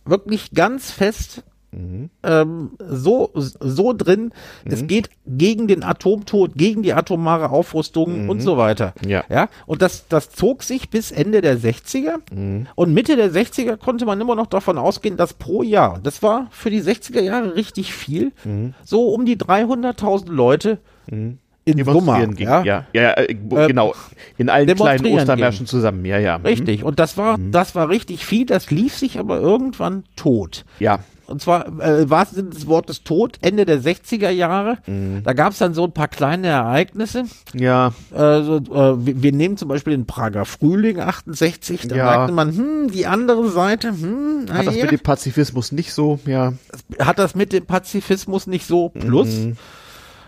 wirklich 0.05 0.51
ganz 0.51 0.91
fest 0.91 1.45
Mhm. 1.71 2.09
Ähm, 2.23 2.71
so, 2.79 3.31
so 3.35 3.93
drin. 3.93 4.33
Mhm. 4.65 4.73
Es 4.73 4.87
geht 4.87 5.11
gegen 5.27 5.69
den 5.69 5.85
Atomtod, 5.85 6.55
gegen 6.55 6.83
die 6.83 6.95
atomare 6.95 7.51
Aufrüstung 7.51 8.25
mhm. 8.25 8.31
und 8.31 8.41
so 8.41 8.57
weiter. 8.57 8.95
Ja. 9.07 9.25
ja. 9.29 9.49
Und 9.67 9.83
das, 9.83 10.09
das 10.09 10.31
zog 10.31 10.63
sich 10.63 10.89
bis 10.89 11.11
Ende 11.11 11.41
der 11.41 11.59
60er. 11.59 12.17
Mhm. 12.33 12.67
Und 12.75 12.95
Mitte 12.95 13.17
der 13.17 13.31
60er 13.31 13.77
konnte 13.77 14.07
man 14.07 14.21
immer 14.21 14.35
noch 14.35 14.47
davon 14.47 14.79
ausgehen, 14.79 15.17
dass 15.17 15.35
pro 15.35 15.63
Jahr, 15.63 16.01
das 16.03 16.23
war 16.23 16.49
für 16.51 16.71
die 16.71 16.83
60er 16.83 17.21
Jahre 17.21 17.55
richtig 17.55 17.93
viel, 17.93 18.33
mhm. 18.45 18.75
so 18.85 19.09
um 19.09 19.27
die 19.27 19.37
300.000 19.37 20.31
Leute 20.31 20.79
mhm. 21.11 21.39
in 21.67 21.85
Summe. 21.85 22.31
Ja, 22.39 22.63
ja, 22.63 22.87
ja 22.95 23.11
äh, 23.11 23.25
äh, 23.25 23.35
genau. 23.67 23.95
In 24.39 24.49
allen 24.49 24.75
kleinen 24.75 25.07
Ostermärschen 25.07 25.67
zusammen. 25.67 26.05
Ja, 26.07 26.19
ja. 26.19 26.37
Richtig. 26.37 26.83
Und 26.83 26.99
das 26.99 27.19
war, 27.19 27.39
das 27.51 27.75
war 27.75 27.91
richtig 27.91 28.25
viel. 28.25 28.47
Das 28.47 28.71
lief 28.71 28.97
sich 28.97 29.19
aber 29.19 29.39
irgendwann 29.39 30.05
tot. 30.17 30.65
Ja 30.79 31.01
und 31.29 31.43
zwar 31.43 31.67
äh, 31.81 32.09
wahrsten 32.09 32.37
Sinne 32.37 32.51
des 32.51 32.67
Wortes 32.67 33.05
tot, 33.05 33.39
Ende 33.41 33.67
der 33.67 33.81
60er 33.81 34.31
Jahre. 34.31 34.79
Mhm. 34.87 35.23
Da 35.25 35.33
gab 35.33 35.53
es 35.53 35.59
dann 35.59 35.75
so 35.75 35.85
ein 35.85 35.93
paar 35.93 36.09
kleine 36.09 36.49
Ereignisse. 36.49 37.25
Ja. 37.55 37.93
Äh, 38.13 38.43
so, 38.43 38.57
äh, 38.57 39.07
wir, 39.07 39.23
wir, 39.23 39.33
nehmen 39.33 39.57
zum 39.57 39.69
Beispiel 39.69 39.93
den 39.93 40.07
Prager 40.07 40.45
Frühling 40.45 41.01
68, 41.01 41.89
da 41.89 41.97
ja. 41.97 42.05
merkte 42.05 42.33
man, 42.33 42.57
hm, 42.57 42.91
die 42.91 43.07
andere 43.07 43.51
Seite, 43.51 43.89
hm, 43.89 44.47
Hat 44.51 44.67
das 44.67 44.75
mit 44.75 44.91
dem 44.91 45.01
Pazifismus 45.01 45.73
nicht 45.73 45.93
so, 45.93 46.19
ja. 46.27 46.55
Hat 46.99 47.19
das 47.19 47.35
mit 47.35 47.53
dem 47.53 47.67
Pazifismus 47.67 48.47
nicht 48.47 48.67
so, 48.67 48.89
plus. 48.89 49.29
Mhm. 49.29 49.57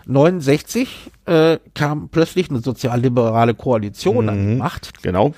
69 0.07 1.11
äh, 1.25 1.59
kam 1.73 2.09
plötzlich 2.09 2.49
eine 2.49 2.59
sozialliberale 2.59 3.53
Koalition 3.53 4.25
mhm. 4.25 4.29
an 4.29 4.47
die 4.47 4.55
Macht. 4.55 5.03
Genau. 5.03 5.33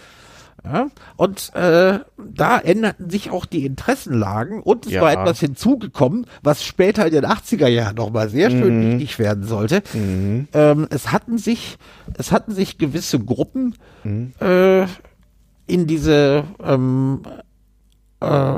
Ja? 0.65 0.87
Und 1.17 1.53
äh, 1.55 1.99
da 2.17 2.59
änderten 2.59 3.09
sich 3.09 3.31
auch 3.31 3.45
die 3.45 3.65
Interessenlagen 3.65 4.61
und 4.61 4.85
es 4.85 4.93
ja. 4.93 5.01
war 5.01 5.11
etwas 5.11 5.39
hinzugekommen, 5.39 6.25
was 6.41 6.63
später 6.63 7.05
in 7.05 7.13
den 7.13 7.25
80er 7.25 7.67
Jahren 7.67 7.95
nochmal 7.95 8.29
sehr 8.29 8.49
schön 8.49 8.79
mhm. 8.79 8.91
wichtig 8.93 9.19
werden 9.19 9.43
sollte. 9.43 9.83
Mhm. 9.93 10.47
Ähm, 10.53 10.87
es 10.89 11.11
hatten 11.11 11.37
sich, 11.37 11.77
es 12.17 12.31
hatten 12.31 12.53
sich 12.53 12.77
gewisse 12.77 13.19
Gruppen 13.19 13.75
mhm. 14.03 14.33
äh, 14.39 14.83
in 15.67 15.87
diese 15.87 16.45
ähm, 16.63 17.21
äh, 18.21 18.55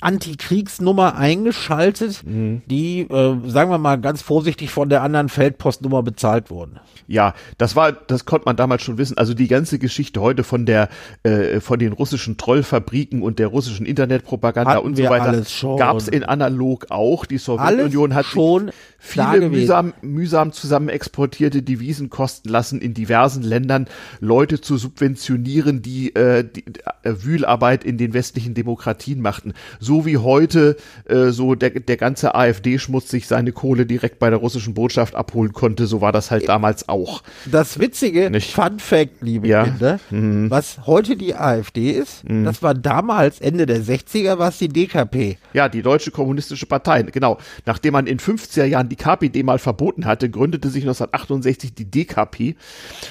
Antikriegsnummer 0.00 1.16
eingeschaltet, 1.16 2.22
mhm. 2.26 2.62
die, 2.66 3.02
äh, 3.02 3.36
sagen 3.48 3.70
wir 3.70 3.78
mal 3.78 3.96
ganz 3.96 4.22
vorsichtig, 4.22 4.70
von 4.70 4.88
der 4.88 5.02
anderen 5.02 5.28
Feldpostnummer 5.28 6.02
bezahlt 6.02 6.50
wurden. 6.50 6.80
Ja, 7.06 7.34
das 7.58 7.76
war, 7.76 7.92
das 7.92 8.24
konnte 8.24 8.46
man 8.46 8.56
damals 8.56 8.82
schon 8.82 8.98
wissen. 8.98 9.16
Also 9.18 9.34
die 9.34 9.48
ganze 9.48 9.78
Geschichte 9.78 10.20
heute 10.20 10.42
von 10.42 10.66
der, 10.66 10.88
äh, 11.22 11.60
von 11.60 11.78
den 11.78 11.92
russischen 11.92 12.36
Trollfabriken 12.36 13.22
und 13.22 13.38
der 13.38 13.46
russischen 13.48 13.86
Internetpropaganda 13.86 14.74
Hatten 14.74 14.86
und 14.86 14.96
so 14.96 15.04
weiter, 15.04 15.42
gab 15.78 15.96
es 15.96 16.08
in 16.08 16.24
analog 16.24 16.86
auch. 16.90 17.24
Die 17.24 17.38
Sowjetunion 17.38 18.14
hat 18.14 18.26
schon 18.26 18.72
viele 19.04 19.50
mühsam, 19.50 19.92
mühsam 20.00 20.52
zusammen 20.52 20.88
exportierte 20.88 21.62
Devisen 21.62 22.10
kosten 22.10 22.48
lassen, 22.48 22.80
in 22.80 22.94
diversen 22.94 23.42
Ländern 23.42 23.86
Leute 24.20 24.60
zu 24.60 24.78
subventionieren, 24.78 25.82
die, 25.82 26.14
äh, 26.14 26.44
die 26.44 26.64
äh, 27.02 27.14
Wühlarbeit 27.22 27.84
in 27.84 27.98
den 27.98 28.14
westlichen 28.14 28.54
Demokratien 28.54 29.20
machten. 29.20 29.52
So 29.78 30.06
wie 30.06 30.16
heute 30.16 30.76
äh, 31.04 31.30
so 31.30 31.54
der, 31.54 31.70
der 31.70 31.96
ganze 31.96 32.34
AfD-Schmutz 32.34 33.10
sich 33.10 33.26
seine 33.26 33.52
Kohle 33.52 33.84
direkt 33.84 34.18
bei 34.18 34.30
der 34.30 34.38
russischen 34.38 34.74
Botschaft 34.74 35.14
abholen 35.14 35.52
konnte, 35.52 35.86
so 35.86 36.00
war 36.00 36.12
das 36.12 36.30
halt 36.30 36.48
damals 36.48 36.88
auch. 36.88 37.22
Das 37.50 37.78
Witzige, 37.78 38.30
Nicht? 38.30 38.52
Fun 38.52 38.78
Fact, 38.78 39.20
liebe 39.20 39.46
ja. 39.46 39.64
Kinder, 39.64 40.00
mhm. 40.10 40.50
was 40.50 40.86
heute 40.86 41.16
die 41.16 41.34
AfD 41.34 41.90
ist, 41.90 42.28
mhm. 42.28 42.44
das 42.44 42.62
war 42.62 42.74
damals 42.74 43.40
Ende 43.40 43.66
der 43.66 43.82
60er, 43.82 44.38
was 44.38 44.58
die 44.58 44.68
DKP. 44.68 45.36
Ja, 45.52 45.68
die 45.68 45.82
Deutsche 45.82 46.10
Kommunistische 46.10 46.66
Partei, 46.66 47.02
genau. 47.02 47.38
Nachdem 47.66 47.92
man 47.92 48.06
in 48.06 48.18
50er 48.18 48.64
Jahren 48.64 48.88
die 48.94 49.02
KPD 49.02 49.42
mal 49.42 49.58
verboten 49.58 50.06
hatte, 50.06 50.30
gründete 50.30 50.68
sich 50.68 50.84
1968 50.84 51.74
die 51.74 51.90
DKP. 51.90 52.54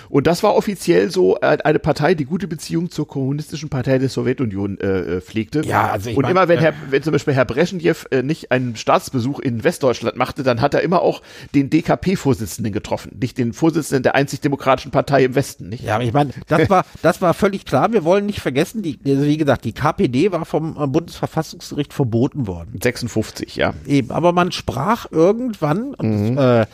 Und 0.10 0.28
das 0.28 0.42
war 0.42 0.56
offiziell 0.56 1.12
so 1.12 1.38
äh, 1.38 1.58
eine 1.64 1.80
Partei, 1.80 2.16
die 2.16 2.26
gute 2.26 2.48
Beziehung 2.48 2.90
zur 2.90 3.08
Kommunistischen 3.08 3.70
Partei 3.70 3.98
der 3.98 4.08
Sowjetunion 4.08 4.80
äh, 4.80 5.18
äh 5.18 5.22
pflegte. 5.22 5.62
Ja, 5.66 5.92
also 5.92 6.10
ich 6.10 6.16
Und 6.16 6.24
mein, 6.24 6.32
immer 6.32 6.48
wenn, 6.48 6.60
Herr, 6.60 6.74
wenn 6.90 7.04
zum 7.04 7.12
Beispiel 7.12 7.34
Herr 7.34 7.46
Breschenjew 7.46 7.96
äh, 8.12 8.24
nicht 8.24 8.52
einen 8.52 8.78
Staatsbesuch 8.78 9.40
in 9.40 9.64
Westdeutschland 9.64 10.16
machte, 10.16 10.44
dann 10.44 10.62
hat 10.62 10.74
er 10.74 10.82
immer 10.82 11.02
auch 11.02 11.22
den 11.54 11.70
DKP-Vorsitzenden 11.70 12.72
getroffen, 12.72 13.18
nicht 13.20 13.38
den 13.38 13.52
Vorsitzenden 13.52 14.04
der 14.04 14.16
einzig 14.16 14.40
demokratischen 14.40 14.92
Partei 14.92 15.26
im 15.26 15.36
Westen. 15.36 15.70
Nicht? 15.70 15.84
Ja, 15.84 16.00
ich 16.00 16.14
meine, 16.14 16.32
das 16.48 16.70
war, 16.70 16.86
das 17.02 17.22
war 17.22 17.34
völlig 17.34 17.66
klar. 17.66 17.92
Wir 17.92 18.06
wollen 18.06 18.26
nicht 18.26 18.40
vergessen, 18.40 18.82
die, 18.82 19.00
also 19.06 19.24
wie 19.24 19.38
gesagt, 19.38 19.66
die 19.66 19.74
KPD 19.74 20.32
war 20.32 20.46
vom 20.46 20.78
äh, 20.80 20.88
Bundesverfassungsgericht 20.88 21.94
verboten 21.94 22.48
worden. 22.48 22.80
56, 22.82 23.58
ja. 23.58 23.74
Eben, 23.86 24.12
aber 24.12 24.32
man 24.32 24.54
sprach 24.54 25.12
irgendwann 25.12 25.73
und 25.82 26.32
mhm. 26.32 26.38
äh, 26.38 26.66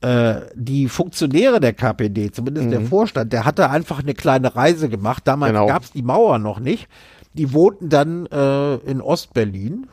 äh, 0.00 0.42
die 0.54 0.88
Funktionäre 0.88 1.60
der 1.60 1.72
KPD, 1.72 2.30
zumindest 2.30 2.66
mhm. 2.66 2.70
der 2.70 2.80
Vorstand, 2.82 3.32
der 3.32 3.44
hatte 3.44 3.70
einfach 3.70 4.00
eine 4.00 4.14
kleine 4.14 4.54
Reise 4.54 4.88
gemacht. 4.88 5.24
Damals 5.26 5.52
genau. 5.52 5.66
gab 5.66 5.82
es 5.82 5.92
die 5.92 6.02
Mauer 6.02 6.38
noch 6.38 6.60
nicht. 6.60 6.88
Die 7.34 7.52
wohnten 7.52 7.88
dann 7.88 8.26
äh, 8.26 8.74
in 8.76 9.00
Ostberlin 9.00 9.86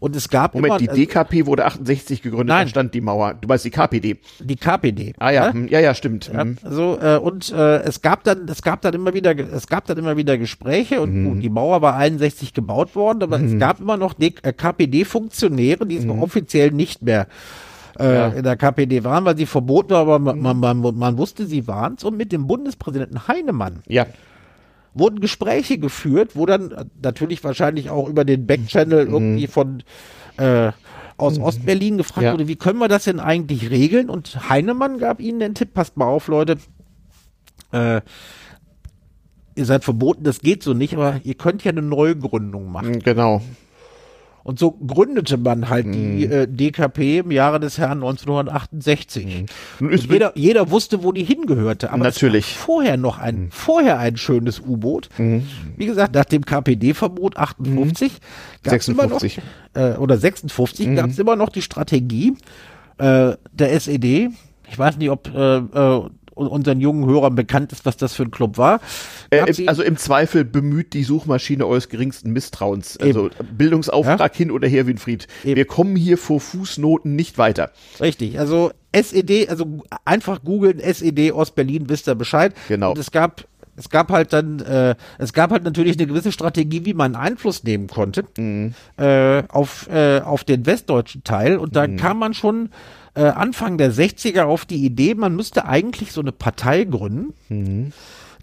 und 0.00 0.16
es 0.16 0.30
gab 0.30 0.54
Moment, 0.54 0.80
immer, 0.80 0.94
die 0.94 1.06
DKP 1.06 1.44
wurde 1.46 1.66
68 1.66 2.22
gegründet, 2.22 2.48
nein, 2.48 2.58
dann 2.60 2.68
stand 2.68 2.94
die 2.94 3.02
Mauer. 3.02 3.34
Du 3.34 3.46
meinst 3.46 3.66
die 3.66 3.70
KPD? 3.70 4.16
Die 4.40 4.56
KPD. 4.56 5.12
Ah 5.18 5.30
ja, 5.30 5.52
ja, 5.52 5.66
ja, 5.68 5.80
ja 5.80 5.94
stimmt. 5.94 6.30
Ja, 6.32 6.46
so 6.68 6.98
äh, 7.00 7.18
und 7.18 7.52
äh, 7.52 7.82
es 7.82 8.00
gab 8.00 8.24
dann, 8.24 8.48
es 8.48 8.62
gab 8.62 8.80
dann 8.80 8.94
immer 8.94 9.12
wieder, 9.12 9.38
es 9.38 9.66
gab 9.66 9.86
dann 9.86 9.98
immer 9.98 10.16
wieder 10.16 10.38
Gespräche 10.38 11.02
und 11.02 11.14
mhm. 11.14 11.28
gut, 11.28 11.42
die 11.42 11.50
Mauer 11.50 11.82
war 11.82 11.96
61 11.96 12.54
gebaut 12.54 12.96
worden, 12.96 13.22
aber 13.22 13.38
mhm. 13.38 13.44
es 13.46 13.58
gab 13.58 13.80
immer 13.80 13.98
noch 13.98 14.14
äh, 14.18 14.30
KPD-Funktionäre, 14.30 15.86
die 15.86 16.00
mhm. 16.00 16.22
offiziell 16.22 16.70
nicht 16.70 17.02
mehr 17.02 17.26
äh, 17.98 18.14
ja. 18.14 18.28
in 18.28 18.42
der 18.42 18.56
KPD 18.56 19.04
waren, 19.04 19.26
weil 19.26 19.36
sie 19.36 19.46
verboten 19.46 19.90
war, 19.90 20.00
aber 20.00 20.18
man, 20.18 20.40
man, 20.40 20.58
man, 20.58 20.80
man 20.96 21.18
wusste, 21.18 21.44
sie 21.44 21.66
waren 21.66 21.96
es. 21.98 22.04
Und 22.04 22.16
mit 22.16 22.32
dem 22.32 22.46
Bundespräsidenten 22.46 23.28
Heinemann 23.28 23.80
ja 23.86 24.06
wurden 24.94 25.20
Gespräche 25.20 25.78
geführt, 25.78 26.32
wo 26.34 26.46
dann 26.46 26.70
äh, 26.72 26.84
natürlich 27.02 27.42
wahrscheinlich 27.44 27.90
auch 27.90 28.08
über 28.08 28.24
den 28.24 28.46
Backchannel 28.46 29.06
mhm. 29.06 29.12
irgendwie 29.12 29.46
von 29.46 29.82
äh, 30.36 30.72
aus 31.16 31.38
mhm. 31.38 31.44
Ostberlin 31.44 31.96
gefragt 31.98 32.24
ja. 32.24 32.32
wurde, 32.32 32.48
wie 32.48 32.56
können 32.56 32.78
wir 32.78 32.88
das 32.88 33.04
denn 33.04 33.20
eigentlich 33.20 33.70
regeln? 33.70 34.10
Und 34.10 34.48
Heinemann 34.48 34.98
gab 34.98 35.20
ihnen 35.20 35.40
den 35.40 35.54
Tipp, 35.54 35.74
passt 35.74 35.96
mal 35.96 36.06
auf, 36.06 36.28
Leute, 36.28 36.56
äh, 37.72 38.00
ihr 39.54 39.64
seid 39.64 39.84
verboten, 39.84 40.24
das 40.24 40.40
geht 40.40 40.62
so 40.62 40.74
nicht, 40.74 40.94
aber 40.94 41.20
ihr 41.22 41.34
könnt 41.34 41.62
ja 41.64 41.70
eine 41.70 41.82
Neugründung 41.82 42.72
machen. 42.72 43.00
Genau. 43.00 43.42
Und 44.42 44.58
so 44.58 44.72
gründete 44.72 45.36
man 45.36 45.68
halt 45.68 45.86
mhm. 45.86 45.92
die 45.92 46.24
äh, 46.24 46.46
DKP 46.46 47.18
im 47.18 47.30
Jahre 47.30 47.60
des 47.60 47.78
Herrn 47.78 47.98
1968. 47.98 49.46
Mhm. 49.80 49.92
Jeder, 49.92 50.32
jeder 50.34 50.70
wusste, 50.70 51.02
wo 51.02 51.12
die 51.12 51.24
hingehörte. 51.24 51.92
Aber 51.92 52.04
Natürlich. 52.04 52.56
vorher 52.56 52.96
noch 52.96 53.18
ein, 53.18 53.42
mhm. 53.44 53.50
vorher 53.50 53.98
ein 53.98 54.16
schönes 54.16 54.60
U-Boot. 54.60 55.10
Mhm. 55.18 55.46
Wie 55.76 55.86
gesagt, 55.86 56.14
nach 56.14 56.24
dem 56.24 56.44
KPD-Verbot 56.44 57.36
58 57.36 58.12
gab 58.62 58.74
es 58.74 58.88
immer 58.88 59.06
noch, 59.06 59.22
äh, 59.74 59.92
oder 59.96 60.16
56 60.16 60.86
mhm. 60.86 60.96
gab 60.96 61.10
es 61.10 61.18
immer 61.18 61.36
noch 61.36 61.50
die 61.50 61.62
Strategie 61.62 62.34
äh, 62.98 63.32
der 63.52 63.72
SED. 63.72 64.30
Ich 64.70 64.78
weiß 64.78 64.98
nicht, 64.98 65.10
ob 65.10 65.28
äh, 65.34 65.56
äh, 65.56 66.10
unseren 66.46 66.80
jungen 66.80 67.06
Hörern 67.06 67.34
bekannt 67.34 67.72
ist, 67.72 67.84
was 67.84 67.96
das 67.96 68.14
für 68.14 68.24
ein 68.24 68.30
Club 68.30 68.58
war. 68.58 68.80
Äh, 69.30 69.66
also 69.66 69.82
im 69.82 69.96
Zweifel 69.96 70.44
bemüht 70.44 70.92
die 70.92 71.04
Suchmaschine 71.04 71.66
eures 71.66 71.88
geringsten 71.88 72.32
Misstrauens. 72.32 72.96
Also 72.96 73.26
Eben. 73.26 73.36
Also 73.38 73.52
Bildungsauftrag 73.52 74.32
ja? 74.32 74.38
hin 74.38 74.50
oder 74.50 74.68
her, 74.68 74.86
Winfried. 74.86 75.26
Eben. 75.44 75.56
Wir 75.56 75.64
kommen 75.64 75.96
hier 75.96 76.18
vor 76.18 76.40
Fußnoten 76.40 77.14
nicht 77.14 77.38
weiter. 77.38 77.70
Richtig, 78.00 78.38
also 78.38 78.70
SED, 78.92 79.48
also 79.48 79.82
einfach 80.04 80.42
googeln 80.42 80.80
SED 80.80 81.32
Ostberlin, 81.32 81.88
wisst 81.88 82.08
ihr 82.08 82.14
Bescheid. 82.14 82.54
Genau. 82.68 82.90
Und 82.90 82.98
es 82.98 83.10
gab 83.10 83.44
es 83.80 83.88
gab 83.88 84.10
halt 84.10 84.34
dann, 84.34 84.60
äh, 84.60 84.94
es 85.18 85.32
gab 85.32 85.50
halt 85.50 85.64
natürlich 85.64 85.96
eine 85.96 86.06
gewisse 86.06 86.32
Strategie, 86.32 86.84
wie 86.84 86.92
man 86.92 87.16
Einfluss 87.16 87.64
nehmen 87.64 87.86
konnte 87.86 88.24
mhm. 88.36 88.74
äh, 88.98 89.42
auf, 89.48 89.88
äh, 89.88 90.20
auf 90.20 90.44
den 90.44 90.66
westdeutschen 90.66 91.24
Teil. 91.24 91.56
Und 91.56 91.76
da 91.76 91.86
mhm. 91.86 91.96
kam 91.96 92.18
man 92.18 92.34
schon 92.34 92.68
äh, 93.14 93.22
Anfang 93.22 93.78
der 93.78 93.92
60er 93.92 94.44
auf 94.44 94.64
die 94.64 94.84
Idee, 94.84 95.14
man 95.14 95.34
müsste 95.34 95.66
eigentlich 95.66 96.12
so 96.12 96.20
eine 96.20 96.32
Partei 96.32 96.84
gründen. 96.84 97.34
Mhm 97.48 97.92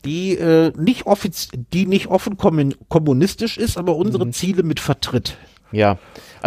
die 0.05 0.37
äh, 0.37 0.71
nicht 0.77 1.05
offiz 1.05 1.49
die 1.73 1.85
nicht 1.85 2.07
offen 2.07 2.37
kommunistisch 2.37 3.57
ist, 3.57 3.77
aber 3.77 3.95
unsere 3.95 4.25
mhm. 4.25 4.33
Ziele 4.33 4.63
mit 4.63 4.79
vertritt. 4.79 5.37
Ja, 5.71 5.97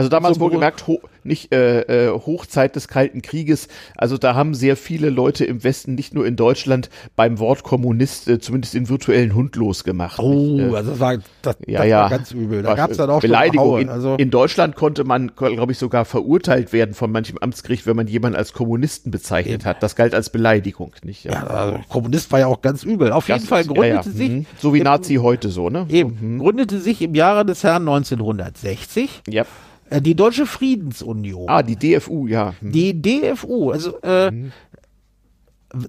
also 0.00 0.08
damals 0.08 0.36
so, 0.36 0.40
wohlgemerkt 0.40 0.86
ho 0.86 1.00
nicht 1.24 1.52
äh, 1.52 2.08
äh, 2.08 2.10
Hochzeit 2.10 2.76
des 2.76 2.88
Kalten 2.88 3.22
Krieges. 3.22 3.68
Also 3.96 4.18
da 4.18 4.34
haben 4.34 4.54
sehr 4.54 4.76
viele 4.76 5.10
Leute 5.10 5.44
im 5.44 5.62
Westen, 5.64 5.94
nicht 5.94 6.14
nur 6.14 6.26
in 6.26 6.36
Deutschland, 6.36 6.88
beim 7.16 7.38
Wort 7.38 7.62
Kommunist 7.62 8.28
äh, 8.28 8.38
zumindest 8.40 8.74
den 8.74 8.88
virtuellen 8.88 9.34
Hund 9.34 9.56
losgemacht. 9.56 10.18
Oh, 10.18 10.56
nicht, 10.56 10.72
äh, 10.72 10.76
also 10.76 10.90
das 10.92 11.00
war, 11.00 11.16
das, 11.42 11.56
ja, 11.66 11.80
das 11.80 11.88
ja, 11.88 12.02
war 12.02 12.10
ganz 12.10 12.32
übel. 12.32 12.62
Da 12.62 12.74
gab 12.74 12.90
es 12.90 12.96
dann 12.96 13.10
auch 13.10 13.20
Beleidigung. 13.20 13.78
In, 13.78 13.88
also 13.88 14.14
in 14.16 14.30
Deutschland 14.30 14.76
konnte 14.76 15.04
man, 15.04 15.32
glaube 15.36 15.72
ich, 15.72 15.78
sogar 15.78 16.04
verurteilt 16.04 16.72
werden 16.72 16.94
von 16.94 17.12
manchem 17.12 17.38
Amtsgericht, 17.38 17.86
wenn 17.86 17.96
man 17.96 18.06
jemanden 18.06 18.36
als 18.36 18.52
Kommunisten 18.52 19.10
bezeichnet 19.10 19.60
eben. 19.60 19.64
hat. 19.64 19.82
Das 19.82 19.96
galt 19.96 20.14
als 20.14 20.30
Beleidigung, 20.30 20.92
nicht? 21.02 21.24
Ja, 21.24 21.32
ja 21.32 21.46
also 21.46 21.80
Kommunist 21.88 22.32
war 22.32 22.40
ja 22.40 22.46
auch 22.46 22.62
ganz 22.62 22.82
übel. 22.82 23.12
Auf 23.12 23.28
jeden 23.28 23.44
Fall 23.44 23.64
gründete 23.64 24.10
sich. 24.10 24.30
Mhm. 24.30 24.46
So 24.58 24.74
wie 24.74 24.80
Nazi 24.80 25.16
heute 25.16 25.50
so, 25.50 25.68
ne? 25.68 25.86
Eben. 25.88 26.16
Mhm. 26.20 26.38
Gründete 26.38 26.80
sich 26.80 27.02
im 27.02 27.14
Jahre 27.14 27.44
des 27.44 27.62
Herrn 27.62 27.82
1960. 27.82 29.22
Ja. 29.28 29.44
Äh, 29.89 29.89
die 29.98 30.14
Deutsche 30.14 30.46
Friedensunion. 30.46 31.48
Ah, 31.48 31.62
die 31.62 31.76
DFU, 31.76 32.26
ja. 32.26 32.54
Hm. 32.60 32.72
Die 32.72 33.02
DFU, 33.02 33.70
also 33.70 34.00
äh, 34.02 34.28
hm. 34.30 34.52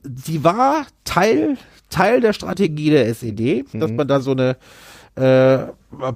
sie 0.04 0.44
war 0.44 0.88
Teil, 1.04 1.58
Teil 1.90 2.22
der 2.22 2.34
Strategie 2.34 2.90
der 2.90 3.08
SED, 3.08 3.66
hm. 3.72 3.80
dass 3.80 3.92
man 3.92 4.08
da 4.08 4.20
so 4.20 4.32
eine 4.32 4.58
äh, 5.16 5.58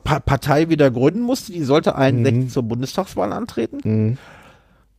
pa 0.04 0.20
Partei 0.20 0.70
wieder 0.70 0.90
gründen 0.90 1.22
musste. 1.22 1.52
Die 1.52 1.64
sollte 1.64 1.96
61 1.96 2.44
hm. 2.44 2.50
zur 2.50 2.64
Bundestagswahl 2.64 3.34
antreten. 3.34 3.80
Hm. 3.84 4.18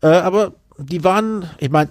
Äh, 0.03 0.09
aber 0.09 0.53
die 0.79 1.05
waren, 1.05 1.49
ich 1.59 1.71
meine, 1.71 1.91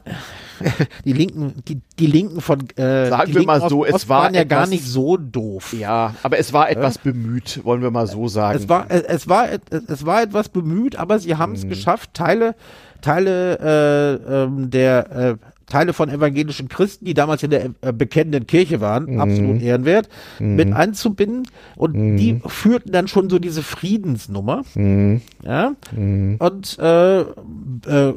die 1.06 1.14
Linken, 1.14 1.64
die, 1.68 1.82
die 2.00 2.08
Linken 2.08 2.42
von 2.42 2.60
äh, 2.78 3.10
sagen 3.10 3.34
wir 3.34 3.44
mal 3.44 3.70
so, 3.70 3.86
es 3.86 4.08
war 4.08 4.24
waren 4.24 4.34
ja 4.34 4.42
etwas, 4.42 4.58
gar 4.58 4.68
nicht 4.68 4.86
so 4.86 5.18
doof. 5.18 5.74
Ja, 5.74 6.16
aber 6.24 6.38
es 6.38 6.54
war 6.54 6.70
etwas 6.70 6.96
ja. 6.96 7.12
bemüht, 7.12 7.62
wollen 7.64 7.82
wir 7.82 7.92
mal 7.92 8.08
so 8.08 8.28
sagen. 8.28 8.58
Es 8.58 8.70
war, 8.70 8.90
es 8.90 9.28
war, 9.28 9.50
es 9.88 10.06
war 10.06 10.22
etwas 10.22 10.50
bemüht, 10.50 10.96
aber 10.96 11.20
sie 11.20 11.36
haben 11.36 11.54
es 11.54 11.66
mhm. 11.66 11.70
geschafft, 11.70 12.14
Teile, 12.14 12.56
Teile 13.02 14.20
äh, 14.28 14.44
ähm, 14.44 14.70
der 14.70 15.12
äh, 15.12 15.36
Teile 15.66 15.94
von 15.94 16.10
evangelischen 16.10 16.70
Christen, 16.70 17.06
die 17.06 17.14
damals 17.14 17.42
in 17.44 17.50
der 17.50 17.72
äh, 17.82 17.92
bekennenden 17.92 18.46
Kirche 18.46 18.82
waren, 18.82 19.06
mhm. 19.06 19.20
absolut 19.20 19.62
ehrenwert, 19.62 20.10
mhm. 20.40 20.56
mit 20.56 20.74
einzubinden. 20.74 21.48
Und 21.76 21.96
mhm. 21.96 22.18
die 22.18 22.42
führten 22.46 22.92
dann 22.92 23.08
schon 23.08 23.30
so 23.30 23.40
diese 23.40 23.64
Friedensnummer. 23.64 24.64
Mhm. 24.76 25.22
Ja. 25.44 25.74
Mhm. 25.96 26.36
Und 26.38 26.78
äh, 26.80 27.22
äh, 27.22 28.14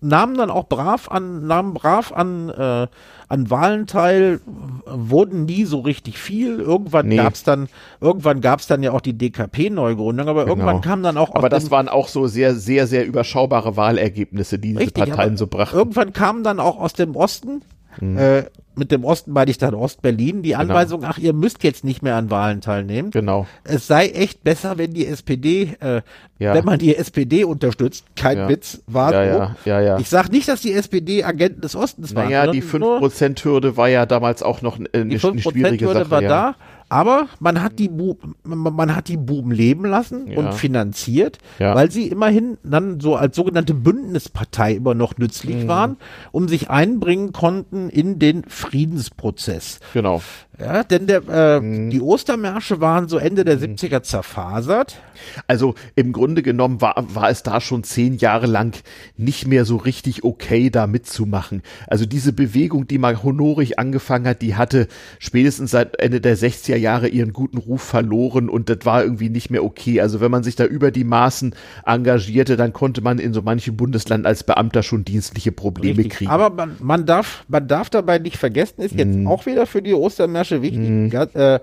nahmen 0.00 0.36
dann 0.36 0.50
auch 0.50 0.68
brav 0.68 1.10
an, 1.10 1.46
nahmen 1.46 1.74
brav 1.74 2.12
an, 2.12 2.50
äh, 2.50 2.86
an 3.28 3.50
Wahlen 3.50 3.86
teil, 3.86 4.40
wurden 4.86 5.44
nie 5.46 5.64
so 5.64 5.80
richtig 5.80 6.18
viel. 6.18 6.60
Irgendwann 6.60 7.08
nee. 7.08 7.16
gab's 7.16 7.42
dann, 7.42 7.68
irgendwann 8.00 8.40
gab's 8.40 8.66
dann 8.66 8.82
ja 8.82 8.92
auch 8.92 9.00
die 9.00 9.16
DKP-Neugründung, 9.16 10.28
aber 10.28 10.44
genau. 10.44 10.56
irgendwann 10.56 10.80
kam 10.82 11.02
dann 11.02 11.16
auch. 11.16 11.34
Aber 11.34 11.48
das 11.48 11.70
waren 11.70 11.88
auch 11.88 12.08
so 12.08 12.26
sehr, 12.26 12.54
sehr, 12.54 12.86
sehr 12.86 13.06
überschaubare 13.06 13.76
Wahlergebnisse, 13.76 14.58
die 14.58 14.68
diese 14.68 14.80
richtig, 14.80 15.04
Parteien 15.04 15.36
so 15.36 15.46
brachten. 15.46 15.76
Irgendwann 15.76 16.12
kamen 16.12 16.44
dann 16.44 16.60
auch 16.60 16.78
aus 16.78 16.92
dem 16.92 17.16
Osten, 17.16 17.62
mhm. 18.00 18.18
äh, 18.18 18.44
mit 18.76 18.90
dem 18.90 19.04
Osten 19.04 19.32
meine 19.32 19.50
ich 19.50 19.58
dann 19.58 19.74
Ostberlin, 19.74 20.42
die 20.42 20.56
Anweisung, 20.56 21.00
genau. 21.00 21.12
ach, 21.12 21.18
ihr 21.18 21.32
müsst 21.32 21.62
jetzt 21.62 21.84
nicht 21.84 22.02
mehr 22.02 22.16
an 22.16 22.30
Wahlen 22.30 22.60
teilnehmen. 22.60 23.10
Genau. 23.10 23.46
Es 23.62 23.86
sei 23.86 24.08
echt 24.08 24.42
besser, 24.42 24.78
wenn 24.78 24.92
die 24.92 25.06
SPD, 25.06 25.76
äh, 25.80 26.02
ja. 26.38 26.54
wenn 26.54 26.64
man 26.64 26.78
die 26.78 26.96
SPD 26.96 27.44
unterstützt. 27.44 28.04
Kein 28.16 28.38
ja. 28.38 28.48
Witz, 28.48 28.82
war 28.86 29.12
ja, 29.12 29.32
so. 29.32 29.38
Ja, 29.38 29.56
ja, 29.64 29.80
ja. 29.80 29.98
Ich 29.98 30.08
sage 30.08 30.30
nicht, 30.30 30.48
dass 30.48 30.60
die 30.60 30.72
SPD 30.72 31.22
Agenten 31.24 31.60
des 31.60 31.76
Ostens 31.76 32.14
waren. 32.14 32.26
Naja, 32.26 32.50
die 32.50 32.62
5%-Hürde 32.62 33.76
war 33.76 33.88
ja 33.88 34.06
damals 34.06 34.42
auch 34.42 34.60
noch 34.62 34.78
eine, 34.78 34.88
eine 34.92 35.18
schwierige 35.18 35.86
Sache. 35.86 36.10
war 36.10 36.22
ja. 36.22 36.28
da. 36.28 36.56
Aber 36.88 37.28
man 37.40 37.62
hat 37.62 37.78
die 37.78 37.88
Buben, 37.88 38.34
man 38.44 38.94
hat 38.94 39.08
die 39.08 39.16
Buben 39.16 39.50
leben 39.50 39.84
lassen 39.84 40.28
ja. 40.28 40.38
und 40.38 40.54
finanziert, 40.54 41.38
ja. 41.58 41.74
weil 41.74 41.90
sie 41.90 42.08
immerhin 42.08 42.58
dann 42.62 43.00
so 43.00 43.16
als 43.16 43.36
sogenannte 43.36 43.74
Bündnispartei 43.74 44.74
immer 44.74 44.94
noch 44.94 45.16
nützlich 45.18 45.64
mhm. 45.64 45.68
waren, 45.68 45.96
um 46.32 46.48
sich 46.48 46.70
einbringen 46.70 47.32
konnten 47.32 47.88
in 47.88 48.18
den 48.18 48.44
Friedensprozess. 48.44 49.80
Genau. 49.92 50.22
Ja, 50.58 50.84
denn 50.84 51.08
der, 51.08 51.22
äh, 51.28 51.60
mhm. 51.60 51.90
die 51.90 52.00
Ostermärsche 52.00 52.80
waren 52.80 53.08
so 53.08 53.18
Ende 53.18 53.44
der 53.44 53.56
mhm. 53.56 53.74
70er 53.74 54.02
zerfasert. 54.02 55.00
Also 55.48 55.74
im 55.96 56.12
Grunde 56.12 56.42
genommen 56.42 56.80
war, 56.80 56.94
war 57.12 57.28
es 57.28 57.42
da 57.42 57.60
schon 57.60 57.82
zehn 57.82 58.16
Jahre 58.16 58.46
lang 58.46 58.76
nicht 59.16 59.46
mehr 59.48 59.64
so 59.64 59.76
richtig 59.76 60.22
okay, 60.22 60.70
da 60.70 60.86
mitzumachen. 60.86 61.62
Also 61.88 62.06
diese 62.06 62.32
Bewegung, 62.32 62.86
die 62.86 62.98
mal 62.98 63.22
honorig 63.22 63.78
angefangen 63.78 64.28
hat, 64.28 64.42
die 64.42 64.54
hatte 64.54 64.86
spätestens 65.18 65.72
seit 65.72 65.98
Ende 65.98 66.20
der 66.20 66.36
60er 66.36 66.73
Jahre 66.78 67.08
ihren 67.08 67.32
guten 67.32 67.58
Ruf 67.58 67.82
verloren 67.82 68.48
und 68.48 68.68
das 68.68 68.78
war 68.84 69.02
irgendwie 69.02 69.28
nicht 69.28 69.50
mehr 69.50 69.64
okay. 69.64 70.00
Also 70.00 70.20
wenn 70.20 70.30
man 70.30 70.42
sich 70.42 70.56
da 70.56 70.64
über 70.64 70.90
die 70.90 71.04
Maßen 71.04 71.54
engagierte, 71.84 72.56
dann 72.56 72.72
konnte 72.72 73.00
man 73.00 73.18
in 73.18 73.32
so 73.32 73.42
manchem 73.42 73.76
Bundesland 73.76 74.26
als 74.26 74.44
Beamter 74.44 74.82
schon 74.82 75.04
dienstliche 75.04 75.52
Probleme 75.52 75.98
richtig. 75.98 76.18
kriegen. 76.18 76.30
Aber 76.30 76.50
man, 76.50 76.76
man, 76.80 77.06
darf, 77.06 77.44
man 77.48 77.66
darf 77.68 77.90
dabei 77.90 78.18
nicht 78.18 78.36
vergessen, 78.36 78.82
ist 78.82 78.94
jetzt 78.94 79.16
mhm. 79.16 79.26
auch 79.26 79.46
wieder 79.46 79.66
für 79.66 79.82
die 79.82 79.94
Ostermärsche 79.94 80.62
wichtig. 80.62 80.88
Mhm. 80.88 81.10
Äh, 81.34 81.60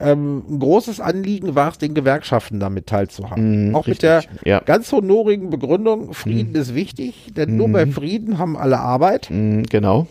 ähm, 0.00 0.42
ein 0.48 0.58
großes 0.58 1.00
Anliegen 1.00 1.54
war 1.54 1.70
es, 1.70 1.78
den 1.78 1.94
Gewerkschaften 1.94 2.58
damit 2.58 2.86
teilzuhaben. 2.86 3.68
Mhm, 3.68 3.74
Auch 3.76 3.86
richtig. 3.86 3.94
mit 3.94 4.02
der 4.02 4.24
ja. 4.44 4.60
ganz 4.60 4.90
honorigen 4.90 5.50
Begründung, 5.50 6.14
Frieden 6.14 6.50
mhm. 6.50 6.60
ist 6.60 6.74
wichtig, 6.74 7.32
denn 7.36 7.56
nur 7.56 7.68
bei 7.68 7.86
mhm. 7.86 7.92
Frieden 7.92 8.38
haben 8.38 8.56
alle 8.56 8.80
Arbeit. 8.80 9.30
Mhm, 9.30 9.64
genau. 9.64 10.08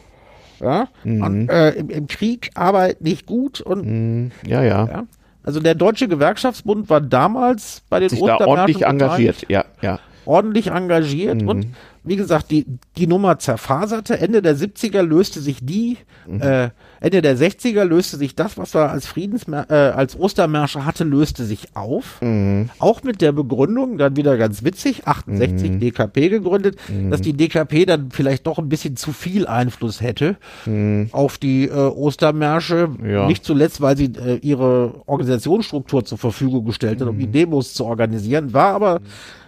Ja? 0.59 0.87
Und, 1.03 1.49
äh, 1.49 1.71
im, 1.71 1.89
im, 1.89 2.07
Krieg 2.07 2.51
Arbeit 2.55 3.01
nicht 3.01 3.25
gut 3.25 3.61
und 3.61 4.31
ja, 4.45 4.63
ja. 4.63 4.87
ja. 4.87 5.03
Also 5.43 5.59
der 5.59 5.75
Deutsche 5.75 6.07
Gewerkschaftsbund 6.07 6.89
war 6.89 7.01
damals 7.01 7.81
bei 7.89 7.99
den 7.99 8.09
Sich 8.09 8.21
da 8.21 8.39
ordentlich 8.39 8.85
engagiert, 8.85 9.45
ja, 9.49 9.65
ja. 9.81 9.99
Ordentlich 10.26 10.67
engagiert 10.67 11.43
und 11.43 11.67
wie 12.03 12.17
gesagt, 12.17 12.51
die, 12.51 12.65
die 12.97 13.07
Nummer 13.07 13.39
zerfaserte. 13.39 14.19
Ende 14.19 14.41
der 14.41 14.57
70er 14.57 15.01
löste 15.01 15.39
sich 15.39 15.59
die, 15.61 15.97
mhm. 16.28 16.41
äh, 16.41 16.69
Ende 16.99 17.21
der 17.21 17.38
60er 17.38 17.86
löste 17.86 18.17
sich 18.17 18.36
das, 18.36 18.57
was 18.57 18.76
er 18.76 18.91
als 18.91 19.07
Friedensmär 19.07 19.67
äh, 19.69 19.74
als 19.74 20.19
Ostermärsche 20.19 20.86
hatte, 20.86 21.05
löste 21.05 21.45
sich 21.45 21.76
auf. 21.76 22.21
Mhm. 22.21 22.69
Auch 22.80 23.03
mit 23.03 23.21
der 23.21 23.32
Begründung, 23.32 23.97
dann 23.97 24.17
wieder 24.17 24.38
ganz 24.38 24.63
witzig, 24.63 25.07
68 25.07 25.71
mhm. 25.71 25.80
DKP 25.80 26.30
gegründet, 26.30 26.78
mhm. 26.89 27.09
dass 27.09 27.21
die 27.21 27.34
DKP 27.34 27.86
dann 27.86 28.11
vielleicht 28.11 28.47
doch 28.47 28.57
ein 28.57 28.69
bisschen 28.69 28.97
zu 28.97 29.13
viel 29.13 29.47
Einfluss 29.47 30.01
hätte 30.01 30.36
mhm. 30.65 31.09
auf 31.13 31.38
die 31.38 31.65
äh, 31.65 31.71
Ostermärsche. 31.71 32.89
Ja. 33.05 33.28
Nicht 33.28 33.45
zuletzt, 33.45 33.80
weil 33.80 33.95
sie 33.95 34.11
äh, 34.15 34.39
ihre 34.41 35.01
Organisationsstruktur 35.05 36.03
zur 36.03 36.17
Verfügung 36.17 36.65
gestellt 36.65 36.99
hat, 36.99 37.07
um 37.07 37.17
die 37.17 37.28
mhm. 37.28 37.32
Demos 37.32 37.74
zu 37.74 37.86
organisieren. 37.86 38.53
War 38.53 38.74
aber, 38.74 39.01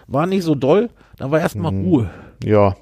war 0.06 0.26
nicht 0.26 0.44
so 0.44 0.54
doll. 0.54 0.90
Da 1.18 1.30
war 1.30 1.40
erstmal 1.40 1.72
Ruhe. 1.72 2.10
Ja, 2.44 2.76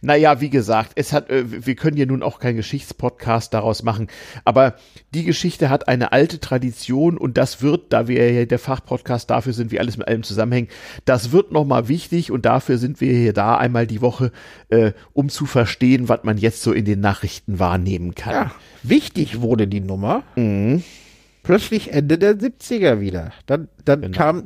naja, 0.00 0.40
wie 0.40 0.50
gesagt, 0.50 0.92
es 0.94 1.12
hat, 1.12 1.28
äh, 1.28 1.66
wir 1.66 1.74
können 1.74 1.96
ja 1.96 2.06
nun 2.06 2.22
auch 2.22 2.38
keinen 2.38 2.56
Geschichtspodcast 2.56 3.52
daraus 3.52 3.82
machen, 3.82 4.08
aber 4.44 4.76
die 5.12 5.24
Geschichte 5.24 5.68
hat 5.68 5.88
eine 5.88 6.12
alte 6.12 6.40
Tradition 6.40 7.18
und 7.18 7.36
das 7.36 7.60
wird, 7.60 7.92
da 7.92 8.08
wir 8.08 8.32
ja 8.32 8.44
der 8.46 8.58
Fachpodcast 8.58 9.28
dafür 9.28 9.52
sind, 9.52 9.72
wie 9.72 9.80
alles 9.80 9.98
mit 9.98 10.08
allem 10.08 10.22
zusammenhängt, 10.22 10.70
das 11.04 11.32
wird 11.32 11.52
nochmal 11.52 11.88
wichtig 11.88 12.30
und 12.30 12.46
dafür 12.46 12.78
sind 12.78 13.02
wir 13.02 13.12
hier 13.12 13.34
da 13.34 13.56
einmal 13.56 13.86
die 13.86 14.00
Woche, 14.00 14.32
äh, 14.70 14.92
um 15.12 15.28
zu 15.28 15.44
verstehen, 15.44 16.08
was 16.08 16.24
man 16.24 16.38
jetzt 16.38 16.62
so 16.62 16.72
in 16.72 16.86
den 16.86 17.00
Nachrichten 17.00 17.58
wahrnehmen 17.58 18.14
kann. 18.14 18.32
Ja, 18.32 18.50
wichtig 18.82 19.42
wurde 19.42 19.66
die 19.66 19.80
Nummer. 19.80 20.22
Mhm 20.36 20.82
plötzlich 21.42 21.92
Ende 21.92 22.16
der 22.16 22.36
70er 22.36 23.00
wieder. 23.00 23.30
Dann, 23.44 23.68
dann 23.84 24.00
genau. 24.00 24.42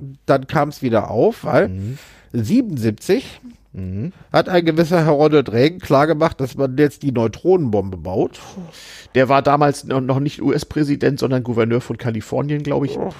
kam 0.49 0.69
es 0.69 0.83
wieder 0.83 1.13
auf, 1.13 1.45
weil 1.45 1.69
mhm. 1.69 1.99
77 2.33 3.41
Mhm. 3.73 4.13
Hat 4.33 4.49
ein 4.49 4.65
gewisser 4.65 5.05
Herr 5.05 5.13
Ronald 5.13 5.53
Reagan 5.53 5.79
klargemacht, 5.79 6.41
dass 6.41 6.57
man 6.57 6.77
jetzt 6.79 7.03
die 7.03 7.13
Neutronenbombe 7.13 7.97
baut. 7.97 8.41
Der 9.15 9.29
war 9.29 9.43
damals 9.43 9.85
noch 9.85 10.21
nicht 10.21 10.43
US-Präsident, 10.43 11.19
sondern 11.19 11.43
Gouverneur 11.43 11.81
von 11.81 11.99
Kalifornien, 11.99 12.63
glaube 12.63 12.87
ich. 12.87 12.99
Oh. 12.99 13.13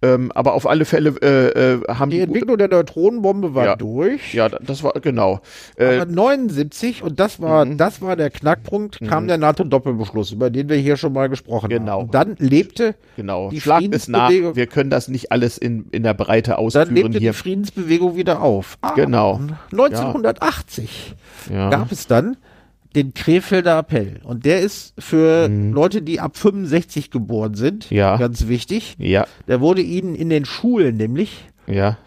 Ähm, 0.00 0.30
aber 0.32 0.54
auf 0.54 0.68
alle 0.68 0.84
Fälle 0.84 1.14
äh, 1.20 1.74
äh, 1.74 1.80
haben 1.88 2.10
die 2.10 2.20
Entwicklung 2.20 2.56
der 2.56 2.68
Neutronenbombe 2.68 3.54
war 3.54 3.64
ja, 3.64 3.76
durch. 3.76 4.32
Ja, 4.32 4.48
das 4.48 4.84
war 4.84 4.92
genau. 5.00 5.40
Äh, 5.76 5.96
aber 5.96 6.06
79 6.06 7.02
und 7.02 7.18
das 7.18 7.40
war 7.40 7.64
mhm. 7.64 7.78
das 7.78 8.00
war 8.00 8.14
der 8.14 8.30
Knackpunkt, 8.30 9.00
kam 9.08 9.24
mhm. 9.24 9.28
der 9.28 9.38
NATO-Doppelbeschluss, 9.38 10.30
über 10.30 10.50
den 10.50 10.68
wir 10.68 10.76
hier 10.76 10.96
schon 10.96 11.12
mal 11.12 11.28
gesprochen 11.28 11.68
genau. 11.68 11.92
haben. 11.92 12.04
Und 12.04 12.14
dann 12.14 12.36
lebte 12.38 12.94
genau. 13.16 13.50
die 13.50 13.60
Schlag 13.60 13.82
es 13.90 14.06
nach. 14.06 14.30
Wir 14.30 14.66
können 14.68 14.90
das 14.90 15.08
nicht 15.08 15.32
alles 15.32 15.58
in 15.58 15.86
in 15.90 16.04
der 16.04 16.14
Breite 16.14 16.58
ausführen 16.58 16.86
dann 16.86 16.94
lebte 16.94 17.18
hier. 17.18 17.32
die 17.32 17.36
Friedensbewegung 17.36 18.14
wieder 18.14 18.40
auf. 18.40 18.78
Ah, 18.82 18.92
genau. 18.94 19.40
1980 19.72 21.14
ja. 21.52 21.70
gab 21.70 21.90
es 21.90 22.06
dann 22.06 22.36
den 22.94 23.14
Krefelder 23.14 23.78
Appell. 23.78 24.20
Und 24.24 24.44
der 24.44 24.60
ist 24.60 24.94
für 24.98 25.48
mhm. 25.48 25.72
Leute, 25.72 26.02
die 26.02 26.20
ab 26.20 26.36
65 26.36 27.10
geboren 27.10 27.54
sind, 27.54 27.90
ja. 27.90 28.16
ganz 28.16 28.48
wichtig. 28.48 28.96
Ja. 28.98 29.26
Der 29.46 29.60
wurde 29.60 29.82
ihnen 29.82 30.14
in 30.14 30.30
den 30.30 30.44
Schulen 30.44 30.96
nämlich 30.96 31.44
ja 31.66 31.98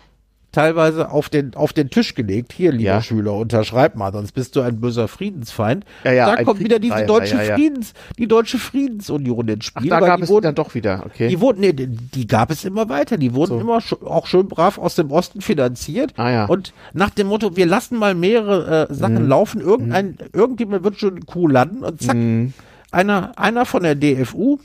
teilweise 0.51 1.11
auf 1.11 1.29
den, 1.29 1.55
auf 1.55 1.73
den 1.73 1.89
Tisch 1.89 2.15
gelegt. 2.15 2.53
Hier, 2.53 2.71
lieber 2.71 2.83
ja. 2.83 3.01
Schüler, 3.01 3.33
unterschreib 3.33 3.95
mal, 3.95 4.11
sonst 4.11 4.33
bist 4.33 4.55
du 4.55 4.61
ein 4.61 4.79
böser 4.81 5.07
Friedensfeind. 5.07 5.85
Ja, 6.03 6.11
ja, 6.11 6.35
da 6.35 6.43
kommt 6.43 6.59
wieder 6.59 6.79
diese 6.79 7.05
deutsche 7.05 7.37
Friedens, 7.37 7.93
die 8.17 8.27
deutsche 8.27 8.57
Friedensunion 8.57 9.47
ins 9.47 9.65
Spiel. 9.65 9.91
Ach, 9.93 9.99
da 9.99 10.05
gab 10.05 10.21
es 10.21 10.29
wurden, 10.29 10.43
dann 10.43 10.55
doch 10.55 10.75
wieder, 10.75 11.03
okay. 11.05 11.29
Die 11.29 11.39
wurden, 11.39 11.61
nee, 11.61 11.73
die 11.73 12.27
gab 12.27 12.51
es 12.51 12.65
immer 12.65 12.89
weiter. 12.89 13.17
Die 13.17 13.33
wurden 13.33 13.51
so. 13.51 13.59
immer 13.59 13.81
sch 13.81 13.93
auch 14.03 14.27
schön 14.27 14.47
brav 14.47 14.77
aus 14.77 14.95
dem 14.95 15.11
Osten 15.11 15.41
finanziert. 15.41 16.13
Ah, 16.17 16.29
ja. 16.29 16.45
Und 16.45 16.73
nach 16.93 17.09
dem 17.09 17.27
Motto, 17.27 17.55
wir 17.55 17.65
lassen 17.65 17.97
mal 17.97 18.15
mehrere 18.15 18.89
äh, 18.89 18.93
Sachen 18.93 19.23
mhm. 19.23 19.29
laufen, 19.29 19.61
irgendein, 19.61 20.07
mhm. 20.07 20.17
irgendjemand 20.33 20.83
wird 20.83 20.99
schon 20.99 21.21
cool 21.35 21.51
landen 21.51 21.83
und 21.83 22.01
zack, 22.01 22.15
mhm. 22.15 22.53
einer, 22.91 23.37
einer 23.37 23.65
von 23.65 23.83
der 23.83 23.95
DFU 23.95 24.59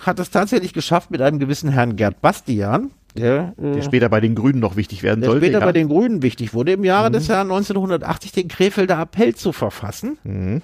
hat 0.00 0.18
es 0.18 0.30
tatsächlich 0.30 0.72
geschafft 0.72 1.10
mit 1.10 1.20
einem 1.20 1.38
gewissen 1.38 1.70
Herrn 1.70 1.96
Gerd 1.96 2.20
Bastian, 2.20 2.90
der, 3.18 3.54
äh, 3.58 3.72
der 3.74 3.82
später 3.82 4.08
bei 4.08 4.20
den 4.20 4.34
Grünen 4.34 4.60
noch 4.60 4.76
wichtig 4.76 5.02
werden 5.02 5.20
der 5.20 5.30
sollte. 5.30 5.40
Der 5.40 5.46
später 5.48 5.60
ja. 5.60 5.66
bei 5.66 5.72
den 5.72 5.88
Grünen 5.88 6.22
wichtig 6.22 6.54
wurde, 6.54 6.72
im 6.72 6.84
Jahre 6.84 7.10
mhm. 7.10 7.14
des 7.14 7.28
Jahres 7.28 7.50
1980 7.50 8.32
den 8.32 8.48
Krefelder 8.48 9.00
Appell 9.00 9.34
zu 9.34 9.52
verfassen, 9.52 10.18
mhm. 10.24 10.62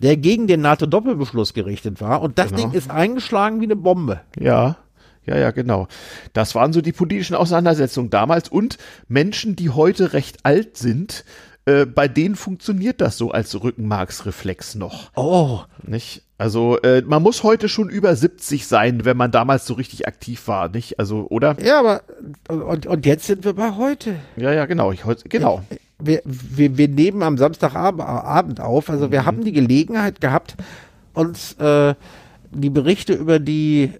der 0.00 0.16
gegen 0.16 0.46
den 0.46 0.60
NATO-Doppelbeschluss 0.60 1.54
gerichtet 1.54 2.00
war. 2.00 2.22
Und 2.22 2.38
das 2.38 2.50
genau. 2.50 2.62
Ding 2.62 2.72
ist 2.72 2.90
eingeschlagen 2.90 3.60
wie 3.60 3.66
eine 3.66 3.76
Bombe. 3.76 4.20
Ja. 4.38 4.76
Ja, 5.24 5.38
ja, 5.38 5.52
genau. 5.52 5.86
Das 6.32 6.56
waren 6.56 6.72
so 6.72 6.80
die 6.80 6.90
politischen 6.90 7.36
Auseinandersetzungen 7.36 8.10
damals 8.10 8.48
und 8.48 8.78
Menschen, 9.06 9.54
die 9.54 9.70
heute 9.70 10.14
recht 10.14 10.38
alt 10.44 10.76
sind, 10.76 11.24
äh, 11.64 11.86
bei 11.86 12.08
denen 12.08 12.34
funktioniert 12.34 13.00
das 13.00 13.18
so 13.18 13.30
als 13.30 13.62
Rückenmarksreflex 13.62 14.74
noch. 14.74 15.12
Oh. 15.14 15.60
Nicht? 15.84 16.24
Also 16.42 16.76
äh, 16.80 17.02
man 17.02 17.22
muss 17.22 17.44
heute 17.44 17.68
schon 17.68 17.88
über 17.88 18.16
70 18.16 18.66
sein, 18.66 19.04
wenn 19.04 19.16
man 19.16 19.30
damals 19.30 19.64
so 19.64 19.74
richtig 19.74 20.08
aktiv 20.08 20.48
war, 20.48 20.68
nicht? 20.68 20.98
Also, 20.98 21.28
oder? 21.30 21.56
Ja, 21.62 21.78
aber 21.78 22.02
und, 22.48 22.84
und 22.84 23.06
jetzt 23.06 23.28
sind 23.28 23.44
wir 23.44 23.52
bei 23.52 23.76
heute. 23.76 24.16
Ja, 24.36 24.52
ja, 24.52 24.66
genau. 24.66 24.90
Ich, 24.90 25.04
heute, 25.04 25.28
genau. 25.28 25.62
Wir, 26.00 26.20
wir, 26.24 26.76
wir 26.76 26.88
nehmen 26.88 27.22
am 27.22 27.38
Samstagabend 27.38 28.60
auf. 28.60 28.90
Also 28.90 29.12
wir 29.12 29.20
mhm. 29.20 29.26
haben 29.26 29.44
die 29.44 29.52
Gelegenheit 29.52 30.20
gehabt, 30.20 30.56
uns 31.14 31.52
äh, 31.60 31.94
die 32.50 32.70
Berichte 32.70 33.12
über 33.12 33.38
die 33.38 33.92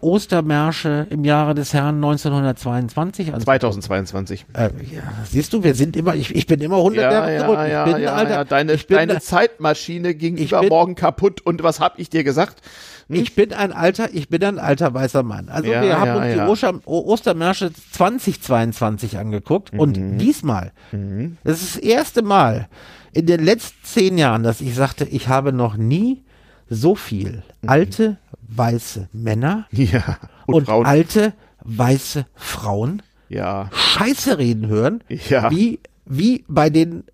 Ostermärsche 0.00 1.06
im 1.10 1.24
Jahre 1.24 1.54
des 1.54 1.74
Herrn 1.74 1.96
1922. 1.96 3.32
Also 3.32 3.44
2022. 3.44 4.46
Äh, 4.54 4.70
ja, 4.94 5.02
siehst 5.24 5.52
du, 5.52 5.62
wir 5.62 5.74
sind 5.74 5.96
immer, 5.96 6.14
ich, 6.14 6.34
ich 6.34 6.46
bin 6.46 6.60
immer 6.60 6.76
100 6.76 7.02
ja, 7.02 7.12
Jahre 7.12 7.38
zurück. 7.38 7.58
Ja, 7.68 7.86
ich 7.86 7.92
bin, 7.92 8.02
ja, 8.02 8.14
Alter, 8.14 8.30
ja, 8.30 8.44
deine, 8.44 8.76
bin, 8.76 8.96
deine 8.96 9.20
Zeitmaschine 9.20 10.14
ging 10.14 10.36
übermorgen 10.36 10.94
kaputt 10.94 11.40
und 11.40 11.62
was 11.62 11.80
hab 11.80 11.98
ich 11.98 12.08
dir 12.10 12.24
gesagt? 12.24 12.62
Hm? 13.08 13.16
Ich 13.16 13.34
bin 13.34 13.52
ein 13.52 13.72
alter, 13.72 14.08
ich 14.12 14.28
bin 14.28 14.42
ein 14.44 14.58
alter 14.58 14.94
weißer 14.94 15.22
Mann. 15.22 15.48
Also 15.48 15.68
wir 15.68 15.98
haben 15.98 16.16
uns 16.16 16.34
die 16.34 16.40
Oster, 16.40 16.80
Ostermärsche 16.86 17.72
2022 17.92 19.18
angeguckt 19.18 19.72
mhm. 19.72 19.80
und 19.80 20.18
diesmal, 20.18 20.72
mhm. 20.92 21.36
das 21.44 21.62
ist 21.62 21.76
das 21.76 21.82
erste 21.82 22.22
Mal 22.22 22.68
in 23.12 23.26
den 23.26 23.44
letzten 23.44 23.84
zehn 23.84 24.18
Jahren, 24.18 24.42
dass 24.42 24.60
ich 24.60 24.74
sagte, 24.74 25.04
ich 25.04 25.28
habe 25.28 25.52
noch 25.52 25.76
nie 25.76 26.22
so 26.68 26.94
viel 26.94 27.42
mhm. 27.62 27.68
alte 27.68 28.16
weiße 28.54 29.08
Männer 29.12 29.66
ja, 29.70 30.18
und, 30.46 30.54
und 30.54 30.64
Frauen. 30.66 30.86
alte 30.86 31.32
weiße 31.64 32.26
Frauen 32.34 33.02
ja. 33.30 33.70
Scheiße 33.72 34.38
reden 34.38 34.66
hören, 34.66 35.02
ja. 35.08 35.50
wie, 35.50 35.80
wie 36.04 36.44
bei 36.48 36.68
den 36.68 37.04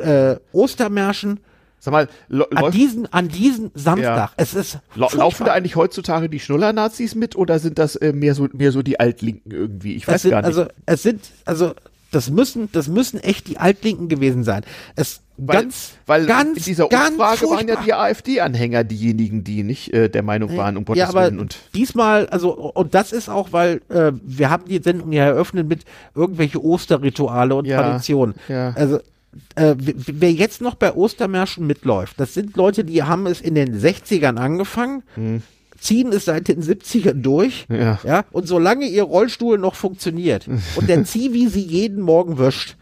äh, 0.00 0.36
Ostermärschen 0.52 1.40
Sag 1.80 1.92
mal, 1.92 2.08
an 2.54 2.72
diesen, 2.72 3.12
an 3.12 3.28
diesen 3.28 3.70
Samstag. 3.74 4.30
Ja. 4.30 4.30
Es 4.38 4.54
ist 4.54 4.78
laufen 4.94 5.44
da 5.44 5.52
eigentlich 5.52 5.76
heutzutage 5.76 6.30
die 6.30 6.40
Schnuller-Nazis 6.40 7.14
mit 7.14 7.36
oder 7.36 7.58
sind 7.58 7.78
das 7.78 7.94
äh, 7.96 8.14
mehr 8.14 8.34
so 8.34 8.48
mehr 8.54 8.72
so 8.72 8.80
die 8.80 8.98
Altlinken 8.98 9.52
irgendwie? 9.52 9.94
Ich 9.94 10.08
weiß 10.08 10.22
sind, 10.22 10.30
gar 10.30 10.38
nicht. 10.40 10.46
Also 10.46 10.66
es 10.86 11.02
sind 11.02 11.30
also 11.44 11.74
das 12.10 12.30
müssen 12.30 12.70
das 12.72 12.88
müssen 12.88 13.20
echt 13.20 13.48
die 13.48 13.58
Altlinken 13.58 14.08
gewesen 14.08 14.44
sein. 14.44 14.62
Es 14.96 15.23
weil, 15.36 15.62
ganz 15.62 15.92
weil 16.06 16.26
ganz 16.26 16.58
in 16.58 16.64
dieser 16.64 16.84
Umfrage 16.84 17.46
waren 17.46 17.66
ja 17.66 17.76
die 17.84 17.92
AfD-Anhänger 17.92 18.84
diejenigen, 18.84 19.42
die 19.42 19.64
nicht 19.64 19.92
äh, 19.92 20.08
der 20.08 20.22
Meinung 20.22 20.56
waren, 20.56 20.76
um 20.76 20.84
Gottes 20.84 21.00
ja, 21.00 21.08
aber 21.08 21.24
Willen. 21.24 21.40
Und 21.40 21.58
diesmal, 21.74 22.28
also 22.28 22.52
und 22.52 22.94
das 22.94 23.12
ist 23.12 23.28
auch, 23.28 23.52
weil 23.52 23.80
äh, 23.88 24.12
wir 24.22 24.50
haben 24.50 24.66
die 24.66 24.78
Sendung 24.78 25.10
ja 25.12 25.24
eröffnet 25.24 25.68
mit 25.68 25.84
irgendwelche 26.14 26.62
Osterrituale 26.62 27.54
und 27.54 27.64
ja, 27.64 27.82
Traditionen. 27.82 28.34
Ja. 28.48 28.72
Also 28.76 29.00
äh, 29.56 29.74
wer 29.76 30.32
jetzt 30.32 30.60
noch 30.60 30.76
bei 30.76 30.92
Ostermärschen 30.92 31.66
mitläuft, 31.66 32.20
das 32.20 32.34
sind 32.34 32.56
Leute, 32.56 32.84
die 32.84 33.02
haben 33.02 33.26
es 33.26 33.40
in 33.40 33.56
den 33.56 33.76
60ern 33.76 34.36
angefangen, 34.36 35.02
hm. 35.14 35.42
ziehen 35.78 36.12
es 36.12 36.26
seit 36.26 36.46
den 36.46 36.62
70ern 36.62 37.22
durch, 37.22 37.66
ja. 37.68 37.98
ja, 38.04 38.24
und 38.30 38.46
solange 38.46 38.86
ihr 38.86 39.02
Rollstuhl 39.02 39.58
noch 39.58 39.74
funktioniert 39.74 40.46
und 40.76 40.88
der 40.88 41.04
Zivi 41.04 41.48
sie 41.48 41.62
jeden 41.62 42.02
Morgen 42.02 42.38
wischt, 42.38 42.76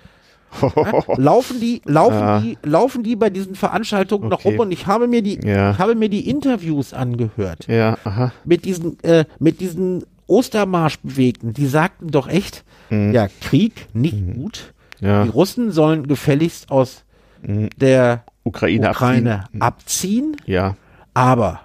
ja, 0.61 1.03
laufen 1.17 1.61
die, 1.61 1.83
laufen 1.85 2.19
ja. 2.19 2.41
die, 2.41 2.59
laufen 2.63 3.03
die 3.03 3.17
bei 3.17 3.31
diesen 3.31 3.55
Veranstaltungen 3.55 4.25
okay. 4.25 4.31
noch 4.31 4.45
rum 4.45 4.61
und 4.61 4.73
ich 4.73 4.87
habe 4.87 5.09
mir 5.09 5.23
die, 5.23 5.41
ja. 5.45 5.79
habe 5.79 5.95
mir 5.95 6.09
die 6.09 6.29
Interviews 6.29 6.93
angehört. 6.93 7.67
Ja, 7.69 7.99
aha. 8.05 8.33
Mit 8.45 8.65
diesen, 8.65 9.03
äh, 9.03 9.25
mit 9.39 9.61
diesen 9.61 10.05
Ostermarschbewegten, 10.27 11.53
die 11.53 11.67
sagten 11.67 12.09
doch 12.09 12.29
echt, 12.29 12.65
mhm. 12.91 13.13
ja, 13.13 13.29
Krieg 13.41 13.89
nicht 13.93 14.21
mhm. 14.21 14.35
gut. 14.35 14.73
Ja. 15.01 15.25
Die 15.25 15.31
Russen 15.31 15.73
sollen 15.73 16.07
gefälligst 16.07 16.71
aus 16.71 17.05
mhm. 17.43 17.71
der 17.77 18.25
Ukraine, 18.45 18.91
Ukraine 18.91 19.35
abziehen. 19.35 19.51
Mhm. 19.53 19.63
abziehen. 19.63 20.37
Ja. 20.47 20.77
Aber 21.15 21.61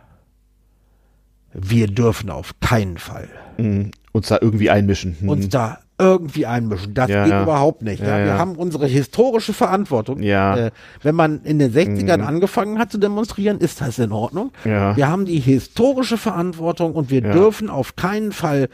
wir 1.53 1.87
dürfen 1.87 2.29
auf 2.29 2.53
keinen 2.59 2.97
Fall 2.97 3.29
mhm. 3.57 3.91
uns 4.11 4.27
da 4.27 4.37
irgendwie 4.41 4.69
einmischen. 4.69 5.17
Mhm. 5.19 5.29
Uns 5.29 5.49
da 5.49 5.79
irgendwie 5.99 6.45
einmischen. 6.45 6.93
Das 6.93 7.09
ja, 7.09 7.23
geht 7.23 7.31
ja. 7.31 7.43
überhaupt 7.43 7.81
nicht. 7.81 8.01
Ja, 8.01 8.23
wir 8.23 8.37
haben 8.37 8.55
unsere 8.55 8.85
historische 8.85 9.53
Verantwortung. 9.53 10.19
Äh, 10.55 10.71
wenn 11.01 11.15
man 11.15 11.41
in 11.43 11.57
den 11.57 11.73
60ern 11.73 12.17
mhm. 12.17 12.27
angefangen 12.27 12.77
hat 12.77 12.91
zu 12.91 12.97
demonstrieren, 12.99 13.59
ist 13.59 13.81
das 13.81 13.97
in 13.97 14.11
Ordnung. 14.11 14.51
Wir 14.63 15.07
haben 15.07 15.25
die 15.25 15.39
historische 15.39 16.17
Verantwortung 16.17 16.93
und 16.93 17.09
wir 17.09 17.21
dürfen 17.21 17.69
auf 17.69 17.95
keinen 17.95 18.31
Fall 18.31 18.69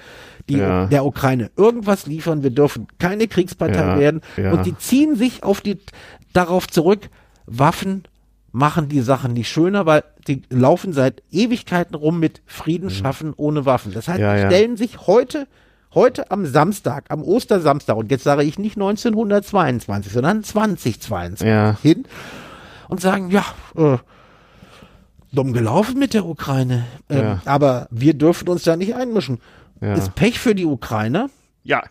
die 0.49 0.57
der 0.57 1.05
Ukraine 1.05 1.51
irgendwas 1.55 2.05
liefern. 2.05 2.43
Wir 2.43 2.49
dürfen 2.49 2.88
keine 2.99 3.28
Kriegspartei 3.28 3.99
werden. 3.99 4.21
Und 4.38 4.65
die 4.65 4.78
ziehen 4.78 5.15
sich 5.15 5.43
auf 5.43 5.61
die 5.61 5.80
darauf 6.34 6.67
zurück, 6.67 7.09
Waffen 7.45 8.03
machen 8.51 8.88
die 8.88 9.01
Sachen 9.01 9.34
nicht 9.34 9.49
schöner, 9.49 9.86
weil 9.86 10.03
die 10.28 10.43
laufen 10.49 10.93
seit 10.93 11.24
Ewigkeiten 11.32 11.95
rum 11.95 12.19
mit 12.19 12.41
Frieden 12.45 12.86
mhm. 12.86 12.91
schaffen 12.91 13.34
ohne 13.36 13.65
Waffen. 13.65 13.93
Das 13.93 14.07
heißt, 14.07 14.19
die 14.19 14.45
stellen 14.47 14.78
sich 14.78 15.07
heute 15.07 15.47
heute 15.95 16.31
am 16.31 16.45
Samstag, 16.45 17.05
am 17.09 17.23
Ostersamstag, 17.23 17.95
und 17.95 18.11
jetzt 18.11 18.23
sage 18.23 18.43
ich 18.43 18.57
nicht 18.57 18.75
1922, 18.75 20.13
sondern 20.13 20.43
2022 20.43 21.47
ja. 21.47 21.77
hin 21.81 22.05
und 22.89 23.01
sagen, 23.01 23.29
ja, 23.29 23.45
äh, 23.75 23.97
dumm 25.31 25.53
gelaufen 25.53 25.99
mit 25.99 26.13
der 26.13 26.25
Ukraine. 26.25 26.85
Ähm, 27.09 27.19
ja. 27.19 27.41
Aber 27.45 27.87
wir 27.91 28.13
dürfen 28.13 28.47
uns 28.49 28.63
da 28.63 28.75
nicht 28.75 28.95
einmischen. 28.95 29.39
Ja. 29.81 29.95
Ist 29.95 30.15
Pech 30.15 30.39
für 30.39 30.55
die 30.55 30.65
Ukraine. 30.65 31.29
Ja. 31.63 31.83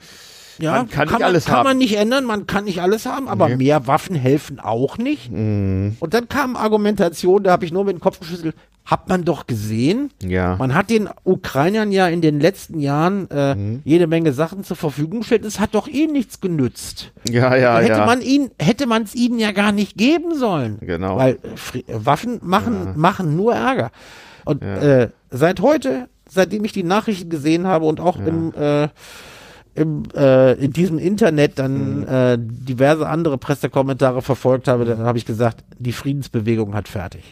Ja, 0.63 0.73
man 0.73 0.89
kann, 0.89 1.09
kann, 1.09 1.19
nicht 1.19 1.27
alles 1.27 1.45
kann 1.45 1.57
haben. 1.57 1.65
man 1.65 1.79
nicht 1.79 1.97
ändern, 1.97 2.25
man 2.25 2.47
kann 2.47 2.65
nicht 2.65 2.81
alles 2.81 3.05
haben, 3.07 3.29
aber 3.29 3.49
nee. 3.49 3.57
mehr 3.57 3.87
Waffen 3.87 4.15
helfen 4.15 4.61
auch 4.61 4.97
nicht. 4.97 5.31
Mm. 5.33 5.97
Und 5.99 6.15
dann 6.15 6.29
kam 6.29 6.57
Argumentation, 6.57 7.43
da 7.43 7.53
habe 7.53 7.65
ich 7.65 7.73
nur 7.73 7.85
mit 7.85 7.97
dem 7.97 8.01
Kopf 8.01 8.21
geschüttelt, 8.21 8.55
hat 8.85 9.09
man 9.09 9.25
doch 9.25 9.47
gesehen. 9.47 10.11
Ja. 10.23 10.57
Man 10.57 10.75
hat 10.75 10.91
den 10.91 11.09
Ukrainern 11.25 11.93
ja 11.93 12.09
in 12.09 12.21
den 12.21 12.41
letzten 12.41 12.81
Jahren 12.81 13.31
äh, 13.31 13.55
mhm. 13.55 13.81
jede 13.85 14.07
Menge 14.07 14.33
Sachen 14.33 14.65
zur 14.65 14.77
Verfügung 14.77 15.21
gestellt. 15.21 15.45
Es 15.45 15.61
hat 15.61 15.75
doch 15.75 15.89
eh 15.89 16.07
nichts 16.07 16.41
genützt. 16.41 17.13
Ja, 17.29 17.55
ja, 17.55 17.79
hätte 17.79 17.93
ja. 17.93 18.07
Man 18.07 18.21
ihn, 18.21 18.51
hätte 18.59 18.87
man 18.87 19.03
es 19.05 19.15
ihnen 19.15 19.39
ja 19.39 19.53
gar 19.53 19.73
nicht 19.73 19.97
geben 19.97 20.35
sollen. 20.35 20.79
Genau. 20.81 21.17
Weil 21.17 21.39
äh, 21.75 21.83
Waffen 21.87 22.41
machen, 22.43 22.87
ja. 22.87 22.93
machen 22.97 23.37
nur 23.37 23.55
Ärger. 23.55 23.93
Und 24.45 24.63
ja. 24.63 24.77
äh, 24.77 25.09
seit 25.31 25.61
heute, 25.61 26.09
seitdem 26.29 26.65
ich 26.65 26.73
die 26.73 26.83
Nachrichten 26.83 27.31
gesehen 27.31 27.67
habe 27.67 27.85
und 27.85 28.01
auch 28.01 28.19
im 28.19 28.53
äh, 28.55 28.89
im, 29.75 30.03
äh, 30.15 30.53
in 30.55 30.73
diesem 30.73 30.99
Internet 30.99 31.59
dann 31.59 32.01
mhm. 32.01 32.09
äh, 32.09 32.37
diverse 32.39 33.09
andere 33.09 33.39
Pressekommentare 33.39 34.21
verfolgt 34.21 34.69
habe, 34.69 34.85
dann 34.85 35.01
habe 35.01 35.17
ich 35.17 35.25
gesagt, 35.25 35.65
die 35.79 35.93
Friedensbewegung 35.93 36.75
hat 36.75 36.89
fertig. 36.89 37.23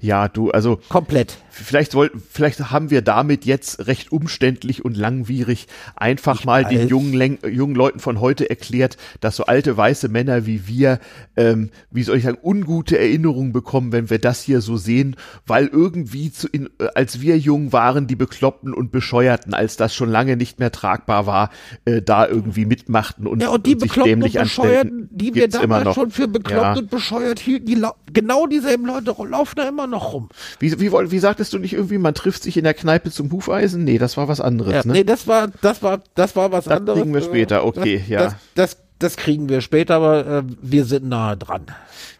Ja, 0.00 0.28
du, 0.28 0.50
also 0.50 0.80
komplett. 0.88 1.38
Vielleicht 1.50 1.94
wollten, 1.94 2.20
vielleicht 2.28 2.72
haben 2.72 2.90
wir 2.90 3.00
damit 3.00 3.44
jetzt 3.44 3.86
recht 3.86 4.10
umständlich 4.10 4.84
und 4.84 4.96
langwierig 4.96 5.68
einfach 5.94 6.40
ich 6.40 6.44
mal 6.44 6.64
weiß. 6.64 6.70
den 6.70 6.88
jungen, 6.88 7.38
jungen 7.48 7.76
Leuten 7.76 8.00
von 8.00 8.20
heute 8.20 8.50
erklärt, 8.50 8.96
dass 9.20 9.36
so 9.36 9.44
alte 9.44 9.76
weiße 9.76 10.08
Männer 10.08 10.46
wie 10.46 10.66
wir, 10.66 10.98
ähm, 11.36 11.70
wie 11.92 12.02
soll 12.02 12.16
ich 12.16 12.24
sagen, 12.24 12.38
ungute 12.42 12.98
Erinnerungen 12.98 13.52
bekommen, 13.52 13.92
wenn 13.92 14.10
wir 14.10 14.18
das 14.18 14.42
hier 14.42 14.60
so 14.60 14.76
sehen, 14.76 15.14
weil 15.46 15.68
irgendwie 15.68 16.32
zu, 16.32 16.48
in, 16.48 16.70
äh, 16.80 16.88
als 16.96 17.20
wir 17.20 17.38
jung 17.38 17.72
waren, 17.72 18.08
die 18.08 18.16
Bekloppten 18.16 18.74
und 18.74 18.90
Bescheuerten, 18.90 19.54
als 19.54 19.76
das 19.76 19.94
schon 19.94 20.10
lange 20.10 20.36
nicht 20.36 20.58
mehr 20.58 20.72
tragbar 20.72 21.26
war, 21.26 21.50
äh, 21.86 22.00
da 22.00 22.26
irgendwie 22.26 22.64
mitmachten 22.64 23.26
und, 23.26 23.42
ja, 23.42 23.50
und 23.50 23.66
die 23.66 23.74
und 23.74 23.82
sich 23.82 23.92
dämlich 23.92 24.40
anstellten. 24.40 25.08
Die 25.10 25.34
wir 25.34 25.48
damals 25.48 25.94
schon 25.94 26.10
für 26.10 26.28
bekloppt 26.28 26.62
ja. 26.62 26.74
und 26.76 26.90
bescheuert 26.90 27.38
hielten, 27.38 27.66
die 27.66 27.82
genau 28.12 28.46
dieselben 28.46 28.86
Leute 28.86 29.14
laufen 29.28 29.56
da 29.56 29.68
immer 29.68 29.86
noch 29.86 30.12
rum. 30.12 30.28
Wie, 30.58 30.80
wie, 30.80 30.92
wie 30.92 31.18
sagtest 31.18 31.52
du 31.52 31.58
nicht 31.58 31.74
irgendwie, 31.74 31.98
man 31.98 32.14
trifft 32.14 32.42
sich 32.42 32.56
in 32.56 32.64
der 32.64 32.74
Kneipe 32.74 33.10
zum 33.10 33.30
Hufeisen? 33.30 33.84
Nee, 33.84 33.98
das 33.98 34.16
war 34.16 34.28
was 34.28 34.40
anderes, 34.40 34.72
ja, 34.72 34.82
ne? 34.84 34.92
Nee, 34.92 35.04
das 35.04 35.26
war, 35.26 35.48
das 35.60 35.82
war, 35.82 36.02
das 36.14 36.36
war 36.36 36.52
was 36.52 36.64
das 36.64 36.78
anderes. 36.78 36.98
Das 36.98 37.02
kriegen 37.02 37.14
wir 37.14 37.22
später, 37.22 37.64
okay, 37.64 37.98
das, 37.98 38.08
ja. 38.08 38.22
Das, 38.22 38.34
das, 38.54 38.76
das 38.98 39.16
kriegen 39.16 39.48
wir 39.48 39.60
später, 39.60 39.96
aber 39.96 40.26
äh, 40.26 40.42
wir 40.62 40.84
sind 40.84 41.08
nahe 41.08 41.36
dran. 41.36 41.66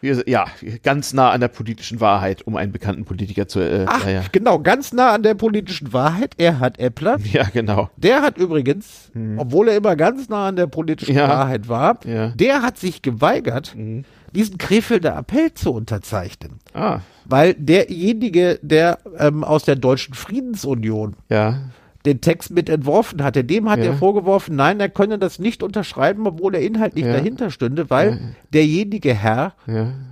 Wir, 0.01 0.23
ja, 0.27 0.47
ganz 0.83 1.13
nah 1.13 1.31
an 1.31 1.41
der 1.41 1.49
politischen 1.49 2.01
Wahrheit, 2.01 2.43
um 2.43 2.57
einen 2.57 2.73
bekannten 2.73 3.05
Politiker 3.05 3.49
zu. 3.49 3.61
Äh, 3.61 3.87
Ach, 3.89 4.07
ja. 4.07 4.23
genau, 4.33 4.59
ganz 4.59 4.93
nah 4.93 5.13
an 5.13 5.23
der 5.23 5.35
politischen 5.35 5.93
Wahrheit. 5.93 6.35
Er 6.37 6.61
hat 6.61 6.79
Äppler. 6.79 7.19
Ja, 7.35 7.49
genau. 7.53 7.91
Der 7.97 8.23
hat 8.23 8.39
übrigens, 8.39 9.11
hm. 9.13 9.39
obwohl 9.41 9.69
er 9.69 9.77
immer 9.77 9.97
ganz 9.97 10.29
nah 10.29 10.49
an 10.49 10.57
der 10.57 10.69
politischen 10.69 11.17
ja. 11.17 11.29
Wahrheit 11.29 11.69
war, 11.69 11.99
ja. 12.05 12.29
der 12.29 12.63
hat 12.63 12.79
sich 12.79 13.03
geweigert, 13.03 13.75
hm. 13.75 14.05
diesen 14.33 14.57
Krefelder 14.59 15.17
Appell 15.17 15.53
zu 15.55 15.73
unterzeichnen. 15.73 16.61
Ah. 16.75 17.01
Weil 17.25 17.55
derjenige, 17.55 18.61
der 18.63 18.99
ähm, 19.19 19.43
aus 19.43 19.65
der 19.65 19.75
Deutschen 19.75 20.15
Friedensunion 20.15 21.17
ja 21.29 21.59
den 22.07 22.21
Text 22.21 22.51
mit 22.51 22.69
entworfen 22.69 23.23
hatte, 23.25 23.45
dem 23.45 23.71
hat 23.71 23.79
ja. 23.79 23.87
er 23.87 23.95
vorgeworfen, 23.95 24.57
nein, 24.57 24.79
er 24.79 24.91
könne 24.91 25.19
das 25.19 25.39
nicht 25.39 25.63
unterschreiben, 25.63 26.27
obwohl 26.27 26.55
er 26.55 26.61
inhaltlich 26.61 27.07
ja. 27.07 27.13
dahinter 27.13 27.51
stünde, 27.51 27.89
weil 27.89 28.11
ja. 28.11 28.19
derjenige 28.53 29.15
Herr 29.15 29.55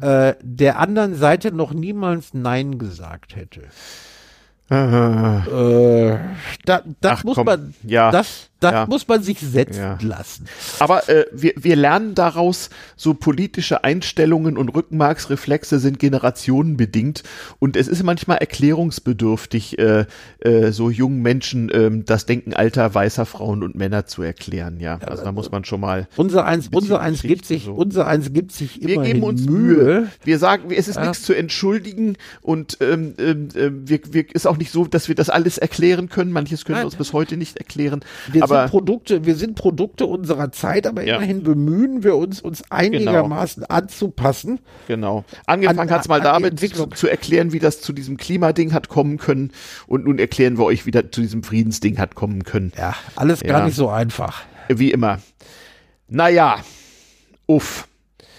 äh, 0.00 0.34
der 0.42 0.78
anderen 0.78 1.14
Seite 1.14 1.52
noch 1.52 1.74
niemals 1.74 2.32
Nein 2.32 2.78
gesagt 2.78 3.36
hätte. 3.36 3.62
Äh, 4.70 6.18
da, 6.64 6.82
das 7.00 7.18
Ach, 7.18 7.24
muss 7.24 7.34
komm. 7.34 7.44
man, 7.44 7.74
ja. 7.82 8.10
das, 8.10 8.48
das 8.62 8.72
ja. 8.72 8.86
muss 8.86 9.08
man 9.08 9.22
sich 9.22 9.38
setzen 9.40 9.80
ja. 9.80 9.98
lassen. 10.00 10.46
Aber 10.78 11.08
äh, 11.08 11.26
wir, 11.32 11.52
wir 11.56 11.76
lernen 11.76 12.14
daraus, 12.14 12.70
so 12.96 13.14
politische 13.14 13.84
Einstellungen 13.84 14.56
und 14.56 14.68
Rückenmarksreflexe 14.68 15.78
sind 15.78 15.98
generationenbedingt 15.98 17.22
und 17.58 17.76
es 17.76 17.88
ist 17.88 18.02
manchmal 18.02 18.38
erklärungsbedürftig, 18.38 19.78
äh, 19.78 20.06
äh, 20.40 20.72
so 20.72 20.90
jungen 20.90 21.22
Menschen 21.22 21.70
äh, 21.70 21.90
das 22.04 22.26
Denken 22.26 22.54
alter 22.54 22.94
weißer 22.94 23.26
Frauen 23.26 23.62
und 23.62 23.74
Männer 23.74 24.06
zu 24.06 24.22
erklären. 24.22 24.80
Ja, 24.80 24.98
also 24.98 25.24
da 25.24 25.32
muss 25.32 25.50
man 25.50 25.64
schon 25.64 25.80
mal. 25.80 26.08
Unser 26.16 26.44
eins, 26.44 26.68
unser 26.72 27.00
eins 27.00 27.22
gibt 27.22 27.46
sich, 27.46 27.64
so. 27.64 27.72
unser 27.72 28.06
eins 28.06 28.32
gibt 28.32 28.52
sich 28.52 28.80
wir 28.80 28.94
immer 28.94 29.04
geben 29.04 29.22
uns 29.22 29.44
Mühe. 29.44 30.08
Wir 30.24 30.38
sagen, 30.38 30.70
es 30.70 30.88
ist 30.88 30.96
ja. 30.96 31.02
nichts 31.02 31.22
zu 31.22 31.34
entschuldigen 31.34 32.16
und 32.40 32.78
ähm, 32.80 33.14
ähm, 33.18 33.48
ähm, 33.54 33.88
wir, 33.88 34.00
wir 34.10 34.34
ist 34.34 34.46
auch 34.46 34.56
nicht 34.56 34.70
so, 34.70 34.86
dass 34.86 35.08
wir 35.08 35.14
das 35.14 35.30
alles 35.30 35.58
erklären 35.58 36.08
können. 36.08 36.32
Manches 36.32 36.64
können 36.64 36.76
Nein. 36.76 36.82
wir 36.82 36.86
uns 36.86 36.96
bis 36.96 37.12
heute 37.12 37.36
nicht 37.36 37.56
erklären. 37.56 38.04
Wir 38.30 38.42
aber 38.52 38.62
sind 38.62 38.70
Produkte, 38.70 39.24
wir 39.24 39.34
sind 39.34 39.54
Produkte 39.54 40.06
unserer 40.06 40.52
Zeit, 40.52 40.86
aber 40.86 41.04
ja. 41.04 41.16
immerhin 41.16 41.42
bemühen 41.42 42.02
wir 42.04 42.16
uns, 42.16 42.40
uns 42.40 42.62
einigermaßen 42.70 43.62
genau. 43.62 43.74
anzupassen. 43.74 44.60
Genau. 44.88 45.24
Angefangen 45.46 45.90
hat 45.90 46.02
es 46.02 46.08
mal 46.08 46.20
damit 46.20 46.58
zu, 46.60 46.86
zu, 46.86 47.08
erklären, 47.08 47.52
wie 47.52 47.58
das 47.58 47.80
zu 47.80 47.92
diesem 47.92 48.16
Klimading 48.16 48.72
hat 48.72 48.88
kommen 48.88 49.18
können. 49.18 49.52
Und 49.86 50.04
nun 50.04 50.18
erklären 50.18 50.58
wir 50.58 50.64
euch, 50.64 50.86
wie 50.86 50.90
das 50.90 51.06
zu 51.10 51.20
diesem 51.20 51.42
Friedensding 51.42 51.98
hat 51.98 52.14
kommen 52.14 52.44
können. 52.44 52.72
Ja, 52.76 52.94
alles 53.16 53.40
ja. 53.40 53.48
gar 53.48 53.64
nicht 53.64 53.76
so 53.76 53.88
einfach. 53.88 54.42
Wie 54.68 54.90
immer. 54.90 55.18
Naja, 56.08 56.56
uff. 57.46 57.88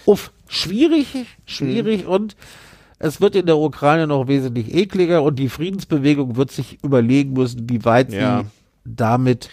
Uff. 0.04 0.30
Schwierig, 0.46 1.26
schwierig 1.46 2.02
hm. 2.02 2.08
und 2.08 2.36
es 2.98 3.20
wird 3.20 3.34
in 3.34 3.46
der 3.46 3.58
Ukraine 3.58 4.06
noch 4.06 4.28
wesentlich 4.28 4.74
ekliger 4.74 5.22
und 5.22 5.38
die 5.38 5.48
Friedensbewegung 5.48 6.36
wird 6.36 6.50
sich 6.50 6.78
überlegen 6.82 7.32
müssen, 7.32 7.68
wie 7.68 7.84
weit 7.84 8.12
ja. 8.12 8.42
sie 8.42 8.46
damit 8.84 9.50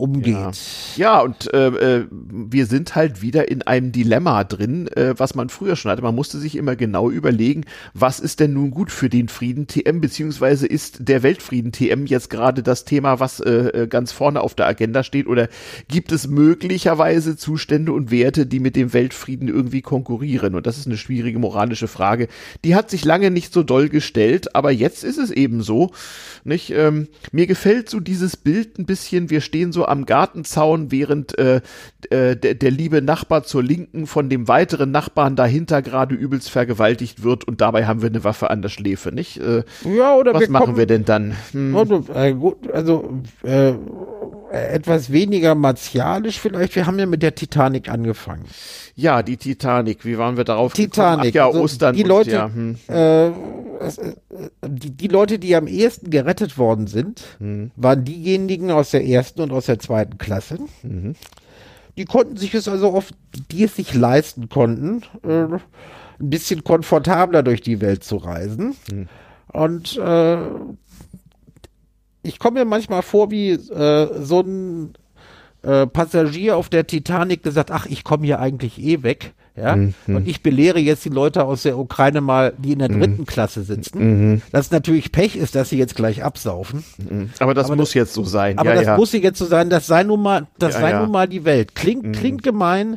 umgeht. 0.00 0.34
Ja, 0.34 0.50
ja 0.96 1.20
und 1.20 1.52
äh, 1.52 1.68
äh, 1.68 2.06
wir 2.10 2.66
sind 2.66 2.94
halt 2.94 3.22
wieder 3.22 3.50
in 3.50 3.62
einem 3.62 3.92
Dilemma 3.92 4.44
drin, 4.44 4.88
äh, 4.88 5.14
was 5.16 5.34
man 5.34 5.48
früher 5.48 5.76
schon 5.76 5.90
hatte. 5.90 6.02
Man 6.02 6.14
musste 6.14 6.38
sich 6.38 6.56
immer 6.56 6.76
genau 6.76 7.10
überlegen, 7.10 7.64
was 7.94 8.20
ist 8.20 8.40
denn 8.40 8.54
nun 8.54 8.70
gut 8.70 8.90
für 8.90 9.08
den 9.08 9.28
Frieden 9.28 9.66
TM, 9.66 10.00
beziehungsweise 10.00 10.66
ist 10.66 11.08
der 11.08 11.22
Weltfrieden 11.22 11.72
TM 11.72 12.06
jetzt 12.06 12.30
gerade 12.30 12.62
das 12.62 12.84
Thema, 12.84 13.20
was 13.20 13.40
äh, 13.40 13.50
äh, 13.50 13.86
ganz 13.86 14.12
vorne 14.12 14.40
auf 14.40 14.54
der 14.54 14.66
Agenda 14.66 15.02
steht, 15.04 15.26
oder 15.26 15.48
gibt 15.88 16.12
es 16.12 16.26
möglicherweise 16.26 17.36
Zustände 17.36 17.92
und 17.92 18.10
Werte, 18.10 18.46
die 18.46 18.60
mit 18.60 18.76
dem 18.76 18.92
Weltfrieden 18.92 19.48
irgendwie 19.48 19.82
konkurrieren? 19.82 20.54
Und 20.54 20.66
das 20.66 20.78
ist 20.78 20.86
eine 20.86 20.96
schwierige 20.96 21.38
moralische 21.38 21.88
Frage. 21.88 22.28
Die 22.64 22.74
hat 22.74 22.90
sich 22.90 23.04
lange 23.04 23.30
nicht 23.30 23.52
so 23.52 23.62
doll 23.62 23.88
gestellt, 23.88 24.54
aber 24.54 24.70
jetzt 24.70 25.04
ist 25.04 25.18
es 25.18 25.30
eben 25.30 25.62
so. 25.62 25.90
Nicht? 26.44 26.70
Ähm, 26.70 27.08
mir 27.32 27.46
gefällt 27.46 27.90
so 27.90 28.00
dieses 28.00 28.36
Bild 28.36 28.78
ein 28.78 28.86
bisschen, 28.86 29.30
wir 29.30 29.40
stehen 29.40 29.72
so 29.72 29.86
am 29.90 30.06
Gartenzaun, 30.06 30.90
während 30.90 31.38
äh, 31.38 31.60
äh, 32.10 32.36
der, 32.36 32.54
der 32.54 32.70
liebe 32.70 33.02
Nachbar 33.02 33.42
zur 33.42 33.62
Linken 33.62 34.06
von 34.06 34.28
dem 34.28 34.48
weiteren 34.48 34.90
Nachbarn 34.90 35.36
dahinter 35.36 35.82
gerade 35.82 36.14
übelst 36.14 36.50
vergewaltigt 36.50 37.22
wird 37.22 37.44
und 37.44 37.60
dabei 37.60 37.86
haben 37.86 38.02
wir 38.02 38.08
eine 38.08 38.24
Waffe 38.24 38.50
an 38.50 38.62
der 38.62 38.68
Schläfe, 38.68 39.12
nicht? 39.12 39.38
Äh, 39.38 39.64
ja, 39.84 40.14
oder 40.14 40.34
was 40.34 40.42
wir 40.42 40.50
machen 40.50 40.64
kommen, 40.66 40.78
wir 40.78 40.86
denn 40.86 41.04
dann? 41.04 41.36
Hm. 41.52 41.76
Also, 41.76 42.04
äh, 42.14 42.32
gut, 42.32 42.70
also 42.70 43.20
äh, 43.42 43.72
etwas 44.50 45.12
weniger 45.12 45.54
martialisch 45.54 46.40
vielleicht. 46.40 46.74
Wir 46.74 46.86
haben 46.86 46.98
ja 46.98 47.06
mit 47.06 47.22
der 47.22 47.34
Titanic 47.34 47.88
angefangen. 47.88 48.44
Ja, 49.00 49.22
die 49.22 49.38
Titanic, 49.38 50.04
wie 50.04 50.18
waren 50.18 50.36
wir 50.36 50.44
darauf 50.44 50.74
Titanic. 50.74 50.92
gekommen? 50.92 51.30
Ach 51.30 51.34
ja, 51.34 51.46
also 51.46 51.60
Ostern. 51.62 51.96
Die 51.96 52.02
Leute, 52.02 52.30
ja, 52.32 52.50
hm. 52.52 52.76
äh, 52.88 53.28
es, 53.80 53.96
äh, 53.96 54.14
die, 54.68 54.90
die 54.90 55.08
Leute, 55.08 55.38
die 55.38 55.56
am 55.56 55.66
ehesten 55.66 56.10
gerettet 56.10 56.58
worden 56.58 56.86
sind, 56.86 57.22
Hm. 57.38 57.70
waren 57.76 58.04
diejenigen 58.04 58.70
aus 58.70 58.90
der 58.90 59.06
ersten 59.06 59.40
und 59.40 59.52
aus 59.52 59.66
der 59.66 59.78
zweiten 59.78 60.18
Klasse. 60.18 60.58
Mhm. 60.82 61.14
Die 61.96 62.04
konnten 62.04 62.36
sich 62.36 62.54
es 62.54 62.68
also 62.68 62.92
oft, 62.92 63.14
die 63.50 63.64
es 63.64 63.76
sich 63.76 63.94
leisten 63.94 64.50
konnten, 64.50 65.02
äh, 65.26 65.44
ein 65.44 65.60
bisschen 66.18 66.62
komfortabler 66.62 67.42
durch 67.42 67.62
die 67.62 67.80
Welt 67.80 68.04
zu 68.04 68.16
reisen. 68.18 68.76
Hm. 68.90 69.08
Und 69.52 69.96
äh, 69.96 70.36
ich 72.22 72.38
komme 72.38 72.60
mir 72.60 72.66
manchmal 72.66 73.00
vor 73.00 73.30
wie 73.30 73.52
äh, 73.52 74.22
so 74.22 74.40
ein 74.40 74.92
äh, 75.62 75.86
Passagier 75.86 76.56
auf 76.56 76.68
der 76.68 76.86
Titanic, 76.86 77.42
der 77.42 77.52
sagt, 77.52 77.70
ach, 77.70 77.86
ich 77.86 78.04
komme 78.04 78.26
hier 78.26 78.38
eigentlich 78.40 78.78
eh 78.80 79.02
weg. 79.02 79.32
Ja, 79.56 79.74
Mhm. 79.76 79.94
und 80.06 80.28
ich 80.28 80.42
belehre 80.42 80.78
jetzt 80.78 81.04
die 81.04 81.08
Leute 81.10 81.44
aus 81.44 81.62
der 81.62 81.76
Ukraine 81.76 82.20
mal, 82.20 82.54
die 82.56 82.72
in 82.72 82.78
der 82.78 82.88
dritten 82.88 83.26
Klasse 83.26 83.62
sitzen. 83.62 84.30
Mhm. 84.32 84.42
Das 84.52 84.70
natürlich 84.70 85.10
Pech 85.12 85.36
ist, 85.36 85.54
dass 85.56 85.68
sie 85.70 85.76
jetzt 85.76 85.96
gleich 85.96 86.22
absaufen. 86.22 86.84
Aber 87.40 87.52
das 87.52 87.66
Aber 87.66 87.76
muss 87.76 87.92
jetzt 87.92 88.14
so 88.14 88.22
sein. 88.24 88.58
Aber 88.58 88.70
ja, 88.70 88.76
das 88.76 88.86
ja. 88.86 88.96
muss 88.96 89.12
jetzt 89.12 89.38
so 89.38 89.44
sein, 89.44 89.68
das 89.68 89.86
sei 89.88 90.04
nun 90.04 90.22
mal, 90.22 90.46
das 90.58 90.74
Ja, 90.74 90.80
sei. 90.80 90.92
Mhm. 90.94 91.00
nun 91.02 91.10
mal 91.10 91.28
die 91.28 91.44
Welt. 91.44 91.74
Klingt, 91.74 92.16
klingt 92.16 92.42
gemein, 92.44 92.96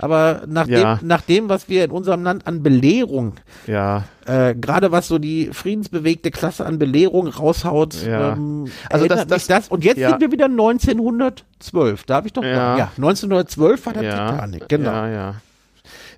aber 0.00 0.42
nach, 0.46 0.66
Ja. 0.66 0.96
dem, 0.96 1.06
nach 1.08 1.20
dem, 1.22 1.48
was 1.48 1.68
wir 1.68 1.84
in 1.84 1.90
unserem 1.90 2.22
Land 2.22 2.46
an 2.46 2.62
Belehrung, 2.62 3.34
ja. 3.66 4.04
äh, 4.26 4.54
gerade 4.54 4.90
was 4.92 5.08
so 5.08 5.18
die 5.18 5.50
friedensbewegte 5.52 6.30
Klasse 6.30 6.66
an 6.66 6.78
Belehrung 6.78 7.26
raushaut, 7.28 7.94
Ja. 8.06 8.32
ähm, 8.32 8.66
Also 8.90 9.06
das- 9.06 9.26
das- 9.26 9.46
das. 9.46 9.68
Und 9.68 9.84
jetzt 9.84 9.98
sind 9.98 10.20
wir 10.20 10.32
wieder 10.32 10.48
1912. 10.48 12.04
Da 12.06 12.14
habe 12.16 12.26
ich 12.26 12.32
doch, 12.32 12.42
Ja. 12.42 12.76
ja, 12.76 12.92
1912 12.96 13.86
war 13.86 13.92
der. 13.92 14.02
Titanic, 14.02 14.68
genau. 14.68 14.90
Ja, 14.90 15.08
ja. 15.08 15.34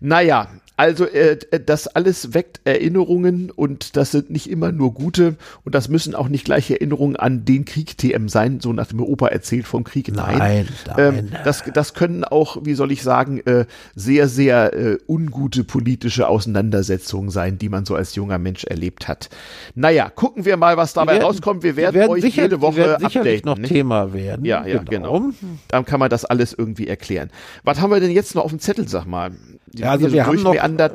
Naja, 0.01 0.49
also 0.77 1.05
äh, 1.07 1.39
das 1.65 1.87
alles 1.87 2.35
weckt 2.35 2.61
Erinnerungen 2.65 3.51
und 3.51 3.97
das 3.97 4.11
sind 4.11 4.31
nicht 4.31 4.49
immer 4.51 4.73
nur 4.73 4.95
gute 4.95 5.37
und 5.65 5.75
das 5.75 5.89
müssen 5.89 6.15
auch 6.15 6.29
nicht 6.29 6.45
gleich 6.45 6.71
Erinnerungen 6.71 7.17
an 7.17 7.45
den 7.45 7.65
Krieg 7.65 7.97
TM 7.99 8.29
sein, 8.29 8.61
so 8.61 8.73
nach 8.73 8.87
dem 8.87 9.01
Opa 9.01 9.29
erzählt 9.29 9.67
vom 9.67 9.85
Krieg. 9.85 10.11
Nein, 10.15 10.39
Nein, 10.39 10.69
Ähm, 10.99 11.15
nein. 11.31 11.41
das, 11.45 11.63
das 11.73 11.95
können 11.95 12.25
auch, 12.25 12.59
wie 12.65 12.75
soll 12.75 12.91
ich 12.93 13.03
sagen, 13.03 13.41
äh, 13.41 13.67
sehr, 13.95 14.29
sehr 14.29 14.73
äh, 14.73 14.99
ungute 15.07 15.65
politische 15.65 16.29
Auseinandersetzungen 16.29 17.31
sein, 17.31 17.59
die 17.59 17.69
man 17.69 17.85
so 17.85 17.95
als 17.95 18.15
junger 18.15 18.39
Mensch 18.39 18.65
erlebt 18.65 19.09
hat. 19.09 19.29
Naja, 19.75 20.11
gucken 20.11 20.45
wir 20.45 20.57
mal, 20.57 20.77
was 20.77 20.93
dabei 20.95 21.13
werden- 21.15 21.23
rauskommt. 21.25 21.63
Wir 21.63 21.73
die 21.73 21.77
werden, 21.79 22.09
euch 22.11 22.23
sicher, 22.23 22.43
jede 22.43 22.61
Woche 22.61 22.77
werden 22.79 23.05
updaten. 23.05 23.43
noch 23.45 23.59
nicht? 23.59 23.69
Thema 23.73 24.13
werden. 24.13 24.45
Ja, 24.45 24.67
ja, 24.67 24.83
genau. 24.83 25.31
Dann 25.69 25.85
kann 25.85 26.01
man 26.01 26.11
das 26.11 26.25
alles 26.25 26.53
irgendwie 26.53 26.89
erklären. 26.89 27.31
Was 27.65 27.81
haben 27.81 27.91
wir 27.91 28.01
denn 28.01 28.11
jetzt 28.11 28.35
noch 28.35 28.45
auf 28.45 28.51
dem 28.51 28.61
Zettel, 28.61 28.89
sag 28.89 29.05
mal? 29.07 29.33
Die 29.73 29.83
Ja, 29.83 29.91
also 29.91 30.07
hier 30.07 30.15
wir 30.15 30.27
haben 30.27 30.43
noch-. 30.43 30.91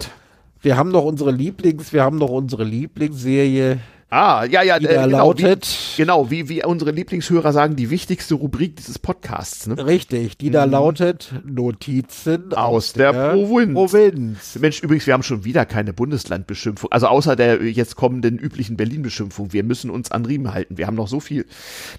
Wir 0.61 0.75
haben 0.75 0.89
noch 0.89 1.03
unsere 1.03 1.31
Lieblings, 1.31 1.93
wir 1.93 2.03
haben 2.03 2.17
noch 2.17 2.29
unsere 2.29 2.63
Lieblingsserie, 2.63 3.79
Ah, 4.09 4.45
ja, 4.45 4.61
ja, 4.63 4.79
die 4.79 4.85
äh, 4.85 5.03
genau, 5.03 5.17
lautet. 5.17 5.67
Wie, 5.95 6.01
genau, 6.01 6.31
wie, 6.31 6.47
wie 6.47 6.63
unsere 6.63 6.91
Lieblingshörer 6.91 7.51
sagen, 7.51 7.75
die 7.75 7.89
wichtigste 7.89 8.35
Rubrik 8.35 8.77
dieses 8.77 8.99
Podcasts. 8.99 9.67
Ne? 9.67 9.85
Richtig, 9.85 10.37
die 10.37 10.49
da 10.49 10.63
lautet 10.63 11.33
Notizen 11.43 12.53
Aus 12.53 12.93
der 12.93 13.11
Provinz. 13.33 13.73
Provinz. 13.73 14.57
Mensch, 14.59 14.81
übrigens, 14.81 15.07
wir 15.07 15.13
haben 15.13 15.23
schon 15.23 15.43
wieder 15.43 15.65
keine 15.65 15.91
Bundeslandbeschimpfung. 15.91 16.89
Also 16.89 17.07
außer 17.07 17.35
der 17.35 17.61
jetzt 17.63 17.97
kommenden 17.97 18.37
üblichen 18.37 18.77
Berlin-Beschimpfung. 18.77 19.51
Wir 19.51 19.63
müssen 19.65 19.89
uns 19.89 20.09
an 20.09 20.25
Riemen 20.25 20.53
halten. 20.53 20.77
Wir 20.77 20.87
haben 20.87 20.95
noch 20.95 21.09
so 21.09 21.19
viel. 21.19 21.45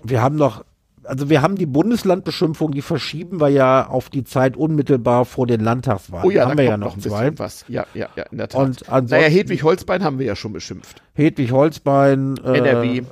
Wir 0.02 0.22
haben 0.22 0.36
noch, 0.36 0.64
also 1.08 1.30
wir 1.30 1.42
haben 1.42 1.56
die 1.56 1.66
Bundeslandbeschimpfung, 1.66 2.72
die 2.72 2.82
verschieben 2.82 3.40
wir 3.40 3.48
ja 3.48 3.86
auf 3.86 4.10
die 4.10 4.24
Zeit 4.24 4.56
unmittelbar 4.56 5.24
vor 5.24 5.46
den 5.46 5.60
Landtagswahlen. 5.60 6.26
Oh 6.26 6.30
ja, 6.30 6.42
haben 6.42 6.56
da 6.56 6.62
wir 6.62 6.70
kommt 6.70 6.70
ja 6.70 6.76
noch 6.76 6.86
noch 6.88 6.96
ein 6.96 7.00
zwei. 7.00 7.30
bisschen 7.30 7.38
was. 7.38 7.64
Ja, 7.68 7.86
ja, 7.94 8.08
ja, 8.16 8.24
in 8.24 8.38
der 8.38 8.48
Tat. 8.48 8.60
Und 8.60 9.10
naja, 9.10 9.28
Hedwig 9.28 9.62
Holzbein 9.62 10.04
haben 10.04 10.18
wir 10.18 10.26
ja 10.26 10.36
schon 10.36 10.52
beschimpft. 10.52 11.02
Hedwig 11.14 11.50
Holzbein. 11.50 12.38
Äh, 12.44 12.58
NRW. 12.58 13.02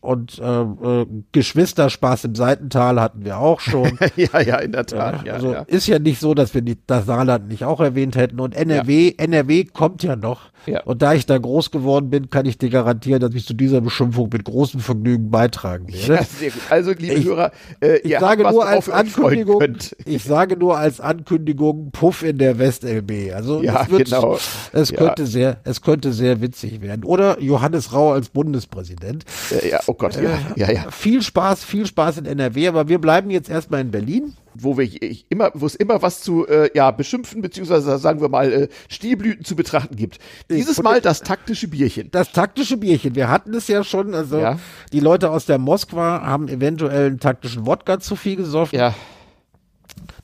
Und 0.00 0.38
äh, 0.38 0.62
äh, 0.62 1.06
Geschwisterspaß 1.32 2.24
im 2.24 2.34
Seitental 2.34 2.98
hatten 3.00 3.24
wir 3.24 3.38
auch 3.38 3.60
schon. 3.60 3.98
ja, 4.16 4.40
ja, 4.40 4.56
in 4.56 4.72
der 4.72 4.86
Tat. 4.86 5.26
Ja, 5.26 5.34
also 5.34 5.52
ja. 5.52 5.60
ist 5.62 5.86
ja 5.86 5.98
nicht 5.98 6.20
so, 6.20 6.32
dass 6.32 6.54
wir 6.54 6.62
die, 6.62 6.78
das 6.86 7.04
Saarland 7.04 7.48
nicht 7.48 7.64
auch 7.64 7.80
erwähnt 7.80 8.16
hätten. 8.16 8.40
Und 8.40 8.54
NRW, 8.54 9.14
NRW 9.18 9.64
kommt 9.64 10.02
ja 10.02 10.16
noch. 10.16 10.50
Ja. 10.66 10.82
Und 10.84 11.02
da 11.02 11.14
ich 11.14 11.26
da 11.26 11.36
groß 11.38 11.70
geworden 11.70 12.10
bin, 12.10 12.30
kann 12.30 12.44
ich 12.46 12.56
dir 12.58 12.68
garantieren, 12.70 13.20
dass 13.20 13.34
ich 13.34 13.46
zu 13.46 13.54
dieser 13.54 13.80
Beschimpfung 13.80 14.28
mit 14.32 14.44
großem 14.44 14.80
Vergnügen 14.80 15.30
beitragen 15.30 15.88
werde. 15.88 16.14
Ja, 16.14 16.22
sehr 16.24 16.50
gut. 16.50 16.62
Also, 16.70 16.92
liebe 16.92 17.14
Ich- 17.14 17.24
Hörer, 17.26 17.52
äh, 17.80 17.98
Ich 17.98 18.18
sage 18.18 18.42
nur 18.42 18.66
als 18.66 18.88
Ankündigung, 18.88 19.62
ich 20.04 20.24
sage 20.24 20.56
nur 20.56 20.76
als 20.78 21.00
Ankündigung 21.00 21.90
Puff 21.92 22.22
in 22.22 22.38
der 22.38 22.58
WestLB. 22.58 23.32
Also 23.34 23.62
Ja, 23.62 23.82
es, 23.82 23.90
wird, 23.90 24.04
genau. 24.06 24.38
es 24.72 24.90
Ja. 24.90 24.96
könnte 24.96 25.26
sehr, 25.26 25.58
es 25.64 25.80
könnte 25.82 26.12
sehr 26.12 26.40
witzig 26.40 26.80
werden. 26.82 27.04
Oder 27.04 27.40
Johannes 27.40 27.92
Rau 27.92 28.12
als 28.12 28.28
Bundespräsident. 28.28 29.24
Ja, 29.68 29.80
oh 29.90 29.94
Gott, 29.94 30.14
ja, 30.20 30.38
ja, 30.56 30.70
ja. 30.72 30.90
Viel 30.90 31.20
Spaß, 31.22 31.64
viel 31.64 31.84
Spaß 31.86 32.18
in 32.18 32.26
NRW, 32.26 32.68
aber 32.68 32.88
wir 32.88 33.00
bleiben 33.00 33.30
jetzt 33.30 33.50
erstmal 33.50 33.80
in 33.80 33.90
Berlin. 33.90 34.34
Wo 34.54 34.76
wir 34.76 34.88
immer, 35.28 35.50
wo 35.54 35.66
es 35.66 35.76
immer 35.76 36.02
was 36.02 36.22
zu 36.22 36.46
äh, 36.46 36.70
ja 36.74 36.90
beschimpfen 36.90 37.40
beziehungsweise 37.40 37.98
sagen 37.98 38.20
wir 38.20 38.28
mal 38.28 38.52
äh, 38.52 38.68
Stilblüten 38.88 39.44
zu 39.44 39.54
betrachten 39.54 39.94
gibt. 39.94 40.18
Dieses 40.50 40.82
Mal 40.82 41.00
das 41.00 41.20
taktische 41.22 41.68
Bierchen. 41.68 42.08
Das 42.10 42.32
taktische 42.32 42.76
Bierchen, 42.76 43.14
wir 43.14 43.28
hatten 43.28 43.54
es 43.54 43.68
ja 43.68 43.84
schon, 43.84 44.12
also 44.14 44.38
Ja. 44.38 44.58
die 44.92 44.98
Leute 45.00 45.30
aus 45.30 45.46
der 45.46 45.58
Moskwa 45.58 46.22
haben 46.22 46.48
eventuell 46.48 47.06
einen 47.06 47.20
taktischen 47.20 47.64
Wodka 47.64 48.00
zu 48.00 48.16
viel 48.16 48.34
gesoffen. 48.36 48.76
Ja, 48.76 48.92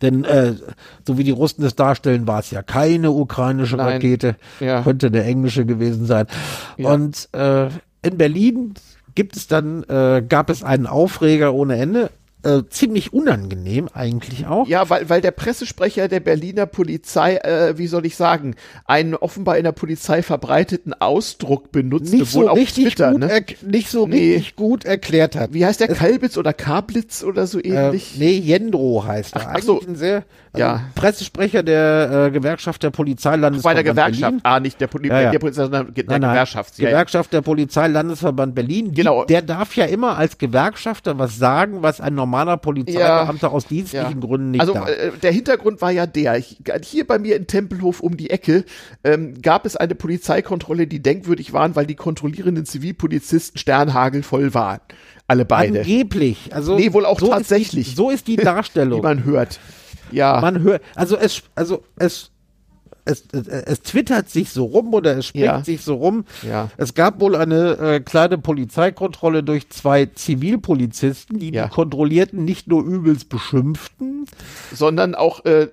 Denn 0.02 0.24
äh, 0.24 0.54
so 1.06 1.16
wie 1.18 1.24
die 1.24 1.30
Russen 1.30 1.64
es 1.64 1.74
darstellen, 1.76 2.26
war 2.26 2.40
es 2.40 2.50
ja 2.50 2.62
keine 2.62 3.12
ukrainische 3.12 3.76
Nein. 3.76 3.94
Rakete, 3.94 4.36
Ja. 4.60 4.82
könnte 4.82 5.06
eine 5.06 5.22
englische 5.22 5.64
gewesen 5.64 6.04
sein. 6.04 6.26
Ja. 6.76 6.92
Und 6.92 7.28
äh, 7.32 7.68
in 8.02 8.18
Berlin 8.18 8.74
gibt 9.16 9.36
es 9.36 9.48
dann, 9.48 9.82
äh, 9.88 10.22
gab 10.26 10.48
es 10.50 10.62
einen 10.62 10.86
Aufreger 10.86 11.52
ohne 11.52 11.76
Ende. 11.76 12.10
Äh, 12.44 12.62
ziemlich 12.70 13.12
unangenehm 13.12 13.88
eigentlich 13.92 14.46
auch. 14.46 14.68
ja, 14.68 14.88
weil 14.88 15.08
weil 15.08 15.20
der 15.20 15.32
Pressesprecher 15.32 16.06
der 16.06 16.20
Berliner 16.20 16.66
Polizei, 16.66 17.38
äh, 17.38 17.76
wie 17.76 17.88
soll 17.88 18.06
ich 18.06 18.14
sagen, 18.14 18.54
einen 18.84 19.16
offenbar 19.16 19.58
in 19.58 19.64
der 19.64 19.72
Polizei 19.72 20.22
verbreiteten 20.22 20.94
Ausdruck 20.94 21.72
benutzte, 21.72 22.18
Nicht 22.18 22.30
so 22.30 22.40
wohl 22.42 22.48
auf 22.50 22.56
richtig 22.56 22.94
Twitter, 22.94 23.10
gut, 23.10 23.20
ne? 23.20 23.42
nicht 23.62 23.88
so 23.90 24.06
Nee. 24.06 24.34
richtig 24.34 24.54
gut 24.54 24.84
erklärt 24.84 25.34
hat. 25.34 25.54
Wie 25.54 25.66
heißt 25.66 25.80
der 25.80 25.88
Kalbitz 25.88 26.38
oder 26.38 26.52
Kablitz 26.52 27.24
oder 27.24 27.48
so 27.48 27.58
Äh, 27.58 27.70
ähnlich? 27.70 28.14
nee, 28.16 28.38
Jendro 28.38 29.04
heißt 29.04 29.34
er. 29.34 29.40
Ach 29.40 29.46
Eigentlich 29.48 29.64
so. 29.64 29.80
ein 29.80 29.96
sehr 29.96 30.16
also 30.16 30.24
Ja. 30.58 30.82
Pressesprecher 30.94 31.62
der 31.62 32.26
äh, 32.26 32.30
Gewerkschaft 32.30 32.82
der 32.82 32.90
Bei 32.90 32.96
Polizeilandesverband 32.96 33.76
der 33.86 33.92
Gewerkschaft. 33.92 34.20
Berlin. 34.20 34.40
Ah, 34.42 34.60
nicht 34.60 34.80
der, 34.80 34.86
Poli 34.86 35.08
Ja, 35.08 35.20
ja. 35.20 35.30
der 35.30 35.38
Polizei, 35.38 35.62
sondern 35.62 35.94
der 35.94 36.04
Nein, 36.06 36.20
nein, 36.20 36.30
Gewerkschaft. 36.32 36.78
Ja. 36.78 36.88
Gewerkschaft 36.90 37.32
der 37.32 37.42
Polizeilandesverband 37.42 38.54
Berlin. 38.54 38.92
Die- 38.92 38.96
Genau. 39.02 39.24
Der 39.24 39.42
darf 39.42 39.76
ja 39.76 39.84
immer 39.84 40.16
als 40.18 40.38
Gewerkschafter 40.38 41.18
was 41.18 41.36
sagen, 41.38 41.82
was 41.82 42.00
ein 42.00 42.14
normaler 42.14 42.56
Polizeibeamter 42.56 43.52
aus 43.52 43.66
dienstlichen 43.66 44.20
Gründen 44.20 44.52
nicht 44.52 44.60
also 44.60 44.74
darf. 44.74 44.88
äh, 44.88 45.10
der 45.22 45.32
Hintergrund 45.32 45.80
war 45.82 45.90
ja 45.90 46.06
der, 46.06 46.36
ich, 46.38 46.58
hier 46.82 47.06
bei 47.06 47.18
mir 47.18 47.36
in 47.36 47.46
Tempelhof 47.46 48.00
um 48.00 48.16
die 48.16 48.30
Ecke 48.30 48.64
ähm, 49.04 49.40
gab 49.42 49.66
es 49.66 49.76
eine 49.76 49.94
Polizeikontrolle, 49.94 50.86
die 50.86 51.02
denkwürdig 51.02 51.52
waren, 51.52 51.76
weil 51.76 51.86
die 51.86 51.94
kontrollierenden 51.94 52.64
Zivilpolizisten 52.66 53.58
sternhagelvoll 53.58 54.54
waren. 54.54 54.80
Alle 55.28 55.44
beide. 55.44 55.80
Angeblich. 55.80 56.50
Also 56.54 56.76
Nee, 56.76 56.92
wohl 56.92 57.04
auch 57.04 57.18
so 57.18 57.28
tatsächlich. 57.28 57.88
Ist 57.88 57.92
die, 57.92 57.96
so 57.96 58.10
ist 58.10 58.26
die 58.28 58.36
Darstellung. 58.36 59.02
man 59.02 59.24
hört. 59.24 59.58
Ja. 60.10 60.40
man 60.40 60.62
hört, 60.62 60.82
also 60.94 61.16
es, 61.16 61.42
also 61.54 61.84
es, 61.96 62.32
es, 63.06 63.24
es, 63.32 63.46
es 63.48 63.82
twittert 63.82 64.28
sich 64.28 64.50
so 64.50 64.64
rum 64.66 64.92
oder 64.94 65.16
es 65.16 65.26
spricht 65.26 65.44
Ja. 65.44 65.64
sich 65.64 65.82
so 65.82 65.94
rum. 65.94 66.24
Ja. 66.46 66.68
Es 66.76 66.94
gab 66.94 67.20
wohl 67.20 67.34
eine 67.36 67.78
äh, 67.78 68.00
kleine 68.00 68.36
Polizeikontrolle 68.38 69.42
durch 69.42 69.68
zwei 69.70 70.06
Zivilpolizisten, 70.06 71.38
die 71.38 71.52
Ja. 71.52 71.64
die 71.64 71.70
Kontrollierten 71.70 72.44
nicht 72.44 72.68
nur 72.68 72.84
übelst 72.84 73.28
beschimpften, 73.28 74.26
sondern 74.72 75.14
auch 75.14 75.44
äh, 75.44 75.68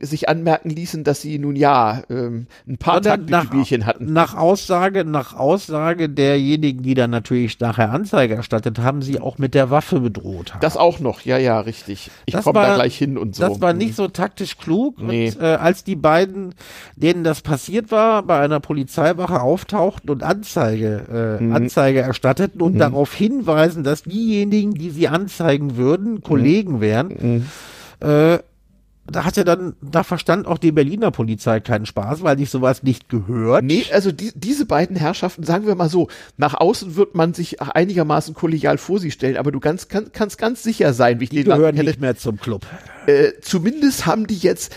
sich 0.00 0.28
anmerken 0.28 0.70
ließen, 0.70 1.04
dass 1.04 1.20
sie 1.20 1.38
nun 1.38 1.56
ja 1.56 2.02
ähm, 2.10 2.46
ein 2.68 2.78
paar 2.78 3.00
Taktbücherchen 3.00 3.86
hatten. 3.86 4.12
nach 4.12 4.34
Aussage, 4.36 5.04
nach 5.04 5.34
Aussage 5.34 6.08
derjenigen, 6.08 6.82
die 6.82 6.94
dann 6.94 7.10
natürlich 7.10 7.58
nachher 7.60 7.90
Anzeige 7.90 8.34
erstattet 8.34 8.78
haben, 8.78 9.02
sie 9.02 9.20
auch 9.20 9.38
mit 9.38 9.54
der 9.54 9.70
Waffe 9.70 10.00
bedroht 10.00 10.52
haben. 10.54 10.60
Das 10.60 10.76
auch 10.76 11.00
noch, 11.00 11.22
ja, 11.22 11.38
ja, 11.38 11.60
richtig. 11.60 12.10
Ich 12.26 12.34
komme 12.34 12.60
da 12.60 12.74
gleich 12.74 12.96
hin 12.96 13.16
und 13.18 13.34
so. 13.36 13.42
Das 13.46 13.60
war 13.60 13.72
nicht 13.72 13.94
so 13.96 14.08
taktisch 14.08 14.58
klug. 14.58 15.00
Nee. 15.00 15.28
Und 15.30 15.40
äh, 15.40 15.44
als 15.54 15.84
die 15.84 15.96
beiden, 15.96 16.54
denen 16.96 17.24
das 17.24 17.40
passiert 17.42 17.90
war, 17.90 18.22
bei 18.22 18.40
einer 18.40 18.60
Polizeiwache 18.60 19.40
auftauchten 19.40 20.10
und 20.10 20.22
Anzeige, 20.22 21.38
äh, 21.40 21.42
Mhm. 21.42 21.54
Anzeige 21.54 22.00
erstatteten 22.00 22.60
und 22.60 22.78
darauf 22.78 23.12
hinweisen, 23.14 23.84
dass 23.84 24.02
diejenigen, 24.02 24.74
die 24.74 24.90
sie 24.90 25.08
anzeigen 25.08 25.76
würden, 25.76 26.22
Kollegen 26.22 26.80
wären, 26.80 27.44
äh, 28.00 28.38
da 29.06 29.24
hatte 29.26 29.44
dann, 29.44 29.74
da 29.82 30.02
verstand 30.02 30.46
auch 30.46 30.56
die 30.56 30.72
Berliner 30.72 31.10
Polizei 31.10 31.60
keinen 31.60 31.84
Spaß, 31.84 32.22
weil 32.22 32.38
sich 32.38 32.48
sowas 32.48 32.82
nicht 32.82 33.10
gehört. 33.10 33.62
Nee, 33.62 33.84
also 33.92 34.10
die, 34.12 34.32
diese 34.34 34.64
beiden 34.64 34.96
Herrschaften, 34.96 35.42
sagen 35.44 35.66
wir 35.66 35.74
mal 35.74 35.90
so, 35.90 36.08
nach 36.38 36.54
außen 36.54 36.96
wird 36.96 37.14
man 37.14 37.34
sich 37.34 37.60
einigermaßen 37.60 38.32
kollegial 38.34 38.78
vor 38.78 38.98
sie 38.98 39.10
stellen, 39.10 39.36
aber 39.36 39.52
du 39.52 39.60
ganz, 39.60 39.88
kann, 39.88 40.06
kannst 40.12 40.38
ganz 40.38 40.62
sicher 40.62 40.94
sein, 40.94 41.20
wie 41.20 41.24
ich 41.24 41.30
Die 41.30 41.44
gehören 41.44 41.74
nicht 41.74 42.00
mehr 42.00 42.16
zum 42.16 42.38
Club. 42.40 42.64
äh, 43.06 43.32
zumindest 43.42 44.06
haben 44.06 44.26
die 44.26 44.38
jetzt 44.38 44.72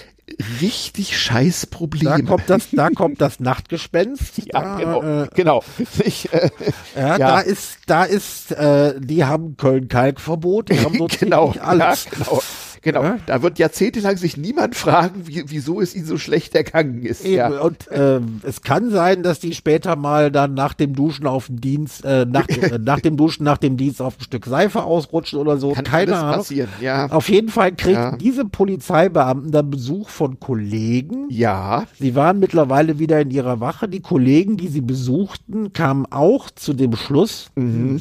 richtig 0.62 1.18
scheiß 1.18 1.68
Da 1.70 1.78
Probleme. 1.78 2.24
kommt 2.24 2.50
das, 2.50 2.68
da 2.72 2.90
kommt 2.90 3.22
das 3.22 3.40
Nachtgespenst. 3.40 4.38
ja, 4.46 4.62
da, 4.62 4.76
genau, 4.78 5.04
äh, 5.24 5.28
genau. 5.34 5.64
Ich, 6.04 6.32
äh, 6.34 6.50
Ja, 6.96 7.08
Ja. 7.08 7.18
da 7.18 7.40
ist, 7.40 7.78
da 7.88 8.04
ist, 8.04 8.52
äh, 8.52 8.96
die 9.00 9.26
haben 9.26 9.58
Köln-Kalk-Verbot, 9.58 10.70
die 10.70 10.80
haben 10.80 10.98
so 10.98 11.08
genau, 11.20 11.54
alles. 11.60 12.06
Ja, 12.06 12.12
genau. 12.18 12.42
Genau, 12.88 13.04
Ja? 13.04 13.18
da 13.26 13.42
wird 13.42 13.60
jahrzehntelang 13.60 14.16
sich 14.16 14.38
niemand 14.38 14.74
fragen, 14.76 15.28
wie, 15.28 15.44
wieso 15.48 15.82
es 15.82 15.94
ihnen 15.94 16.06
so 16.06 16.18
schlecht 16.18 16.56
ergangen 16.56 17.04
ist. 17.04 17.26
Eben. 17.26 17.36
Ja. 17.36 17.60
Und 17.60 17.90
ähm, 17.92 18.40
es 18.44 18.62
kann 18.62 18.92
sein, 18.92 19.24
dass 19.24 19.40
die 19.42 19.54
später 19.54 19.98
mal 19.98 20.32
dann 20.32 20.54
nach 20.54 20.74
dem 20.74 20.96
Duschen 20.96 21.28
auf 21.28 21.48
dem 21.48 21.60
Dienst, 21.60 22.06
äh, 22.06 22.26
nach, 22.26 22.48
äh, 22.50 22.80
nach 22.80 23.02
dem 23.02 23.18
Duschen, 23.18 23.44
nach 23.44 23.58
dem 23.58 23.76
Dienst 23.76 24.02
auf 24.02 24.18
ein 24.18 24.24
Stück 24.24 24.46
Seife 24.46 24.84
ausrutschen 24.84 25.38
oder 25.38 25.58
so. 25.58 25.74
Kann 25.74 25.84
Keine 25.84 26.12
alles 26.14 26.24
Ahnung. 26.24 26.36
passieren, 26.38 26.70
ja. 26.80 27.08
Auf 27.12 27.28
jeden 27.28 27.50
Fall 27.50 27.76
kriegen 27.76 27.98
Ja. 27.98 28.16
diese 28.16 28.46
Polizeibeamten 28.46 29.52
dann 29.52 29.70
Besuch 29.70 30.08
von 30.08 30.40
Kollegen. 30.40 31.26
Ja, 31.30 31.84
Sie 32.00 32.16
waren 32.16 32.40
mittlerweile 32.40 33.00
wieder 33.00 33.20
in 33.20 33.32
ihrer 33.32 33.60
Wache. 33.60 33.90
Die 33.90 34.00
Kollegen, 34.02 34.56
die 34.56 34.70
sie 34.70 34.80
besuchten, 34.82 35.74
kamen 35.74 36.06
auch 36.10 36.50
zu 36.52 36.74
dem 36.74 36.96
Schluss, 36.96 37.50
Mhm. 37.56 38.00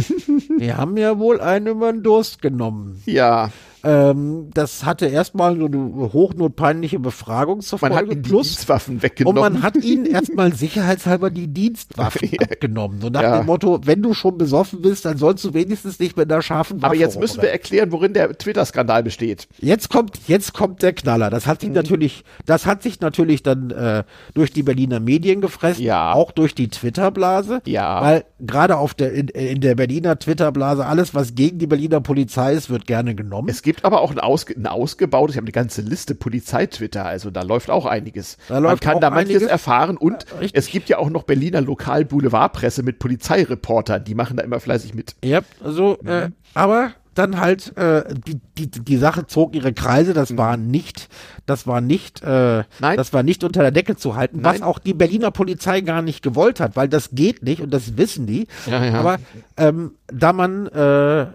die 0.60 0.74
haben 0.74 0.96
ja 0.96 1.18
wohl 1.18 1.40
einen 1.40 1.68
über 1.68 1.92
den 1.92 2.02
Durst 2.02 2.42
genommen. 2.42 3.00
ja. 3.06 3.50
Ähm, 3.86 4.50
das 4.52 4.84
hatte 4.84 5.06
erstmal 5.06 5.56
so 5.56 5.66
eine 5.66 6.12
hochnotpeinliche 6.12 6.98
Befragung 6.98 7.60
zur 7.60 7.78
Man 7.82 7.92
hat 7.92 8.06
Folge. 8.06 8.16
die 8.16 8.28
Plus, 8.28 8.48
Dienstwaffen 8.48 8.96
und 8.96 9.02
weggenommen. 9.02 9.40
man 9.40 9.62
hat 9.62 9.76
ihnen 9.76 10.06
erstmal 10.06 10.52
sicherheitshalber 10.54 11.30
die 11.30 11.46
Dienstwaffen 11.48 12.28
abgenommen. 12.40 13.00
So 13.00 13.08
nach 13.08 13.22
Ja. 13.22 13.38
dem 13.38 13.46
Motto, 13.46 13.80
wenn 13.84 14.02
du 14.02 14.12
schon 14.14 14.38
besoffen 14.38 14.82
bist, 14.82 15.04
dann 15.04 15.18
sollst 15.18 15.44
du 15.44 15.54
wenigstens 15.54 15.98
nicht 15.98 16.16
mit 16.16 16.30
einer 16.30 16.42
scharfen 16.42 16.78
Waffe 16.82 16.86
Aber 16.92 16.94
jetzt 16.96 17.18
müssen 17.20 17.42
wir 17.42 17.50
erklären, 17.50 17.92
worin 17.92 18.12
der 18.12 18.36
Twitter-Skandal 18.36 19.02
besteht. 19.02 19.48
Jetzt 19.58 19.88
kommt, 19.90 20.18
jetzt 20.26 20.52
kommt 20.52 20.82
der 20.82 20.92
Knaller. 20.92 21.30
Das 21.30 21.46
Mhm. 21.46 21.50
hat 21.50 21.60
sich 21.60 21.70
natürlich, 21.70 22.24
das 22.44 22.66
hat 22.66 22.82
sich 22.82 23.00
natürlich 23.00 23.42
dann 23.42 23.70
äh, 23.70 24.04
durch 24.34 24.52
die 24.52 24.62
Berliner 24.62 25.00
Medien 25.00 25.40
gefressen, 25.40 25.84
Ja. 25.84 26.12
auch 26.12 26.32
durch 26.32 26.54
die 26.54 26.68
Twitter-Blase. 26.68 27.60
Ja. 27.66 28.02
Weil 28.02 28.24
gerade 28.40 28.76
auf 28.78 28.94
der 28.94 29.12
in, 29.12 29.28
in 29.28 29.60
der 29.60 29.74
Berliner 29.74 30.18
Twitter-Blase 30.18 30.84
alles, 30.86 31.14
was 31.14 31.34
gegen 31.34 31.58
die 31.58 31.66
Berliner 31.66 32.00
Polizei 32.00 32.52
ist, 32.54 32.70
wird 32.70 32.86
gerne 32.86 33.14
genommen. 33.14 33.48
Es 33.48 33.62
gibt 33.62 33.75
aber 33.84 34.00
auch 34.00 34.10
ein, 34.10 34.18
ausge, 34.18 34.54
ein 34.54 34.66
ausgebautes, 34.66 35.34
ich 35.34 35.38
habe 35.38 35.46
eine 35.46 35.52
ganze 35.52 35.82
Liste 35.82 36.14
Polizei-Twitter, 36.14 37.04
also 37.04 37.30
da 37.30 37.42
läuft 37.42 37.70
auch 37.70 37.86
einiges. 37.86 38.38
Da 38.48 38.60
Man 38.60 38.78
kann 38.80 39.00
da 39.00 39.10
manches 39.10 39.36
einiges. 39.36 39.48
erfahren 39.50 39.96
und 39.96 40.24
Richtig. 40.40 40.52
es 40.54 40.66
gibt 40.68 40.88
ja 40.88 40.98
auch 40.98 41.10
noch 41.10 41.24
Berliner 41.24 41.60
Lokal-Boulevardpresse 41.60 42.82
mit 42.82 42.98
Polizeireportern, 42.98 44.04
die 44.04 44.14
machen 44.14 44.36
da 44.36 44.42
immer 44.44 44.60
fleißig 44.60 44.94
mit. 44.94 45.16
Ja, 45.24 45.40
also, 45.62 45.98
äh, 46.04 46.30
aber 46.54 46.92
dann 47.14 47.40
halt, 47.40 47.74
äh, 47.78 48.04
die, 48.26 48.38
die, 48.58 48.70
die 48.70 48.96
Sache 48.98 49.26
zog 49.26 49.54
ihre 49.54 49.72
Kreise, 49.72 50.12
das 50.12 50.36
war 50.36 50.58
nicht, 50.58 51.08
das 51.46 51.66
war 51.66 51.80
nicht, 51.80 52.22
äh, 52.22 52.58
Mhm. 52.58 52.64
Nein. 52.80 52.96
das 52.98 53.14
war 53.14 53.22
nicht 53.22 53.42
unter 53.42 53.62
der 53.62 53.70
Decke 53.70 53.96
zu 53.96 54.16
halten, 54.16 54.40
was 54.44 54.58
Nein. 54.58 54.62
auch 54.68 54.78
die 54.78 54.92
Berliner 54.92 55.30
Polizei 55.30 55.80
gar 55.80 56.02
nicht 56.02 56.22
gewollt 56.22 56.60
hat, 56.60 56.76
weil 56.76 56.88
das 56.88 57.10
geht 57.12 57.42
nicht 57.42 57.62
und 57.62 57.70
das 57.72 57.96
wissen 57.96 58.26
die. 58.26 58.46
Ja, 58.70 58.84
ja. 58.84 58.94
Aber 59.00 59.16
ähm, 59.56 59.92
da 60.08 60.34
man 60.34 60.66
äh, 60.66 61.26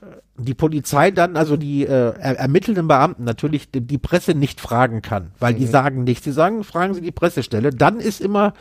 die 0.41 0.53
Polizei 0.53 1.11
dann, 1.11 1.37
also 1.37 1.57
die 1.57 1.83
äh, 1.85 2.13
er 2.19 2.37
ermittelnden 2.39 2.87
Beamten 2.87 3.23
natürlich 3.23 3.69
die, 3.71 3.81
die 3.81 3.97
Presse 3.97 4.33
nicht 4.33 4.59
fragen 4.61 5.01
kann, 5.01 5.31
weil 5.39 5.53
Mhm. 5.53 5.57
die 5.57 5.65
sagen 5.67 6.03
nichts. 6.03 6.23
Sie 6.25 6.31
sagen, 6.31 6.63
fragen 6.63 6.93
Sie 6.93 7.01
die 7.01 7.11
Pressestelle. 7.11 7.71
Dann 7.71 7.99
ist 7.99 8.21
immer, 8.21 8.53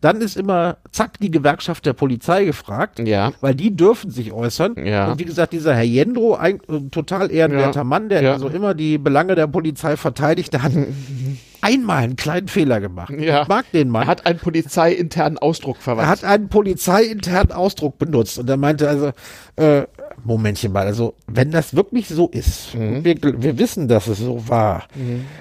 dann 0.00 0.20
ist 0.20 0.36
immer, 0.36 0.76
zack, 0.92 1.18
die 1.20 1.30
Gewerkschaft 1.30 1.86
der 1.86 1.92
Polizei 1.92 2.44
gefragt, 2.44 2.98
Ja. 3.00 3.32
weil 3.40 3.54
die 3.54 3.74
dürfen 3.76 4.10
sich 4.10 4.32
äußern. 4.32 4.74
Ja. 4.84 5.10
Und 5.12 5.18
wie 5.20 5.24
gesagt, 5.24 5.52
dieser 5.52 5.74
Herr 5.74 5.82
Jendro, 5.84 6.34
ein 6.34 6.60
äh, 6.68 6.80
total 6.90 7.30
ehrenwerter 7.30 7.80
Ja. 7.80 7.84
Mann, 7.84 8.08
der 8.08 8.22
Ja. 8.22 8.32
also 8.32 8.48
immer 8.48 8.74
die 8.74 8.98
Belange 8.98 9.34
der 9.34 9.46
Polizei 9.46 9.96
verteidigt, 9.96 10.60
hat 10.62 10.72
einmal 11.62 11.98
einen 12.04 12.16
kleinen 12.16 12.48
Fehler 12.48 12.80
gemacht. 12.80 13.12
Ja. 13.16 13.42
Ich 13.42 13.48
mag 13.48 13.70
den 13.72 13.88
Mann. 13.88 14.02
Er 14.02 14.08
hat 14.08 14.26
einen 14.26 14.38
polizeiinternen 14.38 15.38
Ausdruck 15.38 15.76
Er 15.78 15.82
verwandt. 15.82 16.08
hat 16.08 16.24
einen 16.24 16.48
polizeiinternen 16.48 17.52
Ausdruck 17.52 17.98
benutzt 17.98 18.38
und 18.38 18.48
er 18.48 18.56
meinte 18.56 18.88
also, 18.88 19.12
äh, 19.56 19.86
Momentchen 20.24 20.72
mal, 20.72 20.86
also 20.86 21.14
wenn 21.26 21.50
das 21.50 21.76
wirklich 21.76 22.08
so 22.08 22.28
ist, 22.28 22.74
und 22.74 23.04
wir, 23.04 23.16
wir 23.22 23.58
wissen, 23.58 23.86
dass 23.86 24.06
es 24.08 24.18
so 24.18 24.48
war, 24.48 24.84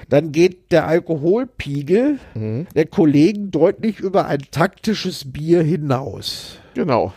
dann 0.10 0.32
geht 0.32 0.72
der 0.72 0.86
Alkoholpegel 0.88 2.20
der 2.36 2.86
Kollegen 2.88 3.52
deutlich 3.52 4.00
über 4.00 4.26
ein 4.28 4.42
taktisches 4.52 5.32
Bier 5.32 5.64
hinaus. 5.64 6.58
genau. 6.74 7.14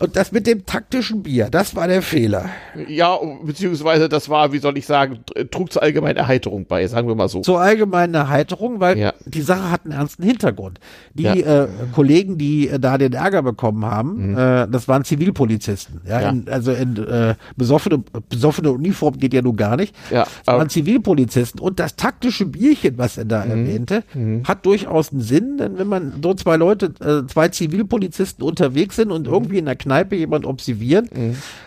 Und 0.00 0.14
das 0.16 0.30
mit 0.32 0.46
dem 0.46 0.64
taktischen 0.64 1.22
Bier, 1.24 1.48
das 1.50 1.74
war 1.74 1.88
der 1.88 2.02
Fehler. 2.02 2.46
Ja, 2.86 3.18
beziehungsweise 3.42 4.08
das 4.08 4.28
war, 4.28 4.52
wie 4.52 4.58
soll 4.58 4.78
ich 4.78 4.86
sagen, 4.86 5.18
trug 5.50 5.72
zur 5.72 5.82
allgemeinen 5.82 6.16
Erheiterung 6.16 6.66
bei, 6.66 6.86
sagen 6.86 7.08
wir 7.08 7.16
mal 7.16 7.28
so. 7.28 7.40
Zur 7.40 7.60
allgemeinen 7.60 8.14
Erheiterung, 8.14 8.78
weil 8.78 8.96
Ja. 8.96 9.12
die 9.24 9.42
Sache 9.42 9.70
hat 9.72 9.84
einen 9.84 9.92
ernsten 9.94 10.22
Hintergrund. 10.22 10.78
Die 11.14 11.24
Ja. 11.24 11.34
äh, 11.34 11.68
Kollegen, 11.94 12.38
die 12.38 12.68
äh, 12.68 12.78
da 12.78 12.96
den 12.96 13.12
Ärger 13.12 13.42
bekommen 13.42 13.84
haben, 13.84 14.36
äh, 14.36 14.68
das 14.68 14.86
waren 14.86 15.02
Zivilpolizisten. 15.04 16.00
Ja, 16.06 16.18
Mhm. 16.18 16.22
Ja. 16.22 16.28
In, 16.30 16.48
also 16.48 16.72
in 16.72 16.96
äh, 17.06 17.34
besoffene, 17.56 18.02
besoffene 18.28 18.70
Uniform 18.70 19.18
geht 19.18 19.34
ja 19.34 19.42
nun 19.42 19.56
gar 19.56 19.76
nicht. 19.76 19.94
Ja, 20.10 20.26
das 20.44 20.54
waren 20.54 20.68
Zivilpolizisten. 20.68 21.60
Und 21.60 21.80
das 21.80 21.96
taktische 21.96 22.46
Bierchen, 22.46 22.98
was 22.98 23.18
er 23.18 23.24
da 23.24 23.44
Mhm. 23.44 23.50
erwähnte, 23.50 24.04
hat 24.44 24.64
durchaus 24.64 25.10
einen 25.12 25.22
Sinn, 25.22 25.58
denn 25.58 25.76
wenn 25.78 25.88
man 25.88 26.12
so 26.22 26.34
zwei 26.34 26.56
Leute, 26.56 26.92
äh, 27.00 27.26
zwei 27.26 27.48
Zivilpolizisten 27.48 28.44
unterwegs 28.44 28.94
sind 28.96 29.08
Mhm. 29.08 29.14
und 29.14 29.26
irgendwie 29.26 29.58
in 29.58 29.64
der 29.64 29.74
Kneipe 29.74 29.87
jemand 30.16 30.46
observieren, 30.46 31.08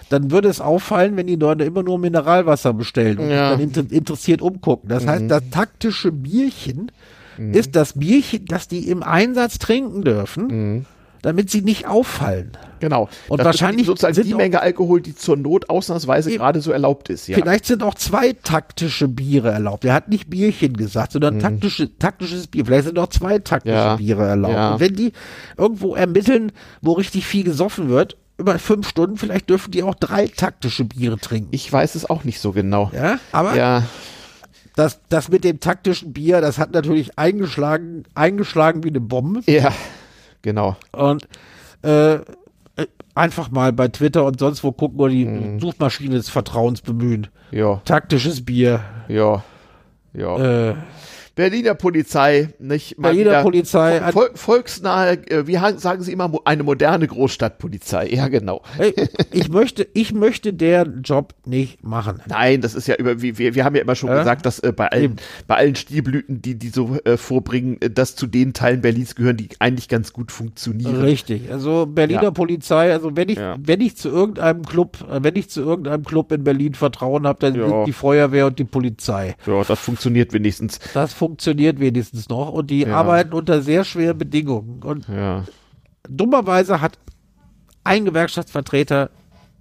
dann 0.10 0.32
würde 0.32 0.50
es 0.50 0.62
auffallen, 0.62 1.16
wenn 1.18 1.28
die 1.28 1.36
Leute 1.36 1.64
immer 1.64 1.84
nur 1.84 2.00
Mineralwasser 2.00 2.74
bestellen 2.74 3.20
und 3.20 3.30
Ja. 3.30 3.56
Mhm. 3.56 3.60
sich 3.62 3.72
dann 3.74 3.84
inter 3.86 3.96
interessiert 3.96 4.42
umgucken. 4.42 4.90
Das 4.90 5.06
heißt, 5.08 5.26
das 5.30 5.44
taktische 5.52 6.12
Bierchen 6.12 6.92
ist 7.54 7.76
das 7.76 7.94
Bierchen, 7.94 8.46
das 8.46 8.68
die 8.68 8.90
im 8.90 9.04
Einsatz 9.04 9.58
trinken 9.58 10.04
dürfen, 10.04 10.86
damit 11.22 11.50
sie 11.50 11.62
nicht 11.62 11.88
auffallen. 11.88 12.52
Genau. 12.80 13.10
Und 13.28 13.40
das 13.40 13.46
wahrscheinlich 13.46 13.86
sozusagen 13.86 14.16
sind 14.16 14.28
die 14.28 14.34
Menge 14.34 14.62
Alkohol, 14.62 15.02
die 15.02 15.16
zur 15.16 15.38
Not 15.38 15.70
ausnahmsweise 15.70 16.32
gerade 16.32 16.62
so 16.62 16.72
erlaubt 16.72 17.10
ist. 17.10 17.28
Ja. 17.28 17.38
Vielleicht 17.38 17.66
sind 17.66 17.84
auch 17.84 17.94
zwei 17.94 18.34
taktische 18.34 19.08
Biere 19.08 19.52
erlaubt. 19.52 19.86
Er 19.86 19.94
hat 19.94 20.10
nicht 20.10 20.30
Bierchen 20.30 20.76
gesagt, 20.76 21.12
sondern 21.12 21.40
taktische, 21.40 21.98
taktisches 21.98 22.48
Bier. 22.48 22.66
Vielleicht 22.66 22.86
sind 22.86 22.98
auch 22.98 23.10
zwei 23.10 23.40
taktische. 23.40 23.76
Ja. 23.76 23.96
Biere 23.96 24.26
erlaubt. 24.28 24.54
Ja. 24.54 24.74
Und 24.74 24.80
wenn 24.80 24.96
die 24.96 25.14
irgendwo 25.58 25.96
ermitteln, 25.96 26.52
wo 26.82 26.94
richtig 26.94 27.26
viel 27.26 27.44
gesoffen 27.44 27.90
wird, 27.90 28.18
über 28.38 28.58
fünf 28.58 28.90
Stunden, 28.90 29.18
vielleicht 29.18 29.50
dürfen 29.50 29.70
die 29.70 29.84
auch 29.84 29.94
drei 29.94 30.28
taktische 30.28 30.84
Biere 30.84 31.20
trinken. 31.20 31.50
Ich 31.52 31.72
weiß 31.72 31.94
es 31.94 32.10
auch 32.10 32.24
nicht 32.24 32.40
so 32.40 32.52
genau. 32.52 32.90
Ja, 32.94 33.20
aber 33.32 33.56
Ja, 33.56 33.84
das, 34.76 35.00
das 35.10 35.30
mit 35.30 35.44
dem 35.44 35.60
taktischen 35.60 36.14
Bier, 36.14 36.42
das 36.42 36.58
hat 36.58 36.72
natürlich 36.72 37.20
eingeschlagen, 37.20 38.04
eingeschlagen 38.16 38.84
wie 38.84 38.90
eine 38.90 39.00
Bombe. 39.02 39.42
ja, 39.46 39.72
genau. 40.42 40.76
Und 40.92 41.28
äh, 41.84 42.16
äh, 42.16 42.22
einfach 43.16 43.52
mal 43.52 43.74
bei 43.74 43.88
Twitter 43.88 44.26
und 44.26 44.40
sonst 44.40 44.64
wo 44.64 44.72
gucken 44.72 45.00
oder 45.00 45.12
die 45.12 45.26
Mhm. 45.26 45.60
Suchmaschine 45.60 46.16
des 46.16 46.30
Vertrauens 46.30 46.82
bemühen. 46.82 47.28
Ja, 47.52 47.82
Taktisches 47.86 48.44
Bier. 48.46 48.82
ja, 49.08 49.44
ja. 50.14 50.70
Äh, 50.70 50.76
Berliner 51.42 51.74
Polizei, 51.74 52.50
nicht? 52.60 53.00
Mal 53.00 53.16
Berliner 53.16 53.42
Polizei. 53.42 54.00
Vol 54.14 54.30
volksnahe, 54.36 55.14
äh, 55.28 55.48
wie 55.48 55.58
sagen 55.78 56.04
Sie 56.04 56.12
immer, 56.12 56.32
eine 56.46 56.62
moderne 56.62 57.08
Großstadtpolizei. 57.08 58.10
Ja, 58.10 58.28
genau. 58.28 58.62
Ich 59.32 59.50
möchte, 59.50 59.88
ich 59.96 60.14
möchte 60.14 60.54
deren 60.54 61.02
Job 61.02 61.34
nicht 61.44 61.84
machen. 61.84 62.22
Nein, 62.28 62.62
das 62.62 62.76
ist 62.76 62.88
ja 62.88 62.96
über, 62.96 63.24
wir, 63.24 63.56
wir 63.56 63.66
haben 63.66 63.76
ja 63.76 63.82
immer 63.82 63.96
schon 63.96 64.12
äh? 64.12 64.20
gesagt, 64.20 64.46
dass 64.46 64.60
äh, 64.60 64.72
bei 64.72 64.90
allen, 64.90 65.16
bei 65.48 65.56
allen 65.56 65.76
Stilblüten, 65.76 66.44
die 66.44 66.60
die 66.60 66.70
so 66.70 67.00
äh, 67.06 67.18
vorbringen, 67.18 67.82
äh, 67.82 67.90
dass 67.90 68.16
zu 68.16 68.28
den 68.28 68.54
Teilen 68.54 68.82
Berlins 68.82 69.16
gehören, 69.16 69.38
die 69.38 69.50
eigentlich 69.58 69.90
ganz 69.90 70.14
gut 70.14 70.32
funktionieren. 70.32 71.02
Richtig. 71.02 71.52
Also 71.52 71.88
Berliner 71.88 72.22
ja. 72.22 72.32
Polizei, 72.32 72.94
also 72.94 73.16
wenn 73.18 73.30
ich, 73.30 73.40
ja. 73.40 73.56
wenn 73.60 73.82
ich 73.82 73.98
zu 73.98 74.10
irgendeinem 74.10 74.64
Club, 74.64 75.00
äh, 75.10 75.24
wenn 75.24 75.36
ich 75.36 75.50
zu 75.50 75.62
irgendeinem 75.62 76.04
Club 76.04 76.32
in 76.34 76.44
Berlin 76.44 76.76
Vertrauen 76.76 77.26
habe, 77.26 77.40
dann 77.40 77.56
ja. 77.56 77.68
sind 77.68 77.88
die 77.88 77.94
Feuerwehr 77.94 78.46
und 78.46 78.60
die 78.60 78.64
Polizei. 78.64 79.36
Ja, 79.48 79.64
das 79.64 79.80
funktioniert 79.80 80.34
wenigstens. 80.34 80.80
Das 80.94 81.14
funktioniert 81.14 81.31
wenigstens 81.80 82.30
noch 82.30 82.50
und 82.52 82.70
die 82.70 82.82
ja. 82.82 82.96
arbeiten 82.96 83.34
unter 83.34 83.62
sehr 83.62 83.84
schweren 83.84 84.18
Bedingungen. 84.18 84.82
Und 84.84 85.08
ja. 85.08 85.46
dummerweise 86.08 86.82
hat 86.82 86.98
ein 87.84 88.06
Gewerkschaftsvertreter 88.06 89.10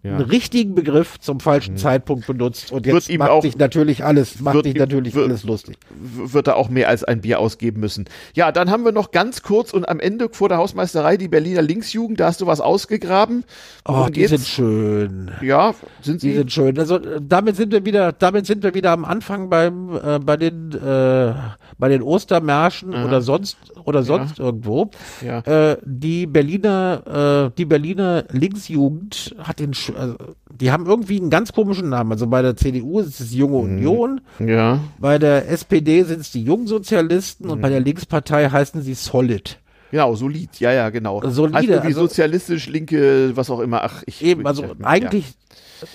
ja. 0.03 0.17
einen 0.17 0.25
richtigen 0.25 0.75
Begriff 0.75 1.19
zum 1.21 1.41
falschen 1.41 1.75
mhm. 1.75 1.79
Zeitpunkt 1.79 2.27
benutzt 2.27 2.73
und 2.73 2.87
jetzt 2.87 3.13
macht 3.19 3.31
auch, 3.31 3.43
sich 3.43 3.59
natürlich 3.59 4.05
alles, 4.05 4.41
macht 4.41 4.65
sich 4.65 4.75
natürlich 4.75 5.15
wird, 5.15 5.29
alles 5.29 5.45
lustig. 5.45 5.77
Wird 5.91 6.47
er 6.47 6.57
auch 6.57 6.71
mehr 6.71 6.89
als 6.89 7.05
ein 7.05 7.21
Bier 7.21 7.39
ausgeben 7.39 7.81
müssen. 7.81 8.07
Ja, 8.35 8.51
dann 8.53 8.71
haben 8.71 8.85
wir 8.85 8.93
noch 8.93 9.11
ganz 9.11 9.43
kurz 9.43 9.73
und 9.73 9.89
am 9.89 10.01
Ende 10.01 10.29
vor 10.33 10.49
der 10.49 10.59
Hausmeisterei 10.59 11.17
die 11.17 11.29
Berliner 11.29 11.63
Linksjugend, 11.63 12.21
da 12.21 12.27
hast 12.27 12.41
du 12.41 12.47
was 12.47 12.61
ausgegraben. 12.61 13.45
Oh, 13.87 14.05
und 14.05 14.17
die 14.17 14.21
jetzt, 14.21 14.31
sind 14.31 14.47
schön. 14.47 15.31
Ja, 15.43 15.75
sind 16.01 16.21
sie? 16.21 16.31
Die 16.31 16.37
sind 16.37 16.53
schön. 16.53 16.79
Also 16.79 16.97
äh, 16.97 17.21
damit 17.23 17.57
sind 17.57 17.73
wir 17.73 17.85
wieder, 17.85 18.13
damit 18.13 18.47
sind 18.47 18.63
wir 18.63 18.75
wieder 18.75 18.93
am 18.93 19.05
Anfang 19.05 19.51
beim, 19.51 19.95
äh, 20.03 20.19
bei 20.19 20.37
den, 20.37 20.73
äh, 20.73 21.35
bei 21.79 21.89
den 21.89 22.03
Ostermärschen 22.03 22.91
mhm. 22.91 23.05
oder 23.05 23.21
sonst, 23.21 23.59
oder 23.85 24.03
sonst 24.03 24.39
ja. 24.39 24.45
irgendwo. 24.47 24.91
Ja. 25.25 25.41
Äh, 25.41 25.79
die 25.85 26.27
Berliner, 26.27 27.51
äh, 27.51 27.57
die 27.57 27.65
Berliner 27.65 28.25
Linksjugend 28.31 29.35
hat 29.43 29.61
den, 29.61 29.75
also, 29.97 30.16
die 30.51 30.70
haben 30.70 30.86
irgendwie 30.86 31.20
einen 31.20 31.30
ganz 31.30 31.53
komischen 31.53 31.88
Namen. 31.88 32.12
Also 32.12 32.26
bei 32.26 32.43
der 32.43 32.57
CDU 32.57 33.01
ist 33.01 33.20
es 33.20 33.32
Junge 33.32 33.59
mhm. 33.59 33.76
Union. 33.76 34.20
Ja. 34.38 34.80
Bei 34.99 35.18
der 35.18 35.49
SPD 35.49 36.03
sind 36.05 36.20
es 36.20 36.30
die 36.30 36.45
Jungsozialisten 36.45 37.47
mhm. 37.47 37.53
und 37.53 37.61
bei 37.61 37.68
der 37.68 37.80
Linkspartei 37.80 38.49
heißen 38.49 38.82
sie 38.82 38.95
Solid. 38.95 39.59
Genau, 39.91 40.14
solid, 40.14 40.61
ja, 40.61 40.72
ja, 40.72 40.91
genau. 40.91 41.20
Solide, 41.30 41.72
irgendwie 41.72 41.88
also, 41.88 42.03
sozialistisch, 42.03 42.68
linke, 42.68 43.36
was 43.36 43.51
auch 43.51 43.61
immer. 43.61 43.82
Ach, 43.82 44.03
ich. 44.07 44.22
Eben, 44.22 44.47
also 44.47 44.64
ich, 44.64 44.84
eigentlich, 44.84 45.26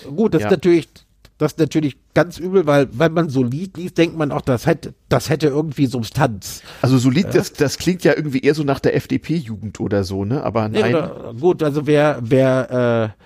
ja. 0.03 0.11
gut, 0.11 0.33
das 0.33 0.41
ja. 0.41 0.47
ist 0.47 0.51
natürlich, 0.51 0.89
das 1.37 1.53
ist 1.53 1.59
natürlich 1.59 1.97
ganz 2.13 2.37
übel, 2.37 2.65
weil 2.65 2.89
wenn 2.91 3.13
man 3.13 3.29
solid 3.29 3.77
liest, 3.77 3.97
denkt 3.97 4.17
man 4.17 4.31
auch, 4.31 4.41
das 4.41 4.65
hätte, 4.65 4.93
das 5.07 5.29
hätte 5.29 5.47
irgendwie 5.47 5.85
Substanz. 5.85 6.61
Also 6.81 6.97
solid, 6.97 7.25
ja. 7.25 7.31
das, 7.31 7.53
das 7.53 7.77
klingt 7.77 8.03
ja 8.03 8.13
irgendwie 8.15 8.39
eher 8.39 8.53
so 8.53 8.63
nach 8.63 8.81
der 8.81 8.95
FDP-Jugend 8.95 9.79
oder 9.79 10.03
so, 10.03 10.25
ne? 10.25 10.43
Aber 10.43 10.67
nein. 10.67 10.83
Nee, 10.83 10.89
oder, 10.89 11.33
gut, 11.39 11.63
also 11.63 11.87
wer, 11.87 12.19
wer, 12.21 13.13
äh, 13.17 13.25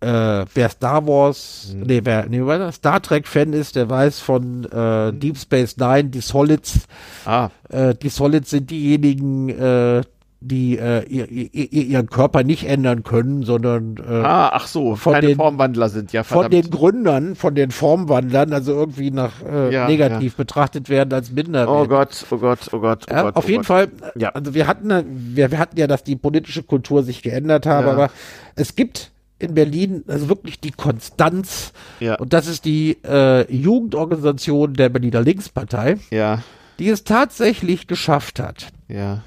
äh, 0.00 0.44
wer 0.54 0.68
Star 0.68 1.06
Wars, 1.06 1.74
mhm. 1.74 1.82
nee, 1.82 2.00
wer, 2.04 2.26
nee, 2.28 2.40
wer 2.44 2.72
Star 2.72 3.00
Trek 3.00 3.26
Fan 3.26 3.52
ist, 3.52 3.76
der 3.76 3.88
weiß 3.88 4.20
von 4.20 4.64
äh, 4.64 5.12
Deep 5.12 5.38
Space 5.38 5.76
Nine, 5.76 6.04
die 6.04 6.20
Solids. 6.20 6.86
Ah. 7.24 7.50
Äh, 7.68 7.94
die 7.94 8.08
Solids 8.10 8.50
sind 8.50 8.70
diejenigen, 8.70 9.48
äh, 9.48 10.02
die 10.40 10.76
äh, 10.76 11.04
ihr, 11.04 11.30
ihr, 11.30 11.72
ihren 11.72 12.10
Körper 12.10 12.42
nicht 12.42 12.64
ändern 12.64 13.04
können, 13.04 13.44
sondern 13.44 13.96
äh, 13.96 14.12
ah, 14.12 14.50
ach 14.52 14.66
so, 14.66 14.96
von 14.96 15.14
keine 15.14 15.28
den, 15.28 15.36
Formwandler 15.36 15.88
sind, 15.88 16.12
ja. 16.12 16.24
Verdammt. 16.24 16.52
Von 16.52 16.62
den 16.62 16.70
Gründern, 16.70 17.36
von 17.36 17.54
den 17.54 17.70
Formwandlern, 17.70 18.52
also 18.52 18.72
irgendwie 18.72 19.10
nach 19.10 19.32
äh, 19.42 19.72
ja, 19.72 19.86
negativ 19.86 20.32
ja. 20.32 20.36
betrachtet 20.36 20.88
werden 20.88 21.12
als 21.14 21.30
Minderwert. 21.30 21.68
Oh 21.68 21.86
Gott, 21.86 22.26
oh 22.30 22.38
Gott, 22.38 22.58
oh 22.72 22.80
Gott, 22.80 23.06
oh 23.08 23.14
ja, 23.14 23.22
Gott. 23.22 23.36
Auf 23.36 23.44
oh 23.44 23.48
jeden 23.48 23.60
Gott. 23.60 23.66
Fall, 23.66 23.88
ja. 24.16 24.30
also 24.30 24.52
wir 24.52 24.66
hatten, 24.66 24.90
wir, 25.34 25.50
wir 25.50 25.58
hatten 25.58 25.78
ja, 25.78 25.86
dass 25.86 26.02
die 26.02 26.16
politische 26.16 26.64
Kultur 26.64 27.04
sich 27.04 27.22
geändert 27.22 27.64
habe, 27.64 27.90
aber 27.90 28.10
es 28.56 28.74
gibt 28.74 29.11
in 29.42 29.54
Berlin, 29.54 30.04
also 30.06 30.28
wirklich 30.28 30.60
die 30.60 30.70
Konstanz. 30.70 31.72
Ja. 32.00 32.16
Und 32.16 32.32
das 32.32 32.46
ist 32.46 32.64
die 32.64 32.98
äh, 33.04 33.50
Jugendorganisation 33.52 34.74
der 34.74 34.88
Berliner 34.88 35.20
Linkspartei, 35.20 35.98
ja. 36.10 36.42
die 36.78 36.88
es 36.88 37.04
tatsächlich 37.04 37.86
geschafft 37.86 38.40
hat. 38.40 38.68
Ja. 38.88 39.22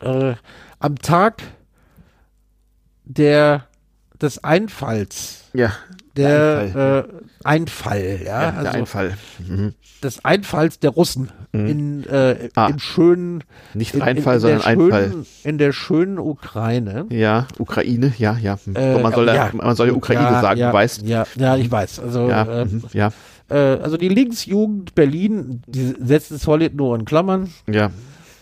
Äh, 0.00 0.34
am 0.78 0.96
Tag 0.96 1.42
der 3.04 3.68
des 4.20 4.42
Einfalls. 4.44 5.44
Ja. 5.52 5.72
Der 6.18 6.58
Einfall, 6.60 7.04
äh, 7.08 7.44
Einfall 7.44 8.20
ja. 8.24 8.42
ja 8.42 8.50
der 8.50 8.58
also 8.58 8.78
Einfall. 8.78 9.14
Mhm. 9.46 9.74
Des 10.02 10.24
Einfalls 10.24 10.78
der 10.78 10.90
Russen 10.90 11.30
mhm. 11.52 11.66
in, 11.66 12.06
äh, 12.06 12.48
ah. 12.54 12.66
im 12.68 12.78
schönen. 12.78 13.44
Nicht 13.74 13.94
in, 13.94 14.02
Einfall, 14.02 14.34
in, 14.36 14.40
sondern 14.40 14.62
schönen, 14.62 14.92
Einfall. 14.92 15.24
In 15.44 15.58
der 15.58 15.72
schönen 15.72 16.18
Ukraine. 16.18 17.06
Ja, 17.10 17.46
Ukraine, 17.58 18.12
ja, 18.18 18.36
ja. 18.40 18.58
Äh, 18.74 18.98
man, 19.00 19.12
soll 19.12 19.26
ja, 19.28 19.50
man 19.52 19.76
soll 19.76 19.88
ja 19.88 19.94
Ukraine 19.94 20.22
ja, 20.22 20.40
sagen, 20.40 20.60
ja, 20.60 20.70
du 20.70 20.74
weißt. 20.74 21.02
Ja, 21.02 21.26
ja, 21.36 21.56
ich 21.56 21.70
weiß. 21.70 22.00
Also, 22.00 22.28
ja, 22.28 22.62
äh, 22.62 22.66
ja. 22.92 23.10
Äh, 23.50 23.54
also 23.54 23.96
die 23.96 24.08
Linksjugend 24.08 24.94
Berlin, 24.94 25.62
die 25.66 25.94
setzt 26.00 26.30
es 26.30 26.42
Solid 26.42 26.74
nur 26.74 26.96
in 26.96 27.04
Klammern. 27.04 27.50
Ja. 27.66 27.90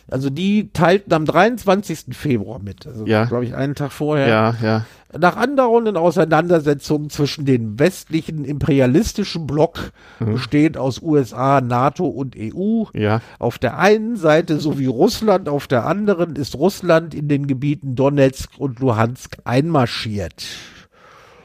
Also 0.09 0.31
die 0.31 0.71
teilten 0.73 1.13
am 1.13 1.25
23. 1.25 2.17
Februar 2.17 2.61
mit. 2.61 2.87
Also 2.87 3.07
ja. 3.07 3.25
glaube 3.25 3.45
ich 3.45 3.55
einen 3.55 3.75
Tag 3.75 3.93
vorher. 3.93 4.29
Ja, 4.29 4.55
ja. 4.63 4.85
Nach 5.19 5.37
andauernden 5.37 5.97
Auseinandersetzungen 5.97 7.11
zwischen 7.11 7.45
dem 7.45 7.79
westlichen 7.79 8.45
imperialistischen 8.45 9.47
Block, 9.47 9.93
mhm. 10.21 10.35
bestehend 10.35 10.77
aus 10.77 11.01
USA, 11.01 11.61
NATO 11.61 12.07
und 12.07 12.37
EU, 12.37 12.85
ja. 12.93 13.21
auf 13.39 13.59
der 13.59 13.79
einen 13.79 14.17
Seite 14.17 14.59
sowie 14.59 14.87
Russland, 14.87 15.49
auf 15.49 15.67
der 15.67 15.87
anderen 15.87 16.37
ist 16.37 16.55
Russland 16.57 17.15
in 17.15 17.29
den 17.29 17.47
Gebieten 17.47 17.95
Donetsk 17.95 18.51
und 18.59 18.79
Luhansk 18.81 19.39
einmarschiert. 19.45 20.45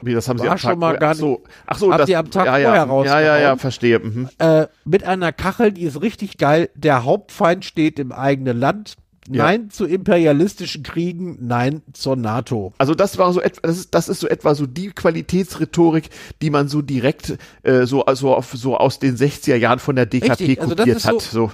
Wie, 0.01 0.13
das 0.13 0.27
haben 0.27 0.39
War 0.39 0.45
Sie 0.45 0.51
am 0.51 0.57
schon 0.57 0.79
mal 0.79 0.97
gar 0.97 1.11
ach 1.11 1.15
so, 1.15 1.43
ach 1.67 1.77
so, 1.77 1.91
Habt 1.91 2.01
das, 2.01 2.09
ihr 2.09 2.19
am 2.19 2.31
Tag 2.31 2.45
ja, 2.45 2.57
ja, 2.57 2.67
vorher 2.67 2.83
rausgehauen. 2.83 3.23
Ja, 3.23 3.37
ja, 3.37 3.41
ja, 3.41 3.55
verstehe. 3.57 3.99
Mhm. 3.99 4.29
Äh, 4.39 4.67
mit 4.85 5.03
einer 5.03 5.31
Kachel, 5.31 5.71
die 5.71 5.83
ist 5.83 6.01
richtig 6.01 6.37
geil. 6.37 6.69
Der 6.75 7.03
Hauptfeind 7.03 7.65
steht 7.65 7.99
im 7.99 8.11
eigenen 8.11 8.57
Land. 8.57 8.95
Ja. 9.29 9.43
Nein 9.43 9.69
zu 9.69 9.85
imperialistischen 9.85 10.81
Kriegen, 10.81 11.37
nein 11.41 11.83
zur 11.93 12.15
NATO. 12.15 12.73
Also 12.79 12.95
das 12.95 13.19
war 13.19 13.31
so 13.31 13.39
etwa, 13.39 13.61
das 13.67 13.77
ist, 13.77 13.93
das 13.93 14.09
ist 14.09 14.19
so 14.19 14.27
etwa 14.27 14.55
so 14.55 14.65
die 14.65 14.89
Qualitätsrhetorik, 14.89 16.09
die 16.41 16.49
man 16.49 16.67
so 16.67 16.81
direkt 16.81 17.37
äh, 17.61 17.85
so 17.85 18.03
also 18.03 18.35
auf, 18.35 18.51
so 18.55 18.75
aus 18.77 18.97
den 18.97 19.15
60er 19.15 19.55
Jahren 19.55 19.77
von 19.77 19.95
der 19.95 20.07
DKP 20.07 20.31
Richtig, 20.31 20.61
also 20.61 20.75
kopiert 20.75 20.95
das 20.97 21.05
hat. 21.05 21.21
So, 21.21 21.47
so. 21.47 21.51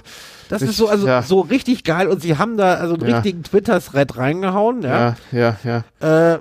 Das 0.48 0.62
ist 0.62 0.78
so 0.78 0.88
also 0.88 1.06
ja. 1.06 1.20
so 1.22 1.40
richtig 1.40 1.84
geil 1.84 2.08
und 2.08 2.22
sie 2.22 2.38
haben 2.38 2.56
da 2.56 2.74
also 2.74 2.94
einen 2.94 3.06
Ja. 3.06 3.16
richtigen 3.16 3.42
Twitter-Thread 3.42 4.16
reingehauen. 4.16 4.80
Ja. 4.82 5.16
Ja, 5.30 5.56
ja, 5.62 5.84
ja. 6.00 6.34
Äh, 6.34 6.38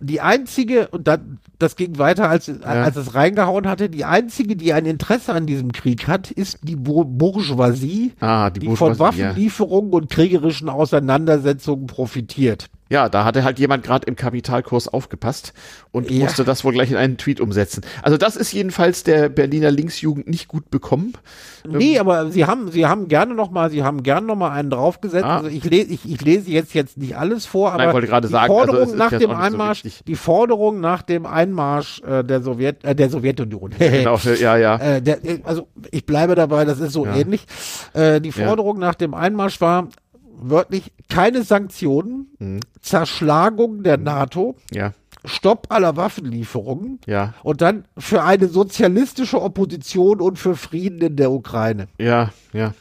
die 0.00 0.20
einzige, 0.20 0.88
und 0.88 1.08
dann, 1.08 1.38
das 1.58 1.76
ging 1.76 1.98
weiter, 1.98 2.28
als, 2.28 2.50
als 2.62 2.96
es 2.96 3.14
reingehauen 3.14 3.66
hatte, 3.66 3.88
die 3.90 4.04
einzige, 4.04 4.56
die 4.56 4.72
ein 4.72 4.86
Interesse 4.86 5.32
an 5.32 5.46
diesem 5.46 5.72
Krieg 5.72 6.06
hat, 6.06 6.30
ist 6.30 6.58
die 6.62 6.76
Bour 6.76 7.04
Bourgeoisie, 7.04 8.12
Ah, 8.20 8.50
die, 8.50 8.60
die 8.60 8.76
von 8.76 8.96
Bourgeoisie, 8.96 9.20
ja. 9.20 9.28
Waffenlieferungen 9.28 9.92
und 9.92 10.10
kriegerischen 10.10 10.68
Auseinandersetzungen 10.68 11.86
profitiert. 11.86 12.68
Ja, 12.90 13.08
da 13.08 13.24
hatte 13.24 13.44
halt 13.44 13.58
jemand 13.58 13.84
gerade 13.84 14.06
im 14.06 14.16
Kapitalkurs 14.16 14.88
aufgepasst 14.88 15.52
und 15.92 16.10
Ja. 16.10 16.24
musste 16.24 16.44
das 16.44 16.64
wohl 16.64 16.72
gleich 16.72 16.90
in 16.90 16.96
einen 16.96 17.18
Tweet 17.18 17.40
umsetzen. 17.40 17.82
Also 18.02 18.16
das 18.16 18.34
ist 18.36 18.52
jedenfalls 18.52 19.02
der 19.04 19.28
Berliner 19.28 19.70
Linksjugend 19.70 20.26
nicht 20.28 20.48
gut 20.48 20.70
bekommen. 20.70 21.12
Nee, 21.68 21.98
aber 21.98 22.30
sie 22.30 22.46
haben, 22.46 22.70
sie 22.70 22.86
haben 22.86 23.08
gerne 23.08 23.34
noch 23.34 23.50
mal, 23.50 23.70
sie 23.70 23.82
haben 23.82 24.02
gerne 24.02 24.26
noch 24.26 24.36
mal 24.36 24.50
einen 24.52 24.70
draufgesetzt. 24.70 25.24
Ah. 25.24 25.36
Also 25.38 25.48
ich 25.50 25.64
lese, 25.64 25.90
ich, 25.92 26.10
ich 26.10 26.20
lese 26.22 26.50
jetzt 26.50 26.72
jetzt 26.72 26.96
nicht 26.96 27.16
alles 27.16 27.44
vor, 27.44 27.72
aber 27.72 27.84
Nein, 27.84 27.92
wollte 27.94 28.06
gerade 28.06 28.26
die 28.26 28.32
sagen, 28.32 28.52
also 28.52 28.66
Forderung 28.72 28.88
ist 28.88 28.96
nach 28.96 29.10
dem 29.10 29.20
so 29.20 29.28
Einmarsch, 29.36 29.84
wichtig. 29.84 30.04
die 30.06 30.14
Forderung 30.16 30.80
nach 30.80 31.02
dem 31.02 31.26
Einmarsch 31.26 32.00
äh, 32.02 32.24
der 32.24 32.40
Sowjet, 32.42 32.84
äh, 32.84 32.94
der 32.94 33.10
Sowjetunion. 33.10 33.74
Genau, 33.78 34.16
ja, 34.40 34.56
ja. 34.56 34.76
Äh, 34.76 35.02
der, 35.02 35.18
also 35.44 35.68
ich 35.90 36.06
bleibe 36.06 36.34
dabei, 36.34 36.64
das 36.64 36.80
ist 36.80 36.92
so 36.92 37.04
Ja. 37.04 37.16
ähnlich. 37.16 37.44
Äh, 37.92 38.20
die 38.22 38.30
Ja. 38.30 38.46
Forderung 38.46 38.78
nach 38.78 38.94
dem 38.94 39.12
Einmarsch 39.12 39.60
war 39.60 39.88
wörtlich 40.40 40.92
keine 41.08 41.42
Sanktionen, 41.42 42.28
Mhm. 42.38 42.60
Zerschlagung 42.80 43.82
der 43.82 43.96
NATO, 43.98 44.56
Ja, 44.72 44.92
Stopp 45.24 45.66
aller 45.70 45.96
Waffenlieferungen 45.96 47.00
ja, 47.06 47.34
und 47.42 47.60
dann 47.60 47.84
für 47.98 48.22
eine 48.22 48.48
sozialistische 48.48 49.42
Opposition 49.42 50.20
und 50.20 50.38
für 50.38 50.54
Frieden 50.56 51.00
in 51.00 51.16
der 51.16 51.30
Ukraine. 51.32 51.88
ja, 51.98 52.30
ja. 52.52 52.72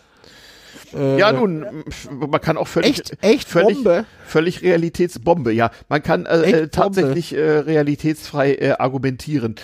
Äh, 0.94 1.20
Ja, 1.20 1.34
nun, 1.34 1.66
man 2.12 2.40
kann 2.40 2.56
auch 2.58 2.68
völlig, 2.68 2.92
Echt, 3.00 3.18
echt 3.22 3.50
völlig, 3.50 3.76
Bombe? 3.76 4.06
völlig 4.26 4.62
Realitätsbombe. 4.62 5.52
Ja, 5.52 5.72
man 5.90 6.02
kann 6.02 6.26
äh, 6.26 6.52
äh, 6.52 6.68
tatsächlich 6.70 7.36
äh, 7.36 7.42
realitätsfrei 7.60 8.54
äh, 8.56 8.72
argumentieren. 8.78 9.56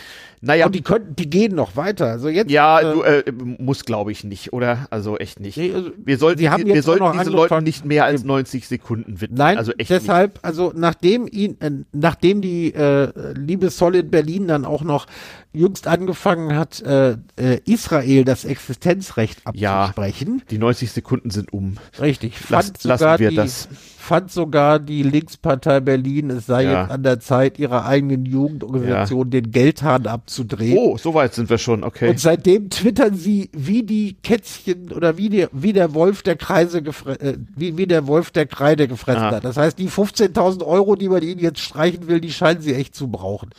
Naja. 0.46 0.66
Und 0.66 0.76
die 0.76 0.82
könnten, 0.82 1.16
die 1.16 1.30
gehen 1.30 1.56
noch 1.56 1.78
weiter. 1.78 2.08
Also 2.08 2.28
jetzt. 2.28 2.52
Ja, 2.52 2.82
äh, 2.82 2.94
du, 2.94 3.02
äh, 3.04 3.24
muss 3.60 3.86
glaube 3.86 4.12
ich 4.12 4.26
nicht, 4.26 4.52
oder? 4.52 4.88
Also 4.90 5.18
echt 5.18 5.40
nicht. 5.40 5.56
Nee, 5.58 5.74
also 5.74 5.92
wir 6.04 6.18
sollten, 6.18 6.40
Sie 6.40 6.50
haben 6.50 6.66
wir 6.66 6.84
sollten 6.84 7.18
diesen 7.18 7.32
Leuten 7.32 7.64
nicht 7.64 7.86
mehr 7.86 8.04
als 8.04 8.26
90 8.26 8.68
Sekunden 8.68 9.22
widmen. 9.22 9.38
Nein, 9.38 9.58
also 9.58 9.72
echt 9.78 9.90
deshalb, 9.90 10.40
also 10.42 10.74
nachdem 10.76 11.28
ihn, 11.32 11.56
äh, 11.62 11.72
nachdem 11.94 12.42
die 12.42 12.74
äh, 12.74 13.12
liebe 13.36 13.70
Solid 13.70 14.12
Berlin 14.12 14.50
dann 14.50 14.66
auch 14.66 14.84
noch 14.84 15.08
jüngst 15.54 15.88
angefangen 15.88 16.58
hat, 16.58 16.82
äh, 16.82 17.12
äh, 17.38 17.60
Israel 17.66 18.26
das 18.26 18.44
Existenzrecht 18.44 19.42
Ja. 19.54 19.84
abzusprechen, 19.86 20.34
nicht. 20.36 20.52
Die 20.52 20.58
90 20.58 20.92
Sekunden 20.92 21.30
sind 21.30 21.54
um. 21.54 21.76
richtig, 22.02 22.34
Lass- 22.50 22.84
lassen 22.84 23.20
wir 23.20 23.30
die, 23.30 23.36
das. 23.36 23.70
Fand 24.04 24.32
sogar 24.32 24.80
die 24.80 25.02
Linkspartei 25.02 25.80
Berlin, 25.80 26.30
es 26.30 26.46
sei 26.46 26.64
Ja. 26.66 26.82
jetzt 26.82 26.92
an 26.92 27.04
der 27.04 27.20
Zeit, 27.22 27.58
ihrer 27.58 27.86
eigenen 27.86 28.26
Jugendorganisation 28.26 29.30
den 29.30 29.52
Geldhahn 29.52 30.06
abzudrehen. 30.08 30.78
Oh, 30.78 30.98
so 30.98 31.14
weit 31.14 31.34
sind 31.34 31.50
wir 31.50 31.58
schon, 31.58 31.84
okay. 31.84 32.10
Und 32.10 32.20
seitdem 32.20 32.70
twittern 32.70 33.16
sie 33.16 33.50
wie 33.54 33.84
die 33.84 34.18
Kätzchen 34.22 34.92
oder 34.92 35.18
wie, 35.18 35.30
die, 35.30 35.48
wie 35.54 35.72
der 35.74 35.94
Wolf 35.94 36.22
der 36.22 36.36
Kreise 36.36 36.80
äh, 36.80 37.36
wie, 37.56 37.78
wie 37.78 37.88
der 37.88 38.06
Wolf 38.08 38.32
der 38.32 38.46
Kreide 38.46 38.88
gefressen 38.88 39.24
Ah. 39.24 39.32
hat. 39.32 39.46
Das 39.46 39.56
heißt, 39.58 39.80
die 39.80 39.90
15.000 39.90 40.66
Euro, 40.66 40.96
die 40.96 41.08
man 41.08 41.22
ihnen 41.24 41.40
jetzt 41.40 41.60
streichen 41.62 42.08
will, 42.08 42.20
die 42.20 42.32
scheinen 42.34 42.62
sie 42.62 42.74
echt 42.74 42.96
zu 42.96 43.08
brauchen. 43.08 43.50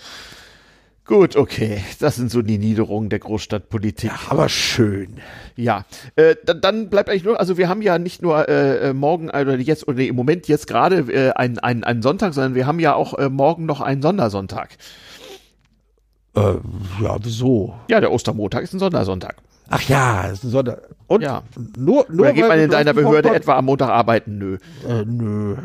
Gut, 1.07 1.37
okay. 1.37 1.83
Das 2.01 2.17
sind 2.17 2.31
so 2.31 2.41
die 2.41 2.57
Niederungen 2.57 3.11
der 3.11 3.19
Großstadtpolitik. 3.19 4.11
Aber 4.31 4.49
schön. 4.49 5.19
Ja, 5.55 5.85
äh, 6.17 6.35
dann, 6.47 6.63
dann 6.63 6.89
bleibt 6.89 7.11
eigentlich 7.11 7.25
nur, 7.25 7.39
also 7.39 7.59
wir 7.59 7.69
haben 7.69 7.83
ja 7.83 7.99
nicht 7.99 8.23
nur 8.23 8.49
äh, 8.49 8.89
äh, 8.89 8.93
morgen 8.95 9.29
äh, 9.29 9.43
oder 9.43 9.57
jetzt 9.59 9.87
oder 9.87 9.99
nee, 9.99 10.07
im 10.07 10.17
Moment 10.17 10.49
jetzt 10.49 10.67
gerade 10.67 11.01
äh, 11.13 11.33
einen, 11.33 11.59
einen, 11.59 11.85
einen 11.85 12.01
Sonntag, 12.01 12.33
sondern 12.33 12.55
wir 12.55 12.67
haben 12.67 12.81
ja 12.81 12.95
auch 12.95 13.19
äh, 13.19 13.29
morgen 13.29 13.67
noch 13.67 13.83
einen 13.83 14.01
Sondersonntag. 14.01 14.79
Äh, 16.35 16.55
ja, 17.03 17.17
wieso? 17.23 17.75
Ja, 17.89 18.01
der 18.01 18.11
Ostermontag 18.11 18.63
ist 18.63 18.73
ein 18.73 18.79
Sondersonntag. 18.79 19.37
Ach 19.69 19.83
ja, 19.83 20.27
es 20.27 20.39
ist 20.39 20.45
ein 20.45 20.51
Sonder 20.51 20.81
und 21.07 21.23
Ja. 21.23 21.43
nur, 21.77 22.07
nur 22.09 22.21
Oder 22.21 22.33
geht 22.33 22.49
man 22.49 22.59
in 22.59 22.71
deiner 22.71 22.95
Behörde 22.95 23.35
etwa 23.35 23.57
am 23.59 23.67
Montag 23.67 23.89
arbeiten? 23.91 24.39
Nö. 24.39 24.59
Äh, 24.89 25.05
nö, 25.05 25.57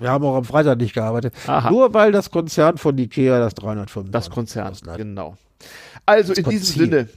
wir 0.00 0.10
haben 0.10 0.24
auch 0.24 0.36
am 0.36 0.44
Freitag 0.44 0.78
nicht 0.78 0.94
gearbeitet. 0.94 1.34
Aha. 1.46 1.70
Nur 1.70 1.92
weil 1.94 2.12
das 2.12 2.30
Konzern 2.30 2.78
von 2.78 2.96
Ikea 2.96 3.38
das 3.38 3.54
305 3.54 4.10
Das 4.10 4.30
Konzern, 4.30 4.74
genau. 4.96 5.36
Also 6.06 6.32
in 6.32 6.44
diesem 6.44 6.50
Konzil. 6.50 6.84
Sinne, 6.84 7.08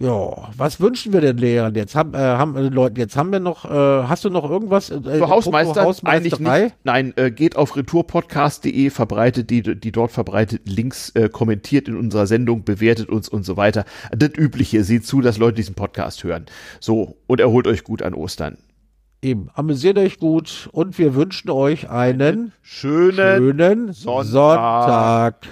Ja, 0.00 0.48
was 0.56 0.80
wünschen 0.80 1.12
wir 1.12 1.20
den 1.20 1.36
Lehrern 1.36 1.74
jetzt? 1.74 1.94
Haben, 1.94 2.14
äh, 2.14 2.18
haben 2.18 2.56
äh, 2.56 2.62
Leuten 2.70 2.96
jetzt 2.96 3.18
haben 3.18 3.30
wir 3.32 3.38
noch, 3.38 3.66
äh, 3.66 3.68
hast 3.68 4.24
du 4.24 4.30
noch 4.30 4.48
irgendwas? 4.48 4.88
Äh, 4.88 4.98
Für 5.02 5.28
Hausmeister 5.28 5.86
eigentlich 6.04 6.40
nicht. 6.40 6.74
Nein, 6.84 7.12
äh, 7.16 7.30
geht 7.30 7.54
auf 7.54 7.76
retourpodcast.de, 7.76 8.88
verbreitet 8.88 9.50
die, 9.50 9.60
die 9.62 9.92
dort 9.92 10.10
verbreiteten 10.10 10.72
Links, 10.72 11.10
äh, 11.10 11.28
kommentiert 11.28 11.86
in 11.86 11.96
unserer 11.96 12.26
Sendung, 12.26 12.64
bewertet 12.64 13.10
uns 13.10 13.28
und 13.28 13.44
so 13.44 13.58
weiter. 13.58 13.84
Das 14.10 14.30
Übliche, 14.38 14.84
seht 14.84 15.04
zu, 15.04 15.20
dass 15.20 15.36
Leute 15.36 15.56
diesen 15.56 15.74
Podcast 15.74 16.24
hören. 16.24 16.46
So, 16.80 17.18
und 17.26 17.38
erholt 17.38 17.66
euch 17.66 17.84
gut 17.84 18.00
an 18.02 18.14
Ostern. 18.14 18.56
Eben, 19.20 19.50
amüsiert 19.52 19.98
euch 19.98 20.18
gut 20.18 20.70
und 20.72 20.96
wir 20.96 21.14
wünschen 21.14 21.50
euch 21.50 21.90
einen 21.90 22.52
Schönen 22.62 23.36
schönen 23.36 23.92
Sonntag. 23.92 24.24
Sonntag. 24.24 25.46